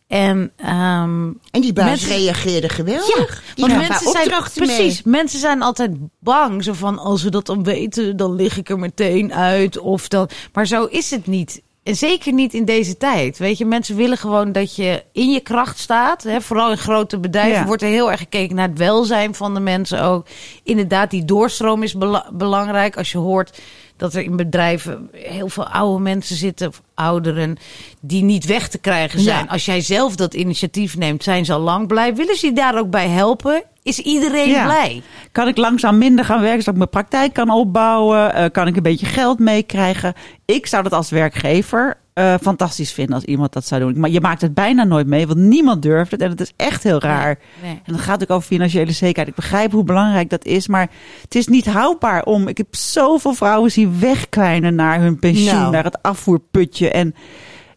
En, 0.07 0.51
ehm, 0.55 1.31
En 1.51 1.61
die 1.61 1.73
baas 1.73 1.85
Mensen- 1.85 2.09
reageerde 2.09 2.69
geweldig. 2.69 3.43
ja, 3.45 3.53
die 3.55 3.65
want 3.67 3.87
mensen 3.87 4.11
zijn 4.11 4.29
mee. 4.29 4.67
precies. 4.67 5.03
Mensen 5.03 5.39
zijn 5.39 5.61
altijd 5.61 5.91
bang, 6.19 6.63
zo 6.63 6.73
van 6.73 6.97
als 6.99 7.23
we 7.23 7.29
dat 7.29 7.45
dan 7.45 7.63
weten, 7.63 8.17
dan 8.17 8.35
lig 8.35 8.57
ik 8.57 8.69
er 8.69 8.79
meteen 8.79 9.33
uit 9.33 9.77
of 9.77 10.07
dan. 10.07 10.29
Maar 10.53 10.67
zo 10.67 10.85
is 10.85 11.11
het 11.11 11.27
niet. 11.27 11.61
En 11.85 11.95
zeker 11.95 12.33
niet 12.33 12.53
in 12.53 12.65
deze 12.65 12.97
tijd. 12.97 13.37
Weet 13.37 13.57
je, 13.57 13.65
mensen 13.65 13.95
willen 13.95 14.17
gewoon 14.17 14.51
dat 14.51 14.75
je 14.75 15.03
in 15.11 15.31
je 15.31 15.39
kracht 15.39 15.79
staat. 15.79 16.23
Hè? 16.23 16.41
Vooral 16.41 16.71
in 16.71 16.77
grote 16.77 17.19
bedrijven 17.19 17.59
Ja. 17.59 17.65
wordt 17.65 17.81
er 17.81 17.87
heel 17.87 18.11
erg 18.11 18.19
gekeken 18.19 18.55
naar 18.55 18.67
het 18.67 18.77
welzijn 18.77 19.35
van 19.35 19.53
de 19.53 19.59
mensen 19.59 20.01
ook. 20.03 20.25
Inderdaad, 20.63 21.09
die 21.09 21.25
doorstroom 21.25 21.83
is 21.83 21.93
bela- 21.93 22.29
belangrijk. 22.33 22.97
Als 22.97 23.11
je 23.11 23.17
hoort 23.17 23.61
dat 23.97 24.13
er 24.13 24.23
in 24.23 24.35
bedrijven 24.35 25.09
heel 25.11 25.49
veel 25.49 25.67
oude 25.67 26.01
mensen 26.03 26.35
zitten, 26.35 26.67
of 26.67 26.81
ouderen, 26.93 27.57
die 28.01 28.23
niet 28.23 28.45
weg 28.45 28.67
te 28.67 28.77
krijgen 28.77 29.19
zijn. 29.19 29.43
Ja. 29.43 29.51
Als 29.51 29.65
jij 29.65 29.81
zelf 29.81 30.15
dat 30.15 30.33
initiatief 30.33 30.97
neemt, 30.97 31.23
zijn 31.23 31.45
ze 31.45 31.53
al 31.53 31.59
lang 31.59 31.87
blij. 31.87 32.15
Willen 32.15 32.35
ze 32.37 32.45
je 32.45 32.53
daar 32.53 32.77
ook 32.77 32.89
bij 32.89 33.07
helpen? 33.07 33.63
Is 33.83 33.99
iedereen 33.99 34.49
Ja. 34.49 34.63
blij? 34.63 35.01
Kan 35.31 35.47
ik 35.47 35.57
langzaam 35.57 35.97
minder 35.97 36.25
gaan 36.25 36.41
werken, 36.41 36.59
zodat 36.59 36.73
ik 36.73 36.79
mijn 36.79 36.89
praktijk 36.89 37.33
kan 37.33 37.49
opbouwen? 37.49 38.33
Eh, 38.33 38.45
kan 38.51 38.67
ik 38.67 38.75
een 38.75 38.83
beetje 38.83 39.05
geld 39.05 39.39
meekrijgen? 39.39 40.13
Ik 40.45 40.65
zou 40.65 40.83
dat 40.83 40.93
als 40.93 41.09
werkgever 41.09 41.97
eh, 42.15 42.33
fantastisch 42.41 42.91
vinden 42.91 43.15
als 43.15 43.23
iemand 43.23 43.53
dat 43.53 43.65
zou 43.65 43.81
doen. 43.81 43.99
Maar 43.99 44.09
je 44.09 44.21
maakt 44.21 44.41
het 44.41 44.53
bijna 44.53 44.83
nooit 44.83 45.07
mee, 45.07 45.27
want 45.27 45.39
niemand 45.39 45.81
durft 45.81 46.11
het. 46.11 46.21
En 46.21 46.29
het 46.29 46.41
is 46.41 46.51
echt 46.55 46.83
heel 46.83 46.99
raar. 47.01 47.39
Nee. 47.61 47.71
En 47.71 47.93
dan 47.93 47.99
gaat 47.99 48.19
het 48.19 48.29
ook 48.31 48.37
over 48.37 48.47
financiële 48.49 48.91
zekerheid. 48.91 49.27
Ik 49.27 49.35
begrijp 49.35 49.71
hoe 49.71 49.83
belangrijk 49.83 50.29
dat 50.29 50.45
is, 50.45 50.67
maar 50.67 50.89
het 51.21 51.35
is 51.35 51.47
niet 51.47 51.65
houdbaar 51.65 52.23
om. 52.23 52.47
Ik 52.47 52.57
heb 52.57 52.75
zoveel 52.75 53.33
vrouwen 53.33 53.71
zien 53.71 53.99
wegkwijnen 53.99 54.75
naar 54.75 54.99
hun 55.01 55.19
pensioen, 55.19 55.59
Nou. 55.59 55.71
naar 55.71 55.83
het 55.83 56.01
afvoerputje. 56.01 56.89
En 56.91 57.15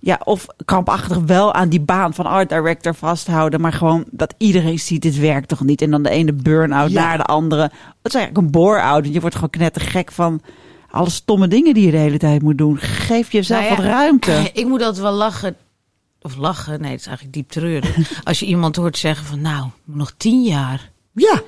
ja, 0.01 0.20
of 0.24 0.46
krampachtig 0.64 1.18
wel 1.27 1.55
aan 1.55 1.68
die 1.68 1.81
baan 1.81 2.14
van 2.14 2.27
art 2.27 2.48
director 2.48 2.94
vasthouden. 2.94 3.61
Maar 3.61 3.72
gewoon 3.72 4.05
dat 4.11 4.35
iedereen 4.37 4.79
ziet, 4.79 5.03
dit 5.03 5.18
werkt 5.18 5.48
toch 5.48 5.64
niet. 5.64 5.83
En 5.83 5.90
dan 5.90 6.03
de 6.03 6.11
ene 6.11 6.33
burn-out 6.33 6.90
Ja. 6.90 7.03
naar 7.03 7.16
de 7.16 7.24
andere. 7.24 7.62
Het 7.62 7.72
is 8.03 8.14
eigenlijk 8.14 8.46
een 8.46 8.51
bore-out. 8.53 9.07
Je 9.12 9.20
wordt 9.20 9.35
gewoon 9.35 9.51
knettergek 9.51 10.12
van 10.12 10.40
alle 10.90 11.11
stomme 11.11 11.48
dingen 11.48 11.74
die 11.74 11.85
je 11.85 11.90
de 11.90 11.96
hele 11.96 12.18
tijd 12.18 12.42
moet 12.42 12.59
doen. 12.59 12.79
Geef 12.79 13.33
jezelf 13.33 13.61
Nou 13.61 13.70
ja, 13.72 13.77
wat 13.77 13.87
ruimte. 13.87 14.51
Ik 14.53 14.66
moet 14.66 14.83
altijd 14.83 15.03
wel 15.03 15.12
lachen. 15.12 15.57
Of 16.22 16.37
lachen, 16.37 16.81
nee, 16.81 16.90
het 16.90 17.01
is 17.01 17.07
eigenlijk 17.07 17.37
diep 17.37 17.48
treurig. 17.48 17.96
Als 18.24 18.38
je 18.40 18.46
iemand 18.46 18.77
hoort 18.77 18.98
zeggen 18.98 19.27
van 19.27 19.40
nou, 19.40 19.66
nog 19.85 20.12
tien 20.16 20.42
jaar. 20.42 20.90
Ja, 21.12 21.42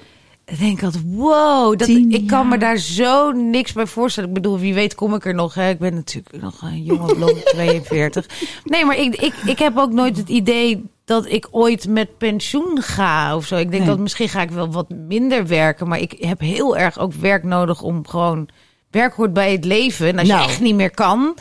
Dan 0.45 0.57
denk 0.59 0.79
ik 0.79 0.85
altijd, 0.85 1.05
wow, 1.07 1.79
dat, 1.79 1.89
Tien 1.89 2.13
ik 2.13 2.27
kan 2.27 2.49
me 2.49 2.59
daar 2.59 2.77
zo 2.77 3.31
niks 3.33 3.73
bij 3.73 3.87
voorstellen. 3.87 4.29
Ik 4.29 4.35
bedoel, 4.35 4.59
wie 4.59 4.75
weet 4.75 4.95
kom 4.95 5.15
ik 5.15 5.25
er 5.27 5.35
nog. 5.35 5.55
Hè? 5.55 5.69
Ik 5.71 5.79
ben 5.79 5.95
natuurlijk 5.95 6.43
nog 6.43 6.63
een 6.63 6.83
jonge 6.83 7.15
blond 7.15 7.45
42. 7.55 8.27
Nee, 8.65 8.85
maar 8.85 8.97
ik, 8.99 9.17
ik, 9.17 9.35
ik 9.47 9.59
heb 9.59 9.77
ook 9.77 9.93
nooit 9.93 10.17
het 10.17 10.29
idee 10.29 10.85
dat 11.05 11.27
ik 11.27 11.49
ooit 11.51 11.89
met 11.89 12.19
pensioen 12.19 12.83
ga 12.83 13.37
of 13.37 13.47
zo. 13.47 13.57
Ik 13.57 13.71
denk 13.71 13.83
Nee. 13.83 13.91
dat 13.91 13.99
misschien 13.99 14.29
ga 14.29 14.43
ik 14.43 14.51
wel 14.51 14.71
wat 14.71 14.89
minder 14.89 15.47
werken. 15.47 15.89
Maar 15.89 15.99
ik 16.01 16.15
heb 16.19 16.41
heel 16.41 16.77
erg 16.77 16.99
ook 16.99 17.13
werk 17.13 17.45
nodig 17.45 17.83
om 17.83 18.07
gewoon... 18.09 18.49
Werk 18.91 19.15
hoort 19.15 19.33
bij 19.33 19.53
het 19.53 19.65
leven. 19.65 20.07
En 20.09 20.19
als 20.19 20.29
Nou. 20.29 20.43
je 20.43 20.49
echt 20.49 20.61
niet 20.61 20.75
meer 20.75 20.91
kan, 20.91 21.35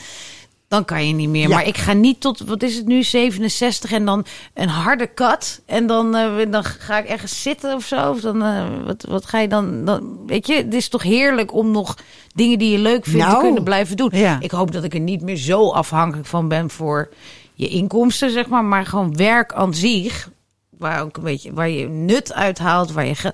dan 0.68 0.86
kan 0.86 1.08
je 1.08 1.14
niet 1.14 1.30
meer. 1.30 1.48
Ja. 1.50 1.56
Maar 1.56 1.68
ik 1.68 1.78
ga 1.78 1.94
niet 1.94 2.22
tot, 2.22 2.40
wat 2.40 2.64
is 2.64 2.76
het 2.76 2.86
nu, 2.86 3.04
67 3.04 3.92
en 3.92 4.06
dan 4.06 4.26
een 4.54 4.68
harde 4.70 5.14
cut. 5.14 5.62
En 5.66 5.88
dan, 5.88 6.16
eh, 6.16 6.52
dan 6.52 6.64
ga 6.64 6.98
ik 7.00 7.06
ergens 7.08 7.42
zitten 7.42 7.76
of 7.76 7.86
zo. 7.86 8.10
Of 8.10 8.20
dan, 8.20 8.44
eh, 8.44 8.66
wat, 8.86 9.06
wat 9.10 9.26
ga 9.26 9.40
je 9.40 9.48
dan, 9.48 9.86
dan... 9.86 10.18
Weet 10.26 10.48
je, 10.48 10.56
het 10.56 10.74
is 10.74 10.90
toch 10.90 11.04
heerlijk 11.04 11.54
om 11.54 11.72
nog 11.72 11.96
dingen 12.36 12.60
die 12.60 12.72
je 12.72 12.78
leuk 12.78 13.04
vindt 13.06 13.26
te 13.26 13.32
Nou. 13.32 13.42
kunnen 13.42 13.64
blijven 13.64 13.98
doen. 13.98 14.10
Ja. 14.14 14.38
Ik 14.40 14.52
hoop 14.52 14.72
dat 14.72 14.84
ik 14.84 14.94
er 14.94 15.00
niet 15.00 15.22
meer 15.22 15.38
zo 15.38 15.70
afhankelijk 15.72 16.28
van 16.28 16.48
ben 16.48 16.70
voor 16.70 17.10
je 17.54 17.68
inkomsten, 17.68 18.32
zeg 18.32 18.48
maar. 18.48 18.64
Maar 18.66 18.86
gewoon 18.86 19.16
werk 19.16 19.54
aan 19.54 19.74
zich, 19.74 20.30
waar 20.70 21.02
ook 21.02 21.18
een 21.18 21.24
beetje, 21.24 21.54
waar 21.54 21.70
je 21.70 21.88
nut 21.88 22.34
uithaalt, 22.34 22.92
waar 22.92 23.06
je... 23.06 23.34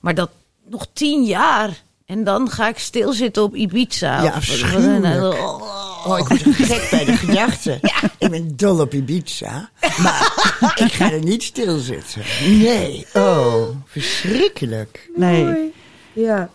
Maar 0.00 0.14
dat 0.14 0.30
nog 0.68 0.86
tien 0.92 1.24
jaar... 1.24 1.82
En 2.06 2.24
dan 2.24 2.50
ga 2.50 2.68
ik 2.68 2.78
stilzitten 2.78 3.42
op 3.42 3.54
Ibiza. 3.54 4.22
Ja, 4.22 4.28
Of- 4.28 4.34
afschuwelijk. 4.34 5.34
Oh. 5.34 6.06
oh, 6.06 6.18
ik 6.18 6.26
word 6.28 6.42
gek 6.42 6.88
bij 6.90 7.04
de 7.04 7.16
gedachte. 7.16 7.78
Ik 8.18 8.30
ben 8.30 8.56
dol 8.56 8.80
op 8.80 8.94
Ibiza, 8.94 9.70
maar 10.02 10.32
ik 10.84 10.92
ga 10.92 11.10
er 11.12 11.24
niet 11.24 11.42
stilzitten. 11.42 12.22
Nee, 12.44 13.06
oh, 13.14 13.62
verschrikkelijk. 13.86 15.10
Nee. 15.16 15.72
Ja. 16.12 16.50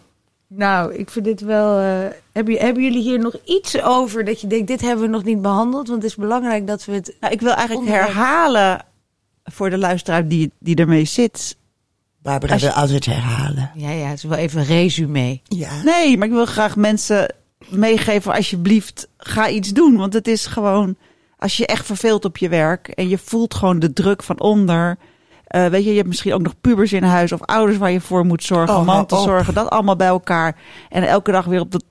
Nou, 0.48 0.94
ik 0.96 1.10
vind 1.10 1.26
dit 1.26 1.42
wel. 1.42 1.78
eh, 1.80 2.08
hebben, 2.32 2.58
hebben 2.58 2.84
jullie 2.84 3.02
hier 3.02 3.20
nog 3.20 3.36
iets 3.46 3.82
over 3.82 4.26
dat 4.26 4.42
je 4.42 4.48
denkt, 4.48 4.68
dit 4.68 4.82
hebben 4.82 5.06
we 5.06 5.12
nog 5.12 5.24
niet 5.24 5.42
behandeld? 5.42 5.88
Want 5.88 6.02
het 6.02 6.12
is 6.12 6.18
belangrijk 6.18 6.68
dat 6.68 6.86
we 6.86 6.92
het. 6.94 7.16
Nou, 7.20 7.34
ik 7.34 7.40
wil 7.42 7.52
eigenlijk 7.54 7.80
Onderwerp. 7.80 8.08
herhalen 8.14 8.86
voor 9.44 9.70
de 9.70 9.78
luisteraar 9.78 10.28
die, 10.28 10.52
die 10.60 10.76
ermee 10.76 11.06
zit. 11.06 11.58
Barbara 12.22 12.54
je- 12.54 12.60
wil 12.60 12.70
altijd 12.70 13.06
herhalen. 13.06 13.72
Ja, 13.76 13.90
ja, 13.92 14.06
het 14.08 14.18
is 14.18 14.24
wel 14.24 14.38
even 14.38 14.60
een 14.60 14.66
resume. 14.66 15.40
Ja. 15.44 15.84
Nee, 15.84 16.18
maar 16.18 16.28
ik 16.28 16.34
wil 16.34 16.46
graag 16.46 16.76
mensen 16.76 17.34
meegeven, 17.70 18.34
alsjeblieft, 18.34 19.08
ga 19.18 19.50
iets 19.50 19.70
doen. 19.70 19.96
Want 19.98 20.14
het 20.14 20.28
is 20.28 20.46
gewoon, 20.46 20.96
als 21.38 21.58
je 21.58 21.66
echt 21.66 21.86
verveelt 21.86 22.26
op 22.26 22.38
je 22.38 22.50
werk 22.50 22.88
en 22.88 23.08
je 23.10 23.18
voelt 23.18 23.54
gewoon 23.54 23.80
de 23.80 23.94
druk 23.94 24.24
van 24.24 24.40
onder. 24.40 24.98
eh, 25.48 25.66
weet 25.66 25.84
je, 25.84 25.90
je 25.90 25.96
hebt 25.96 26.08
misschien 26.08 26.34
ook 26.34 26.42
nog 26.42 26.54
pubers 26.62 26.94
in 26.94 27.04
huis 27.04 27.32
of 27.32 27.42
ouders 27.42 27.78
waar 27.78 27.92
je 27.92 28.02
voor 28.02 28.26
moet 28.26 28.44
zorgen, 28.44 28.76
Oh, 28.76 28.86
man 28.86 29.06
te 29.06 29.16
zorgen, 29.16 29.54
dat 29.54 29.70
allemaal 29.70 29.96
bij 29.96 30.08
elkaar. 30.08 30.56
En 30.90 31.04
elke 31.08 31.32
dag 31.32 31.46
weer 31.46 31.60
op 31.60 31.72
dat 31.72 31.84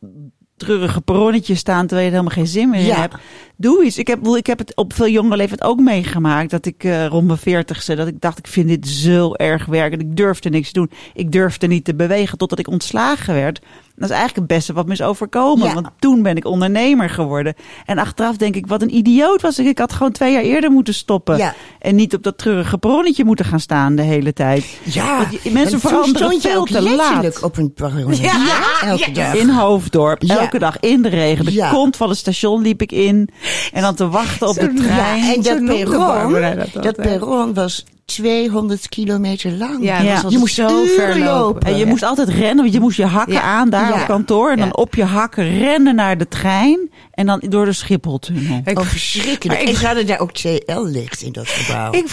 treurige 0.56 1.00
perronnetje 1.00 1.54
staan 1.54 1.86
terwijl 1.86 2.00
je 2.08 2.14
er 2.14 2.18
helemaal 2.18 2.44
geen 2.44 2.52
zin 2.52 2.68
meer 2.68 2.80
in 2.80 2.86
Ja. 2.86 3.00
hebt. 3.00 3.14
Doe 3.60 3.84
iets. 3.84 3.98
Ik 3.98 4.06
heb, 4.06 4.26
ik 4.26 4.46
heb 4.46 4.58
het 4.58 4.76
op 4.76 4.92
veel 4.92 5.08
jonge 5.08 5.36
leeftijd 5.36 5.62
ook 5.64 5.80
meegemaakt. 5.80 6.50
Dat 6.50 6.66
ik 6.66 6.84
eh, 6.84 7.06
rond 7.06 7.26
mijn 7.26 7.38
veertigste, 7.38 7.94
dat 7.94 8.06
ik 8.06 8.20
dacht, 8.20 8.38
ik 8.38 8.46
vind 8.46 8.68
dit 8.68 8.88
zo 8.88 9.32
erg 9.34 9.66
werken. 9.66 10.00
Ik 10.00 10.16
durfde 10.16 10.48
niks 10.48 10.66
te 10.66 10.78
doen. 10.78 10.90
Ik 11.14 11.32
durfde 11.32 11.66
niet 11.66 11.84
te 11.84 11.94
bewegen 11.94 12.38
totdat 12.38 12.58
ik 12.58 12.68
ontslagen 12.68 13.34
werd. 13.34 13.60
Dat 13.98 14.10
is 14.10 14.16
eigenlijk 14.16 14.48
het 14.48 14.58
beste 14.58 14.72
wat 14.72 14.86
me 14.86 14.92
is 14.92 15.02
overkomen. 15.02 15.66
Ja. 15.66 15.74
Want 15.74 15.88
toen 15.98 16.22
ben 16.22 16.36
ik 16.36 16.44
ondernemer 16.44 17.10
geworden. 17.10 17.54
En 17.86 17.98
achteraf 17.98 18.36
denk 18.36 18.54
ik, 18.54 18.66
wat 18.66 18.82
een 18.82 18.94
idioot 18.94 19.42
was 19.42 19.58
ik. 19.58 19.66
Ik 19.66 19.78
had 19.78 19.92
gewoon 19.92 20.12
twee 20.12 20.32
jaar 20.32 20.42
eerder 20.42 20.70
moeten 20.70 20.94
stoppen. 20.94 21.36
Ja. 21.36 21.54
En 21.78 21.94
niet 21.94 22.14
op 22.14 22.22
dat 22.22 22.38
treurige 22.38 22.78
perronnetje 22.78 23.24
moeten 23.24 23.44
gaan 23.44 23.60
staan 23.60 23.94
de 23.94 24.02
hele 24.02 24.32
tijd. 24.32 24.78
Ja, 24.82 25.16
Want 25.16 25.52
mensen 25.52 25.80
veranderen 25.80 26.40
veel 26.40 26.64
te 26.64 26.82
laat. 26.82 27.42
op 27.42 27.56
een 27.56 27.72
perron. 27.72 28.16
Ja, 28.16 28.62
elke 28.82 29.10
ja. 29.12 29.12
dag. 29.12 29.34
In 29.34 29.48
Hoofddorp, 29.50 30.22
elke 30.22 30.58
dag 30.58 30.80
in 30.80 31.02
de 31.02 31.08
regen. 31.08 31.44
De 31.44 31.68
kont 31.70 31.96
van 31.96 32.08
het 32.08 32.18
station 32.18 32.62
liep 32.62 32.82
ik 32.82 32.92
in. 32.92 33.28
En 33.72 33.82
dan 33.82 33.94
te 33.94 34.08
wachten 34.08 34.48
op 34.48 34.54
de 34.54 34.72
trein. 34.74 35.22
Ja, 35.22 35.34
en 35.34 35.42
dat 35.42 35.64
perron, 35.64 36.32
dat 36.32 36.82
dat, 36.82 36.96
perron 36.96 37.54
was 37.54 37.84
200 38.14 38.88
kilometer 38.88 39.50
lang. 39.52 39.84
Ja, 39.84 40.00
Ja. 40.00 40.14
dat 40.14 40.22
was 40.22 40.32
Je 40.32 40.38
moest 40.38 40.54
zo 40.54 40.84
ver 40.84 41.08
lopen. 41.18 41.24
lopen. 41.24 41.62
En 41.62 41.72
je 41.72 41.78
Ja. 41.84 41.86
moest 41.86 42.02
altijd 42.02 42.28
rennen, 42.28 42.56
want 42.56 42.72
je 42.72 42.80
moest 42.80 42.96
je 42.96 43.04
hakken 43.06 43.32
Ja. 43.34 43.40
aan 43.42 43.70
daar 43.70 43.88
Ja. 43.94 44.00
op 44.00 44.06
kantoor. 44.06 44.50
En 44.50 44.56
Ja. 44.56 44.62
dan 44.62 44.76
op 44.76 44.94
je 44.94 45.04
hakken 45.04 45.58
rennen 45.58 45.94
naar 45.94 46.18
de 46.18 46.28
trein. 46.28 46.90
En 47.12 47.26
dan 47.26 47.42
door 47.48 47.64
de 47.64 47.72
Schipholtunnel. 47.72 48.60
Ik- 48.64 48.78
Oh, 48.78 48.84
verschrikkelijk. 48.84 49.44
Maar 49.46 49.60
ik- 49.60 49.68
En 49.68 49.76
ze 49.80 49.86
hadden 49.86 50.06
daar 50.06 50.20
ook 50.20 50.32
TL-licht 50.32 51.22
in 51.22 51.32
dat 51.32 51.48
gebouw. 51.48 51.92
Ik, 51.92 52.04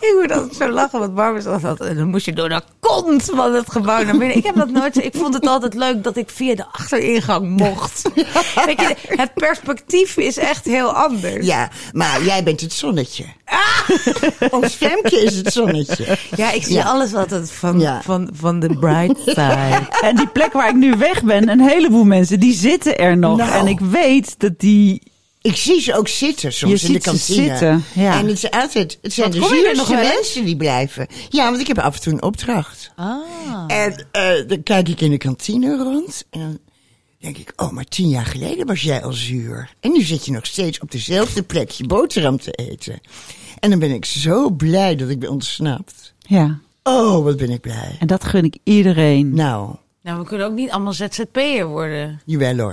ik 0.00 0.14
moet 0.20 0.32
altijd 0.32 0.54
zo 0.54 0.68
lachen, 0.70 0.98
want 0.98 1.14
Barbara 1.14 1.40
zegt 1.42 1.64
altijd, 1.64 1.90
en 1.90 1.96
dan 1.96 2.08
moest 2.08 2.24
je 2.26 2.32
door 2.32 2.48
de 2.48 2.62
kont 2.80 3.24
van 3.34 3.54
het 3.54 3.70
gebouw 3.72 4.04
naar 4.04 4.16
binnen. 4.18 4.36
Ik 4.36 4.44
heb 4.44 4.54
dat 4.54 4.70
nooit, 4.70 5.04
ik 5.04 5.14
vond 5.16 5.34
het 5.34 5.46
altijd 5.46 5.74
leuk 5.74 6.04
dat 6.04 6.16
ik 6.16 6.30
via 6.30 6.54
de 6.54 6.64
achteringang 6.72 7.48
mocht. 7.48 8.02
Weet 8.66 8.80
je, 8.80 8.94
het 9.08 9.34
perspectief 9.34 10.16
is 10.16 10.36
echt 10.38 10.64
heel 10.64 10.92
anders. 10.92 11.46
Ja, 11.46 11.68
maar 11.92 12.22
jij 12.24 12.42
bent 12.42 12.60
het 12.60 12.72
zonnetje. 12.72 13.24
Ons 14.50 14.74
Femke 14.74 15.22
is 15.22 15.36
het 15.36 15.52
zonnetje. 15.52 16.18
Ja, 16.36 16.52
ik 16.52 16.62
zie 16.62 16.74
Ja. 16.74 16.84
alles 16.84 17.14
altijd 17.14 17.52
van, 17.52 17.80
Ja. 17.80 18.02
van, 18.02 18.28
van 18.32 18.60
de 18.60 18.78
bright 18.78 19.18
side. 19.24 19.86
En 20.06 20.16
die 20.16 20.28
plek 20.28 20.52
waar 20.52 20.68
ik 20.68 20.74
nu 20.74 20.94
weg 20.96 21.22
ben, 21.22 21.48
een 21.48 21.60
heleboel 21.60 22.04
mensen, 22.04 22.40
die 22.40 22.54
zitten 22.54 22.96
er 22.98 23.16
nog. 23.16 23.36
Nou. 23.36 23.52
En 23.52 23.66
ik 23.66 23.80
weet 23.80 24.34
dat 24.38 24.52
die... 24.60 25.02
Ik 25.40 25.56
zie 25.56 25.80
ze 25.80 25.94
ook 25.96 26.08
zitten 26.08 26.52
soms 26.52 26.84
in 26.84 26.92
de 26.92 27.00
kantine. 27.00 27.46
zitten, 27.46 27.84
ja. 27.92 28.18
En 28.18 28.26
het, 28.26 28.36
is 28.36 28.50
altijd, 28.50 28.98
het 29.02 29.12
zijn 29.12 29.30
Want 29.30 29.42
de 29.42 29.56
zuurste 29.56 29.94
mensen 29.94 30.44
die 30.44 30.56
blijven. 30.56 31.06
Ja, 31.28 31.44
want 31.44 31.60
ik 31.60 31.66
heb 31.66 31.78
af 31.78 31.94
en 31.94 32.00
toe 32.02 32.12
een 32.12 32.22
opdracht. 32.22 32.92
Ah. 32.96 33.16
En 33.66 34.06
eh, 34.12 34.22
dan 34.46 34.62
kijk 34.62 34.88
ik 34.88 35.00
in 35.00 35.10
de 35.10 35.18
kantine 35.18 35.76
rond. 35.76 36.24
En 36.30 36.40
dan 36.40 36.58
denk 37.18 37.36
ik, 37.38 37.52
oh, 37.56 37.70
maar 37.70 37.84
tien 37.84 38.08
jaar 38.08 38.26
geleden 38.26 38.66
was 38.66 38.82
jij 38.82 39.02
al 39.02 39.12
zuur. 39.12 39.74
En 39.80 39.92
nu 39.92 40.02
zit 40.02 40.24
je 40.26 40.32
nog 40.32 40.46
steeds 40.46 40.78
op 40.80 40.90
dezelfde 40.90 41.42
plek 41.42 41.70
je 41.70 41.86
boterham 41.86 42.38
te 42.38 42.50
eten. 42.52 43.00
En 43.58 43.70
dan 43.70 43.78
ben 43.78 43.90
ik 43.90 44.04
zo 44.04 44.50
blij 44.50 44.96
dat 44.96 45.08
ik 45.08 45.18
ben 45.18 45.30
ontsnapt. 45.30 46.14
Ja, 46.18 46.58
Oh, 46.82 47.24
wat 47.24 47.36
ben 47.36 47.50
ik 47.50 47.60
blij. 47.60 47.96
en 47.98 48.06
dat 48.06 48.24
gun 48.24 48.44
ik 48.44 48.56
iedereen. 48.64 49.34
Nou, 49.34 49.74
Nou, 50.02 50.18
we 50.20 50.24
kunnen 50.26 50.46
ook 50.46 50.52
niet 50.54 50.70
allemaal 50.70 50.92
ZZP'er 50.92 51.66
worden. 51.66 52.20
jawel 52.24 52.56
hoor. 52.58 52.72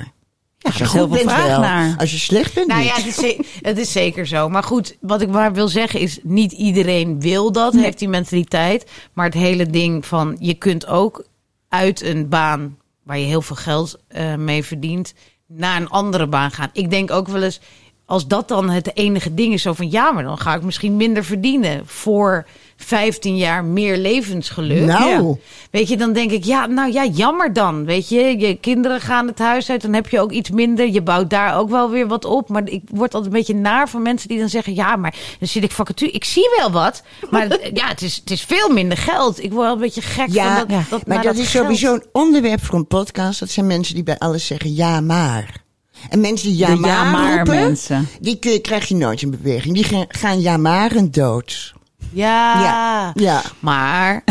Ja, 0.57 0.69
Als 0.69 0.77
je 0.77 0.85
goed 0.85 0.99
veel 0.99 1.07
bent 1.07 1.21
vraag 1.31 1.47
wel. 1.47 1.59
naar. 1.59 1.95
Als 1.97 2.11
je 2.11 2.17
slecht 2.17 2.53
bent 2.53 2.67
Nou 2.67 2.79
niet. 2.81 2.89
ja, 2.89 2.95
het 2.95 3.17
is, 3.17 3.35
het 3.61 3.77
is 3.77 3.91
zeker 3.91 4.27
zo. 4.27 4.49
Maar 4.49 4.63
goed, 4.63 4.97
wat 5.01 5.21
ik 5.21 5.29
maar 5.29 5.53
wil 5.53 5.67
zeggen 5.67 5.99
is, 5.99 6.19
niet 6.23 6.51
iedereen 6.51 7.19
wil 7.21 7.51
dat, 7.51 7.73
heeft 7.73 7.99
die 7.99 8.07
mentaliteit. 8.07 8.91
Maar 9.13 9.25
het 9.25 9.33
hele 9.33 9.65
ding 9.65 10.05
van, 10.05 10.35
je 10.39 10.53
kunt 10.53 10.85
ook 10.87 11.25
uit 11.69 12.01
een 12.01 12.29
baan 12.29 12.77
waar 13.03 13.17
je 13.17 13.25
heel 13.25 13.41
veel 13.41 13.55
geld 13.55 13.97
eh, 14.07 14.35
mee 14.35 14.63
verdient, 14.63 15.13
naar 15.47 15.81
een 15.81 15.89
andere 15.89 16.27
baan 16.27 16.51
gaan. 16.51 16.69
Ik 16.73 16.89
denk 16.89 17.11
ook 17.11 17.27
wel 17.27 17.43
eens, 17.43 17.59
als 18.05 18.27
dat 18.27 18.47
dan 18.47 18.69
het 18.69 18.97
enige 18.97 19.33
ding 19.33 19.53
is, 19.53 19.61
zo 19.61 19.73
van 19.73 19.91
ja, 19.91 20.11
maar 20.11 20.23
dan 20.23 20.37
ga 20.37 20.55
ik 20.55 20.63
misschien 20.63 20.97
minder 20.97 21.23
verdienen 21.23 21.87
voor 21.87 22.45
15 22.83 23.37
jaar 23.37 23.63
meer 23.63 23.97
levensgeluk. 23.97 24.85
Nou. 24.85 25.09
Ja. 25.27 25.35
Weet 25.71 25.87
je, 25.87 25.97
dan 25.97 26.13
denk 26.13 26.31
ik, 26.31 26.43
ja, 26.43 26.65
nou 26.65 26.91
ja, 26.91 27.05
jammer 27.05 27.53
dan. 27.53 27.85
Weet 27.85 28.09
je, 28.09 28.39
je 28.39 28.55
kinderen 28.55 29.01
gaan 29.01 29.27
het 29.27 29.39
huis 29.39 29.69
uit, 29.69 29.81
dan 29.81 29.93
heb 29.93 30.09
je 30.09 30.19
ook 30.19 30.31
iets 30.31 30.49
minder. 30.49 30.89
Je 30.89 31.01
bouwt 31.01 31.29
daar 31.29 31.57
ook 31.57 31.69
wel 31.69 31.89
weer 31.89 32.07
wat 32.07 32.25
op. 32.25 32.49
Maar 32.49 32.61
ik 32.69 32.81
word 32.85 33.13
altijd 33.13 33.33
een 33.33 33.39
beetje 33.39 33.55
naar 33.55 33.89
van 33.89 34.01
mensen 34.01 34.27
die 34.29 34.39
dan 34.39 34.49
zeggen, 34.49 34.75
ja, 34.75 34.95
maar 34.95 35.15
dan 35.39 35.47
zit 35.47 35.63
ik 35.63 35.71
vacature. 35.71 36.11
Ik 36.11 36.23
zie 36.23 36.49
wel 36.57 36.71
wat, 36.71 37.03
maar 37.29 37.47
ja, 37.73 37.87
het 37.87 38.01
is, 38.01 38.15
het 38.15 38.31
is 38.31 38.41
veel 38.41 38.69
minder 38.69 38.97
geld. 38.97 39.43
Ik 39.43 39.51
word 39.51 39.63
wel 39.65 39.73
een 39.73 39.79
beetje 39.79 40.01
gek 40.01 40.27
Ja, 40.31 40.57
van 40.57 40.67
dat, 40.67 40.85
dat 40.89 41.07
maar 41.07 41.15
naar 41.15 41.25
dat, 41.25 41.35
is 41.37 41.49
geld. 41.49 41.63
sowieso 41.63 41.93
een 41.93 42.05
onderwerp 42.11 42.63
voor 42.63 42.75
een 42.75 42.87
podcast. 42.87 43.39
Dat 43.39 43.49
zijn 43.49 43.67
mensen 43.67 43.95
die 43.95 44.03
bij 44.03 44.17
alles 44.17 44.45
zeggen 44.45 44.73
ja 44.75 45.01
maar. 45.01 45.61
En 46.09 46.19
mensen 46.19 46.47
die 46.47 46.57
ja 46.57 46.67
ja 46.69 47.11
maar 47.11 47.35
roepen, 47.35 47.55
mensen. 47.55 48.07
die 48.19 48.39
kun 48.39 48.51
je, 48.51 48.59
krijg 48.59 48.87
je 48.87 48.95
nooit 48.95 49.21
in 49.21 49.31
beweging. 49.31 49.73
Die 49.75 49.83
gaan, 49.83 50.05
gaan 50.07 50.41
ja 50.41 50.57
maren 50.57 51.11
dood. 51.11 51.73
Ja, 52.11 52.63
Ja, 52.63 53.11
ja. 53.15 53.41
maar... 53.59 54.23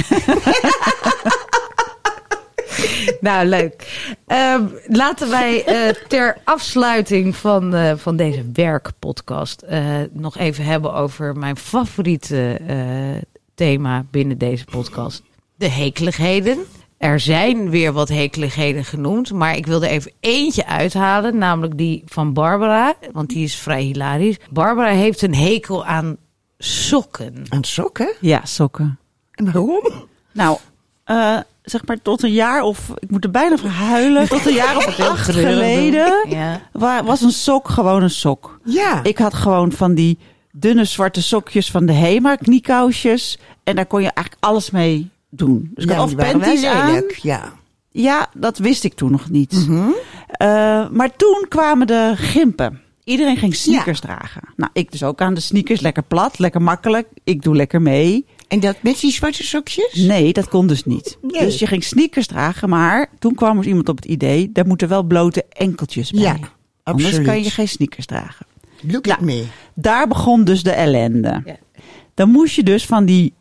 nou, 3.21 3.47
leuk. 3.47 4.05
Ehm, 4.27 4.67
laten 4.87 5.31
wij 5.31 5.65
eh, 5.65 5.95
ter 6.09 6.37
afsluiting 6.45 7.37
van, 7.37 7.75
eh, 7.75 7.93
van 7.97 8.17
deze 8.17 8.45
werkpodcast 8.53 9.63
eh, 9.63 9.85
nog 10.13 10.39
even 10.39 10.65
hebben 10.65 10.95
over 10.95 11.37
mijn 11.37 11.57
favoriete 11.57 12.61
thema 13.55 14.05
binnen 14.11 14.39
deze 14.39 14.65
podcast. 14.65 15.23
De 15.57 15.69
hekeligheden. 15.69 16.67
Er 17.03 17.21
zijn 17.21 17.71
weer 17.71 17.93
wat 17.93 18.09
hekeligheden 18.09 18.85
genoemd, 18.85 19.33
maar 19.33 19.57
ik 19.57 19.67
wil 19.67 19.83
er 19.83 19.89
even 19.89 20.13
eentje 20.21 20.67
uithalen, 20.67 21.39
namelijk 21.39 21.79
die 21.79 22.03
van 22.07 22.33
Barbara, 22.33 22.95
want 23.13 23.29
die 23.29 23.45
is 23.45 23.57
vrij 23.57 23.83
hilarisch. 23.83 24.37
Barbara 24.51 24.91
heeft 24.91 25.23
een 25.23 25.35
hekel 25.35 25.85
aan 25.85 26.17
sokken. 26.65 27.45
Aan 27.49 27.65
sokken? 27.65 28.13
Ja, 28.21 28.41
sokken. 28.45 28.99
En 29.33 29.45
waarom? 29.45 29.83
Nou, 30.33 30.59
eh, 31.05 31.39
zeg 31.63 31.87
maar 31.87 32.03
tot 32.03 32.23
een 32.23 32.33
jaar 32.33 32.63
of... 32.63 32.89
Ik 32.99 33.11
moet 33.11 33.25
er 33.25 33.31
bijna 33.31 33.57
verhuilen. 33.57 34.29
Tot 34.29 34.47
een 34.47 34.55
jaar 34.55 34.77
of 34.77 35.01
acht 35.11 35.31
geleden 35.31 36.29
Ja. 36.29 36.61
wa- 36.73 37.05
was 37.05 37.21
een 37.21 37.31
sok 37.31 37.69
gewoon 37.69 38.03
een 38.03 38.11
sok. 38.11 38.59
Ja. 38.65 39.01
Ik 39.03 39.19
had 39.19 39.35
gewoon 39.35 39.73
van 39.73 39.95
die 39.95 40.19
dunne 40.53 40.85
zwarte 40.85 41.23
sokjes 41.23 41.71
van 41.71 41.87
de 41.87 41.93
Hema, 41.93 42.37
kniekousjes. 42.37 43.39
En 43.65 43.77
daar 43.77 43.87
kon 43.87 44.03
je 44.03 44.11
eigenlijk 44.15 44.45
alles 44.45 44.71
mee 44.71 45.11
doen. 45.31 45.71
Dus 45.75 45.85
ik 45.85 45.91
ja, 45.91 45.97
had 45.97 46.05
of 46.07 46.15
panties 46.17 46.65
aan. 46.65 47.03
Ja. 47.23 47.53
Ja, 47.91 48.27
dat 48.35 48.59
wist 48.59 48.85
ik 48.85 48.95
toen 48.95 49.11
nog 49.11 49.31
niet. 49.31 49.53
Mhm. 49.69 49.89
Eh, 50.27 50.89
maar 50.89 51.17
toen 51.17 51.47
kwamen 51.49 51.87
de 51.87 52.13
gimpen. 52.17 52.81
Iedereen 53.05 53.37
ging 53.37 53.55
sneakers 53.55 54.01
dragen. 54.01 54.43
Nou, 54.57 54.71
ik 54.73 54.93
dus 54.93 55.03
ook 55.03 55.21
aan 55.21 55.35
de 55.35 55.41
sneakers. 55.41 55.81
Lekker 55.81 56.03
plat, 56.03 56.39
lekker 56.39 56.63
makkelijk. 56.63 57.09
Ik 57.25 57.43
doe 57.43 57.57
lekker 57.57 57.83
mee. 57.83 58.27
En 58.49 58.61
dat 58.61 58.77
met 58.81 59.01
die 59.01 59.13
zwarte 59.13 59.45
sokjes? 59.45 59.95
Nee, 59.95 60.33
dat 60.33 60.49
kon 60.49 60.67
dus 60.67 60.85
niet. 60.85 61.19
Nee. 61.23 61.45
Dus 61.45 61.59
je 61.59 61.67
ging 61.67 61.85
sneakers 61.85 62.27
dragen, 62.27 62.69
maar 62.69 63.11
toen 63.19 63.35
kwam 63.35 63.59
er 63.59 63.67
iemand 63.67 63.89
op 63.89 63.97
het 63.97 64.05
idee... 64.05 64.53
daar 64.53 64.67
moeten 64.67 64.89
wel 64.89 65.03
blote 65.03 65.45
enkeltjes 65.49 66.11
bij. 66.11 66.21
Ja, 66.21 66.39
Anders 66.83 67.09
absoluut. 67.09 67.27
kan 67.27 67.43
je 67.43 67.51
geen 67.51 67.69
sneakers 67.69 68.07
dragen. 68.07 68.47
Look 68.81 69.09
at 69.09 69.21
me. 69.21 69.45
Daar 69.75 70.09
begon 70.09 70.45
dus 70.45 70.63
de 70.63 70.71
ellende. 70.71 71.43
Ja. 71.45 71.57
Dan 72.15 72.31
moest 72.31 72.55
je 72.55 72.63
dus 72.63 72.87
van 72.87 73.05
die 73.05 73.33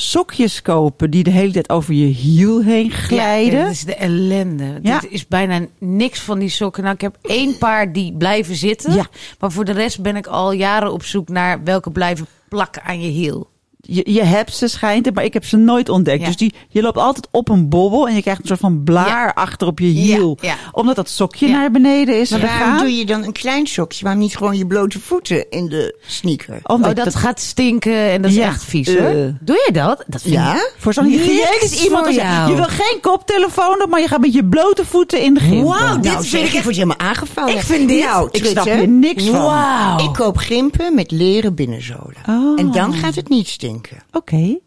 sokjes 0.00 0.62
kopen... 0.62 1.10
die 1.10 1.22
de 1.22 1.30
hele 1.30 1.52
tijd 1.52 1.70
over 1.70 1.94
je 1.94 2.06
hiel 2.06 2.62
heen 2.62 2.90
glijden. 2.90 3.58
Ja, 3.58 3.64
dit 3.64 3.72
is 3.72 3.84
de 3.84 3.94
ellende. 3.94 4.78
Ja. 4.82 4.98
Dit 4.98 5.10
is 5.10 5.26
bijna 5.26 5.66
niks 5.78 6.20
van 6.20 6.38
die 6.38 6.48
sokken. 6.48 6.82
Nou, 6.82 6.94
ik 6.94 7.00
heb 7.00 7.16
één 7.22 7.58
paar 7.58 7.92
die 7.92 8.16
blijven 8.16 8.54
zitten. 8.54 8.94
Ja. 8.94 9.06
Maar 9.38 9.52
voor 9.52 9.64
de 9.64 9.72
rest 9.72 10.02
ben 10.02 10.16
ik 10.16 10.26
al 10.26 10.52
jaren 10.52 10.92
op 10.92 11.04
zoek 11.04 11.28
naar 11.28 11.64
welke 11.64 11.90
blijven 11.90 12.26
plakken 12.48 12.82
aan 12.82 13.00
je 13.00 13.08
hiel. 13.08 13.48
Je, 13.80 14.12
je 14.12 14.22
hebt 14.22 14.54
ze 14.54 14.68
schijnt 14.68 15.06
het, 15.06 15.14
maar 15.14 15.24
ik 15.24 15.32
heb 15.32 15.44
ze 15.44 15.56
nooit 15.56 15.88
ontdekt. 15.88 16.20
Ja. 16.20 16.26
Dus 16.26 16.36
die, 16.36 16.54
je 16.68 16.82
loopt 16.82 16.96
altijd 16.98 17.28
op 17.30 17.48
een 17.48 17.68
bobbel 17.68 18.08
en 18.08 18.14
je 18.14 18.20
krijgt 18.22 18.40
een 18.40 18.46
soort 18.46 18.60
van 18.60 18.82
blaar 18.84 19.34
achter 19.34 19.66
op 19.66 19.78
je 19.78 19.86
hiel. 19.86 20.38
Ja, 20.40 20.48
ja. 20.48 20.56
Omdat 20.72 20.96
dat 20.96 21.08
sokje 21.08 21.46
Ja. 21.46 21.52
naar 21.52 21.70
beneden 21.70 22.20
is 22.20 22.30
Maar 22.30 22.40
waarom 22.40 22.78
doe 22.78 22.96
je 22.96 23.06
dan 23.06 23.24
een 23.24 23.32
klein 23.32 23.66
sokje? 23.66 24.04
Waarom 24.04 24.22
niet 24.22 24.36
gewoon 24.36 24.56
je 24.56 24.66
blote 24.66 25.00
voeten 25.00 25.50
in 25.50 25.68
de 25.68 25.98
sneaker? 26.06 26.58
Omdat 26.62 26.98
Oh, 26.98 27.04
dat 27.04 27.14
gaat 27.14 27.40
stinken 27.40 28.10
en 28.10 28.22
dat 28.22 28.30
is 28.30 28.36
Ja. 28.36 28.46
echt 28.46 28.64
vies 28.64 28.86
hoor. 28.88 28.96
Eh. 29.06 29.28
Doe 29.40 29.62
je 29.66 29.72
dat? 29.72 30.04
Dat 30.06 30.22
vind. 30.22 30.34
Ja? 30.34 30.56
Voor 30.76 30.92
zo'n 30.94 31.04
hygiënisch 31.04 31.84
iemand. 31.84 32.06
als 32.06 32.14
je- 32.14 32.20
jou. 32.20 32.50
Je 32.50 32.56
wil 32.56 32.64
geen 32.68 32.98
koptelefoon 33.00 33.82
op, 33.82 33.90
maar 33.90 34.00
je 34.00 34.08
gaat 34.08 34.20
met 34.20 34.32
je 34.32 34.44
blote 34.44 34.84
voeten 34.84 35.22
in 35.22 35.34
de 35.34 35.40
gimpen. 35.40 35.64
Wauw, 35.68 35.94
dit 35.94 36.02
nou, 36.04 36.16
vind 36.16 36.24
zeg, 36.26 36.40
ik 36.40 36.46
ik 36.48 36.54
echt- 36.54 36.62
word 36.64 36.74
helemaal 36.76 36.98
aangevallen. 36.98 37.54
Ik 37.54 37.60
vind 37.62 37.88
dit- 37.88 38.04
Nou, 38.04 38.28
Ik 38.30 38.44
snap 38.44 38.64
hier 38.64 38.88
niks 38.88 39.24
van. 39.24 39.98
Ik 40.00 40.12
koop 40.12 40.36
gimpen 40.36 40.94
met 40.94 41.10
leren 41.10 41.54
binnenzolen. 41.54 42.16
Oh. 42.28 42.58
En 42.60 42.70
dan 42.70 42.92
gaat 42.94 43.14
het 43.14 43.28
niet 43.28 43.48
stinken. 43.48 43.68
Oké. 44.12 44.58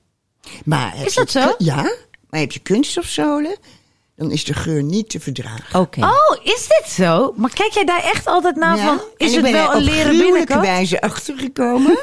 Maar 0.65 0.93
Is 1.05 1.13
je 1.13 1.19
dat 1.19 1.31
zo? 1.31 1.55
Ja. 1.57 1.95
Maar 2.29 2.39
heb 2.39 2.51
je 2.51 2.59
kunststofzolen, 2.59 3.57
dan 4.15 4.31
is 4.31 4.43
de 4.43 4.53
geur 4.53 4.83
niet 4.83 5.09
te 5.09 5.19
verdragen. 5.19 5.79
Oké. 5.79 5.99
Oh, 6.03 6.43
is 6.43 6.67
dit 6.67 6.83
zo? 6.91 7.33
Maar 7.37 7.53
kijk 7.53 7.71
jij 7.71 7.85
daar 7.85 8.03
echt 8.03 8.25
altijd 8.27 8.55
naar 8.55 8.77
Ja. 8.77 8.83
van, 8.85 8.99
is 9.17 9.27
ik 9.29 9.33
het 9.33 9.43
ben 9.43 9.53
wel 9.53 9.71
een 9.71 9.77
op 9.77 9.83
leren 9.83 10.17
binnenkant? 10.17 10.61
wijze 10.61 11.01
achtergekomen. 11.01 11.99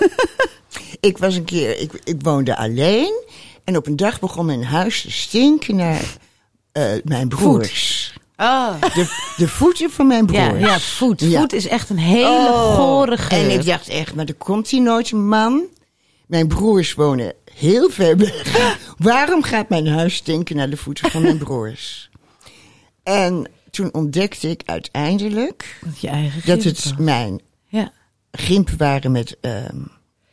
ik 1.00 1.18
was 1.18 1.34
een 1.34 1.44
keer, 1.44 1.78
ik, 1.78 1.92
ik 2.04 2.16
woonde 2.22 2.56
alleen. 2.56 3.22
En 3.64 3.76
op 3.76 3.86
een 3.86 3.96
dag 3.96 4.20
begon 4.20 4.46
mijn 4.46 4.64
huis 4.64 5.02
te 5.02 5.10
stinken 5.10 5.76
naar 5.76 6.16
eh, 6.72 6.84
mijn 7.04 7.28
broers. 7.28 8.14
Oh. 8.36 8.80
De, 8.80 9.32
de 9.36 9.48
voeten 9.48 9.90
van 9.90 10.06
mijn 10.06 10.28
Ja, 10.32 10.48
broers. 10.48 10.64
ja, 10.64 10.78
voet. 10.80 11.20
Ja. 11.20 11.40
Voet 11.40 11.52
is 11.52 11.66
echt 11.66 11.90
een 11.90 11.98
hele 11.98 12.28
Oh. 12.48 12.74
gore 12.74 13.16
geur. 13.16 13.38
En 13.38 13.50
ik 13.50 13.64
dacht 13.66 13.88
echt, 13.88 14.14
maar 14.14 14.26
er 14.26 14.34
komt 14.34 14.68
hier 14.68 14.80
nooit 14.82 15.10
een 15.10 15.28
man. 15.28 15.62
Mijn 16.30 16.48
broers 16.48 16.94
wonen 16.94 17.32
heel 17.54 17.90
ver 17.90 18.16
weg. 18.16 18.78
Waarom 18.98 19.42
gaat 19.42 19.68
mijn 19.68 19.86
huis 19.88 20.14
stinken 20.14 20.56
naar 20.56 20.70
de 20.70 20.76
voeten 20.76 21.10
van 21.10 21.22
mijn 21.22 21.38
broers? 21.38 22.10
En 23.02 23.50
toen 23.70 23.92
ontdekte 23.94 24.48
ik 24.50 24.62
uiteindelijk 24.64 25.78
Dat 25.84 26.00
je 26.00 26.08
eigen 26.08 26.42
dat 26.46 26.62
het 26.62 26.84
was. 26.84 26.94
mijn 26.98 27.40
Ja. 27.66 27.92
gimpen 28.32 28.76
waren 28.76 29.12
met 29.12 29.36
ehm, 29.40 29.76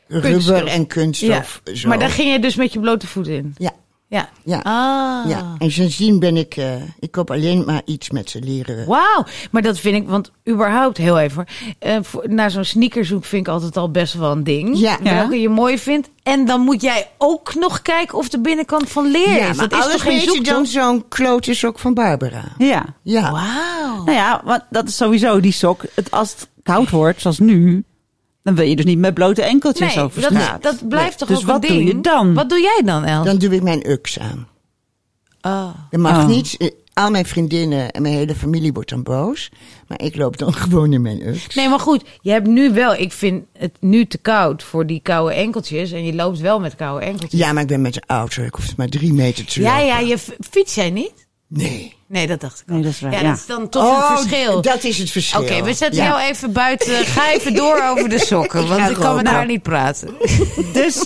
rubber 0.08 0.32
Kunststof. 0.32 0.62
en 0.64 0.80
ja. 0.80 0.86
kunststof. 0.88 1.62
Zo. 1.74 1.88
Maar 1.88 2.00
daar 2.00 2.10
ging 2.10 2.32
je 2.32 2.40
dus 2.40 2.56
met 2.56 2.74
je 2.74 2.80
blote 2.80 3.08
voeten 3.08 3.34
in. 3.34 3.56
Ja, 3.58 3.72
Ja. 4.10 4.30
ja, 4.44 4.60
Ah. 4.64 5.30
ja. 5.30 5.56
En 5.58 5.72
sindsdien 5.72 6.20
ben 6.20 6.38
ik, 6.38 6.56
eh, 6.56 6.74
ik 7.00 7.12
koop 7.12 7.32
alleen 7.32 7.64
maar 7.66 7.82
iets 7.86 8.10
met 8.10 8.30
ze 8.30 8.40
leren. 8.42 8.88
Wauw, 8.88 9.26
maar 9.52 9.62
dat 9.62 9.80
vind 9.80 9.96
ik, 9.96 10.08
want 10.10 10.32
überhaupt 10.50 10.98
heel 10.98 11.20
even. 11.20 11.46
Eh, 11.80 11.98
voor, 12.02 12.24
naar 12.30 12.52
zo'n 12.52 12.64
sneakerzoek 12.64 13.26
vind 13.26 13.48
ik 13.48 13.54
altijd 13.54 13.78
al 13.78 13.92
best 13.92 14.14
wel 14.14 14.32
een 14.32 14.44
ding. 14.44 14.78
Ja. 14.80 14.98
Welke 15.04 15.40
je 15.42 15.50
mooi 15.50 15.78
vindt. 15.80 16.10
En 16.24 16.46
dan 16.46 16.62
moet 16.62 16.82
jij 16.82 17.08
ook 17.18 17.56
nog 17.56 17.82
kijken 17.82 18.18
of 18.18 18.30
de 18.30 18.40
binnenkant 18.40 18.90
van 18.90 19.12
leer 19.12 19.30
Ja, 19.38 19.50
is. 19.50 19.58
maar 19.58 19.68
Dat 19.68 19.80
is 19.80 19.86
alles 19.86 20.02
toch 20.02 20.14
geen 20.14 20.44
dan 20.44 20.66
zo'n 20.66 21.08
klote 21.08 21.54
sok 21.54 21.80
van 21.80 21.94
Barbara. 21.94 22.44
Ja. 22.58 22.86
Ja. 23.04 23.32
Wauw. 23.32 24.04
Nou 24.04 24.12
ja, 24.18 24.42
want 24.46 24.62
dat 24.70 24.88
is 24.88 24.96
sowieso 24.96 25.40
die 25.40 25.52
sok. 25.52 25.84
Het, 25.94 26.12
als 26.12 26.32
het 26.32 26.48
koud 26.64 26.90
wordt, 26.90 27.22
zoals 27.22 27.40
nu, 27.40 27.84
dan 28.48 28.56
wil 28.56 28.66
je 28.68 28.76
dus 28.76 28.86
niet 28.86 28.98
met 29.00 29.14
blote 29.14 29.42
enkeltjes 29.44 29.96
Nee, 29.96 30.04
over 30.04 30.22
dat, 30.22 30.32
straat. 30.32 30.64
dat 30.64 30.88
blijft 30.88 31.18
toch 31.18 31.28
Dus 31.28 31.38
ook 31.40 31.44
wat 31.46 31.56
een 31.64 31.70
doe 31.70 31.78
ding? 31.78 31.90
je 31.90 32.02
dan? 32.02 32.34
Wat 32.34 32.50
doe 32.50 32.60
jij 32.62 32.82
dan, 32.86 33.04
Els? 33.04 33.26
Dan 33.26 33.38
doe 33.38 33.56
ik 33.56 33.62
mijn 33.64 33.90
uks 33.90 34.20
aan. 34.20 34.48
Oh. 35.42 35.70
Er 35.92 36.00
mag 36.00 36.18
Oh. 36.18 36.28
niet, 36.28 36.58
eh, 36.58 36.68
al 36.94 37.12
mijn 37.12 37.26
vriendinnen 37.26 37.92
en 37.92 38.02
mijn 38.02 38.14
hele 38.14 38.36
familie 38.36 38.74
wordt 38.74 38.90
dan 38.90 39.04
boos. 39.04 39.50
Maar 39.88 40.02
ik 40.02 40.16
loop 40.16 40.38
dan 40.38 40.54
gewoon 40.64 40.94
in 40.94 41.02
mijn 41.02 41.28
uks. 41.28 41.56
Nee, 41.56 41.70
maar 41.70 41.80
goed, 41.80 42.04
je 42.22 42.32
hebt 42.32 42.48
nu 42.48 42.74
wel, 42.74 42.94
ik 42.96 43.12
vind 43.12 43.44
het 43.58 43.78
nu 43.80 44.06
te 44.06 44.18
koud 44.18 44.64
voor 44.64 44.86
die 44.86 45.00
koude 45.04 45.34
enkeltjes. 45.36 45.92
En 45.92 46.06
je 46.06 46.14
loopt 46.14 46.40
wel 46.40 46.60
met 46.60 46.76
koude 46.76 47.06
enkeltjes. 47.06 47.40
Ja, 47.40 47.54
maar 47.54 47.62
ik 47.62 47.68
ben 47.68 47.82
met 47.82 47.94
de 47.94 48.04
auto. 48.08 48.44
Ik 48.44 48.54
hoef 48.56 48.78
maar 48.78 48.88
drie 48.88 49.14
meter 49.14 49.46
te 49.46 49.62
ja, 49.62 49.72
lopen. 49.72 49.86
ja, 49.86 50.00
je 50.00 50.18
fiets 50.50 50.76
jij 50.76 50.90
niet? 50.90 51.28
Nee. 51.48 51.96
Nee, 52.08 52.28
dat 52.28 52.40
dacht 52.42 52.60
ik 52.60 52.68
Nee, 52.68 52.78
al. 52.78 52.84
dat 52.84 52.92
is 52.92 53.00
waar, 53.00 53.12
Ja, 53.12 53.20
ja. 53.20 53.30
dat 53.30 53.38
is 53.38 53.46
dan 53.46 53.70
toch 53.70 53.84
oh, 53.84 54.10
een 54.12 54.18
verschil. 54.18 54.62
dat 54.62 54.84
is 54.84 54.98
het 54.98 55.10
verschil. 55.10 55.42
Oké, 55.42 55.64
we 55.64 55.74
zetten 55.74 56.04
Ja. 56.04 56.08
jou 56.08 56.22
even 56.30 56.52
buiten. 56.52 56.94
Ga 57.16 57.32
even 57.32 57.54
door 57.54 57.84
over 57.84 58.10
de 58.10 58.20
sokken, 58.20 58.68
want 58.68 58.90
ik 58.90 58.96
kan 58.96 59.16
met 59.16 59.26
roken. 59.26 59.26
haar 59.38 59.46
niet 59.46 59.62
praten. 59.64 60.16
Dus, 60.74 61.06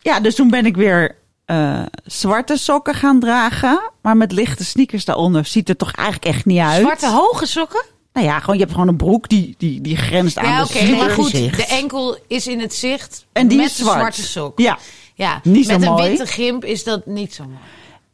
ja, 0.00 0.20
dus 0.20 0.34
toen 0.34 0.50
ben 0.50 0.66
ik 0.66 0.76
weer 0.76 1.16
eh, 1.44 1.82
zwarte 2.04 2.56
sokken 2.56 2.94
gaan 2.94 3.20
dragen. 3.20 3.90
Maar 4.02 4.16
met 4.16 4.32
lichte 4.32 4.64
sneakers 4.64 5.04
daaronder 5.04 5.44
ziet 5.44 5.68
er 5.68 5.76
toch 5.76 5.92
eigenlijk 5.92 6.34
echt 6.36 6.44
niet 6.46 6.58
uit. 6.58 6.80
Zwarte 6.80 7.08
hoge 7.10 7.46
sokken? 7.46 7.84
Nou 8.12 8.26
ja, 8.26 8.38
gewoon, 8.38 8.54
je 8.54 8.60
hebt 8.60 8.72
gewoon 8.72 8.88
een 8.88 8.96
broek 8.96 9.28
die, 9.28 9.54
die, 9.58 9.80
die 9.80 9.96
grenst 9.96 10.38
aan 10.38 10.48
Ja, 10.48 10.64
de 10.64 10.68
oké, 10.78 10.96
maar 10.96 11.10
goed, 11.10 11.30
de 11.32 11.66
enkel 11.68 12.16
is 12.28 12.46
in 12.46 12.60
het 12.60 12.74
zicht 12.74 13.26
En 13.32 13.48
die 13.48 13.58
met 13.58 13.66
is 13.66 13.76
de 13.76 13.82
zwart. 13.82 13.98
zwarte 13.98 14.22
sok. 14.22 14.58
Ja, 14.58 14.78
Ja, 15.14 15.40
Niet 15.42 15.66
zo 15.66 15.72
met 15.78 15.82
een 15.88 15.92
mooi. 15.94 16.08
witte 16.08 16.26
gimp 16.26 16.64
is 16.64 16.84
dat 16.84 17.06
niet 17.06 17.34
zo 17.34 17.44
mooi. 17.44 17.58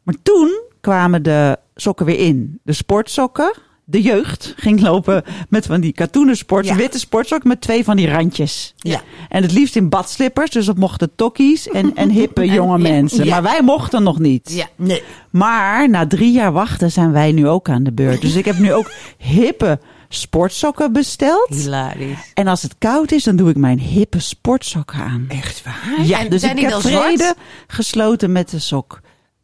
maar 0.03 0.15
toen 0.23 0.61
kwamen 0.81 1.23
de 1.23 1.57
sokken 1.81 2.05
weer 2.05 2.19
in. 2.19 2.59
De 2.63 2.73
sportsokken. 2.73 3.53
De 3.85 4.01
jeugd 4.01 4.53
ging 4.57 4.81
lopen 4.81 5.23
met 5.49 5.65
van 5.65 5.81
die 5.81 5.91
katoenen 5.93 6.37
sport, 6.37 6.65
Ja. 6.65 6.75
witte 6.75 6.99
sportsokken 6.99 7.47
met 7.49 7.61
twee 7.61 7.83
van 7.83 7.95
die 7.95 8.09
randjes. 8.11 8.73
Ja. 8.77 9.01
En 9.29 9.41
het 9.41 9.51
liefst 9.51 9.75
in 9.75 9.89
badslippers, 9.89 10.49
dus 10.51 10.65
dat 10.65 10.77
mochten 10.77 11.15
tokkies 11.15 11.67
en, 11.67 11.95
en 11.95 12.09
hippe 12.09 12.45
jonge 12.59 12.77
ja, 12.77 12.91
mensen. 12.93 13.25
ja. 13.25 13.29
Maar 13.31 13.43
wij 13.51 13.61
mochten 13.61 14.03
nog 14.03 14.19
niet. 14.19 14.51
Ja. 14.53 14.67
Nee. 14.75 15.03
Maar 15.29 15.89
na 15.89 16.07
drie 16.07 16.31
jaar 16.31 16.51
wachten 16.51 16.91
zijn 16.91 17.11
wij 17.11 17.31
nu 17.31 17.47
ook 17.47 17.69
aan 17.69 17.83
de 17.83 17.91
beurt. 17.93 18.21
Dus 18.21 18.35
ik 18.35 18.45
heb 18.45 18.57
nu 18.57 18.73
ook 18.73 18.91
hippe 19.17 19.79
sportsokken 20.09 20.93
besteld. 20.93 21.47
Hilarisch. 21.49 22.31
En 22.33 22.47
als 22.47 22.61
het 22.61 22.75
koud 22.77 23.11
is, 23.11 23.23
dan 23.23 23.35
doe 23.35 23.49
ik 23.49 23.57
mijn 23.57 23.79
hippe 23.79 24.19
sportsokken 24.19 24.99
aan. 24.99 25.25
Echt 25.27 25.63
waar? 25.63 26.05
Ja, 26.05 26.19
En 26.19 26.29
dus 26.29 26.43
ik 26.43 26.59
heb 26.59 26.73
vrede 26.81 27.35
gesloten 27.67 28.31
met 28.31 28.49
de 28.49 28.59
sok. 28.59 28.99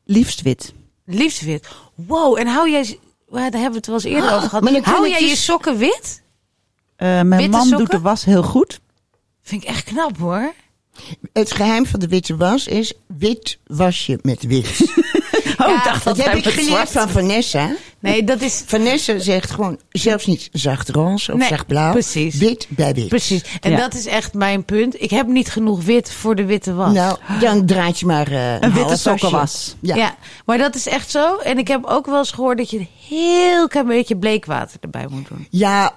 Liefst 0.05 0.41
wit. 0.41 0.73
Liefst 1.05 1.41
wit. 1.41 1.67
Wow, 1.95 2.37
en 2.37 2.47
hou 2.47 2.69
jij... 2.69 2.99
Daar 3.29 3.41
hebben 3.41 3.69
we 3.69 3.75
het 3.75 3.85
wel 3.85 3.95
eens 3.95 4.03
eerder 4.03 4.33
over 4.33 4.49
gehad. 4.49 4.85
Hou 4.85 5.09
jij 5.09 5.21
je 5.21 5.29
dus- 5.29 5.45
sokken 5.45 5.77
wit? 5.77 6.21
Eh, 6.95 7.07
mijn 7.07 7.29
Witte 7.29 7.49
man 7.49 7.61
sokken? 7.61 7.77
doet 7.77 7.91
de 7.91 7.99
was 7.99 8.25
heel 8.25 8.43
goed. 8.43 8.79
Vind 9.41 9.63
ik 9.63 9.69
echt 9.69 9.83
knap 9.83 10.17
hoor. 10.17 10.53
Het 11.33 11.51
geheim 11.51 11.85
van 11.85 11.99
de 11.99 12.07
witte 12.07 12.35
was 12.35 12.67
is 12.67 12.93
wit 13.07 13.57
was 13.67 14.05
je 14.05 14.19
met 14.21 14.43
wit. 14.43 14.67
Oh, 15.65 15.71
Ja, 15.71 15.77
ik 15.77 15.83
dacht 15.83 16.03
Dat 16.03 16.15
dat 16.17 16.25
heb 16.25 16.35
ik 16.35 16.45
geleerd 16.47 16.89
van 16.89 17.09
Vanessa. 17.09 17.71
Nee, 17.99 18.23
dat 18.23 18.41
is... 18.41 18.63
Vanessa 18.65 19.19
zegt 19.19 19.51
gewoon 19.51 19.79
zelfs 19.89 20.25
niet 20.25 20.49
zacht 20.51 20.89
roze 20.89 21.33
of 21.33 21.39
Nee, 21.39 21.47
zacht 21.47 21.67
blauw. 21.67 21.91
precies. 21.91 22.35
Wit 22.35 22.67
bij 22.69 22.93
wit. 22.93 23.07
Precies. 23.07 23.41
En 23.61 23.71
Ja. 23.71 23.77
dat 23.77 23.93
is 23.93 24.05
echt 24.05 24.33
mijn 24.33 24.65
punt. 24.65 25.01
Ik 25.01 25.09
heb 25.09 25.27
niet 25.27 25.49
genoeg 25.51 25.83
wit 25.83 26.11
voor 26.11 26.35
de 26.35 26.45
witte 26.45 26.73
was. 26.73 26.93
Nou, 26.93 27.17
dan 27.39 27.65
draait 27.65 27.99
je 27.99 28.05
maar 28.05 28.27
eh, 28.31 28.53
een, 28.53 28.63
Een 28.63 28.73
witte 28.73 28.97
sokkenwas. 28.97 29.75
Ja. 29.79 29.95
Ja. 29.95 30.15
maar 30.45 30.57
dat 30.57 30.75
is 30.75 30.87
echt 30.87 31.11
zo. 31.11 31.35
En 31.37 31.57
ik 31.57 31.67
heb 31.67 31.85
ook 31.85 32.05
wel 32.05 32.17
eens 32.17 32.31
gehoord 32.31 32.57
dat 32.57 32.69
je 32.69 32.77
een 32.79 32.87
heel 33.07 33.67
klein 33.67 33.87
beetje 33.87 34.17
bleekwater 34.17 34.77
erbij 34.81 35.05
moet 35.09 35.27
doen. 35.27 35.47
ja, 35.49 35.93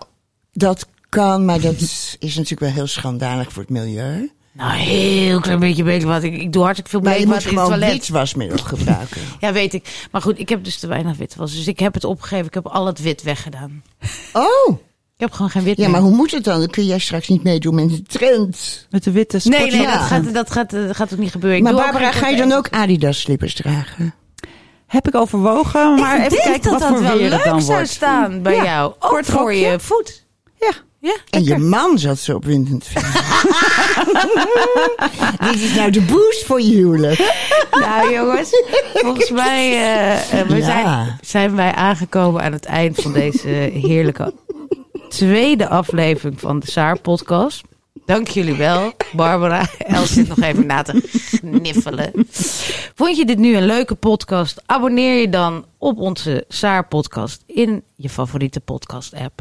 dat 0.53 0.87
kan, 1.09 1.45
maar 1.45 1.61
dat 1.61 1.75
is 1.81 2.17
natuurlijk 2.21 2.61
wel 2.61 2.71
heel 2.71 2.87
schandalig 2.87 3.53
voor 3.53 3.63
het 3.63 3.71
milieu. 3.71 4.31
Nou, 4.59 4.73
heel 4.79 5.41
klein 5.41 5.59
beetje 5.59 5.83
bleekwater. 5.83 6.33
Ik, 6.33 6.41
ik 6.41 6.53
doe 6.53 6.63
hartstikke 6.63 6.91
veel 6.91 7.01
Maar 7.01 7.19
je 7.21 7.27
moet 7.27 7.45
gewoon 7.45 7.69
toilet. 7.69 7.91
wit 7.91 8.09
wasmiddel 8.09 8.59
gebruiken. 8.59 9.21
Ja, 9.41 9.53
weet 9.53 9.75
ik. 9.75 10.07
Maar 10.11 10.23
goed, 10.23 10.39
ik 10.39 10.49
heb 10.49 10.65
dus 10.65 10.79
te 10.79 10.87
weinig 10.87 11.17
wit 11.17 11.35
was. 11.37 11.55
Dus 11.57 11.67
ik 11.67 11.79
heb 11.79 11.95
het 11.95 12.05
opgegeven. 12.05 12.47
Ik 12.47 12.55
heb 12.55 12.67
al 12.67 12.87
het 12.87 13.01
wit 13.03 13.23
weggedaan. 13.23 13.83
Oh, 14.33 14.69
Ik 15.15 15.21
heb 15.25 15.33
gewoon 15.33 15.51
geen 15.51 15.63
wit 15.63 15.77
ja, 15.77 15.83
meer. 15.83 15.91
maar 15.93 16.01
hoe 16.01 16.15
moet 16.17 16.31
het 16.31 16.45
dan? 16.45 16.59
Dan 16.59 16.69
kun 16.71 16.87
jij 16.87 16.99
straks 16.99 17.29
niet 17.29 17.43
meedoen 17.43 17.75
met 17.75 17.91
de 17.91 18.03
trend. 18.03 18.87
Met 18.91 19.05
de 19.05 19.11
witte 19.11 19.41
Nee, 19.45 19.59
sportsokken. 19.59 19.79
nee, 19.79 19.87
dat 19.99 20.07
gaat, 20.07 20.35
dat, 20.35 20.51
gaat, 20.51 20.71
dat 20.71 20.97
gaat 20.97 21.13
ook 21.13 21.19
niet 21.19 21.31
gebeuren. 21.31 21.59
Ik 21.59 21.65
maar 21.65 21.75
Barbara, 21.75 22.13
ga 22.13 22.29
je 22.29 22.37
dan 22.37 22.53
ook 22.53 22.69
Adidas 22.71 23.21
slippers 23.21 23.55
dragen? 23.55 24.15
Heb 24.87 25.09
ik 25.09 25.15
overwogen, 25.15 25.95
maar 25.95 26.17
ik 26.17 26.25
even 26.25 26.31
denk 26.31 26.43
kijken 26.43 26.71
dat 26.71 26.81
wat 26.81 26.81
dat 26.81 26.91
voor 26.99 27.03
wel 27.09 27.17
weer 27.19 27.29
leuk 27.29 27.39
het 27.39 27.45
dan 27.49 27.63
zou 27.63 27.77
wordt. 27.77 27.91
staan 27.93 28.43
bij 28.43 28.55
Ja, 28.55 28.65
jou. 28.65 28.93
Ook 28.99 29.11
kort 29.11 29.27
voor 29.27 29.41
rokje. 29.41 29.57
je 29.59 29.79
voet. 29.81 30.25
Ja. 30.61 30.73
Ja. 31.01 31.17
En 31.31 31.45
je 31.45 31.59
man 31.59 31.99
zat 31.99 32.19
zo 32.19 32.35
opwindend. 32.37 32.89
Dit 35.41 35.55
is 35.63 35.75
nou 35.75 35.91
de 35.91 36.01
boost 36.01 36.45
voor 36.45 36.61
je 36.61 36.75
huwelijk. 36.75 37.19
Nou 37.71 38.13
jongens, 38.13 38.51
volgens 38.95 39.31
mij 39.31 39.73
eh, 39.73 40.41
eh, 40.41 40.47
we 40.49 40.57
Ja. 40.57 40.65
zijn, 40.65 41.19
zijn 41.21 41.57
wij 41.57 41.73
aangekomen 41.73 42.43
aan 42.43 42.53
het 42.53 42.65
eind 42.65 43.01
van 43.03 43.13
deze 43.13 43.49
heerlijke 43.73 44.35
tweede 45.09 45.69
aflevering 45.69 46.41
van 46.41 46.59
de 46.59 46.71
Saar 46.71 46.99
podcast. 47.01 47.63
Dank 48.07 48.29
jullie 48.29 48.55
wel, 48.55 48.93
Barbara. 49.13 49.67
Els 49.79 50.13
zit 50.13 50.29
nog 50.29 50.41
even 50.41 50.67
na 50.67 50.83
te 50.83 51.03
gniffelen. 51.41 52.13
Vond 52.95 53.17
je 53.17 53.25
dit 53.25 53.39
nu 53.39 53.57
een 53.57 53.67
leuke 53.67 53.95
podcast? 53.95 54.63
Abonneer 54.67 55.21
je 55.21 55.29
dan 55.29 55.65
op 55.79 55.99
onze 55.99 56.45
Saar 56.49 56.87
podcast 56.87 57.43
in 57.47 57.83
je 57.97 58.09
favoriete 58.09 58.61
podcast 58.61 59.15
app. 59.15 59.41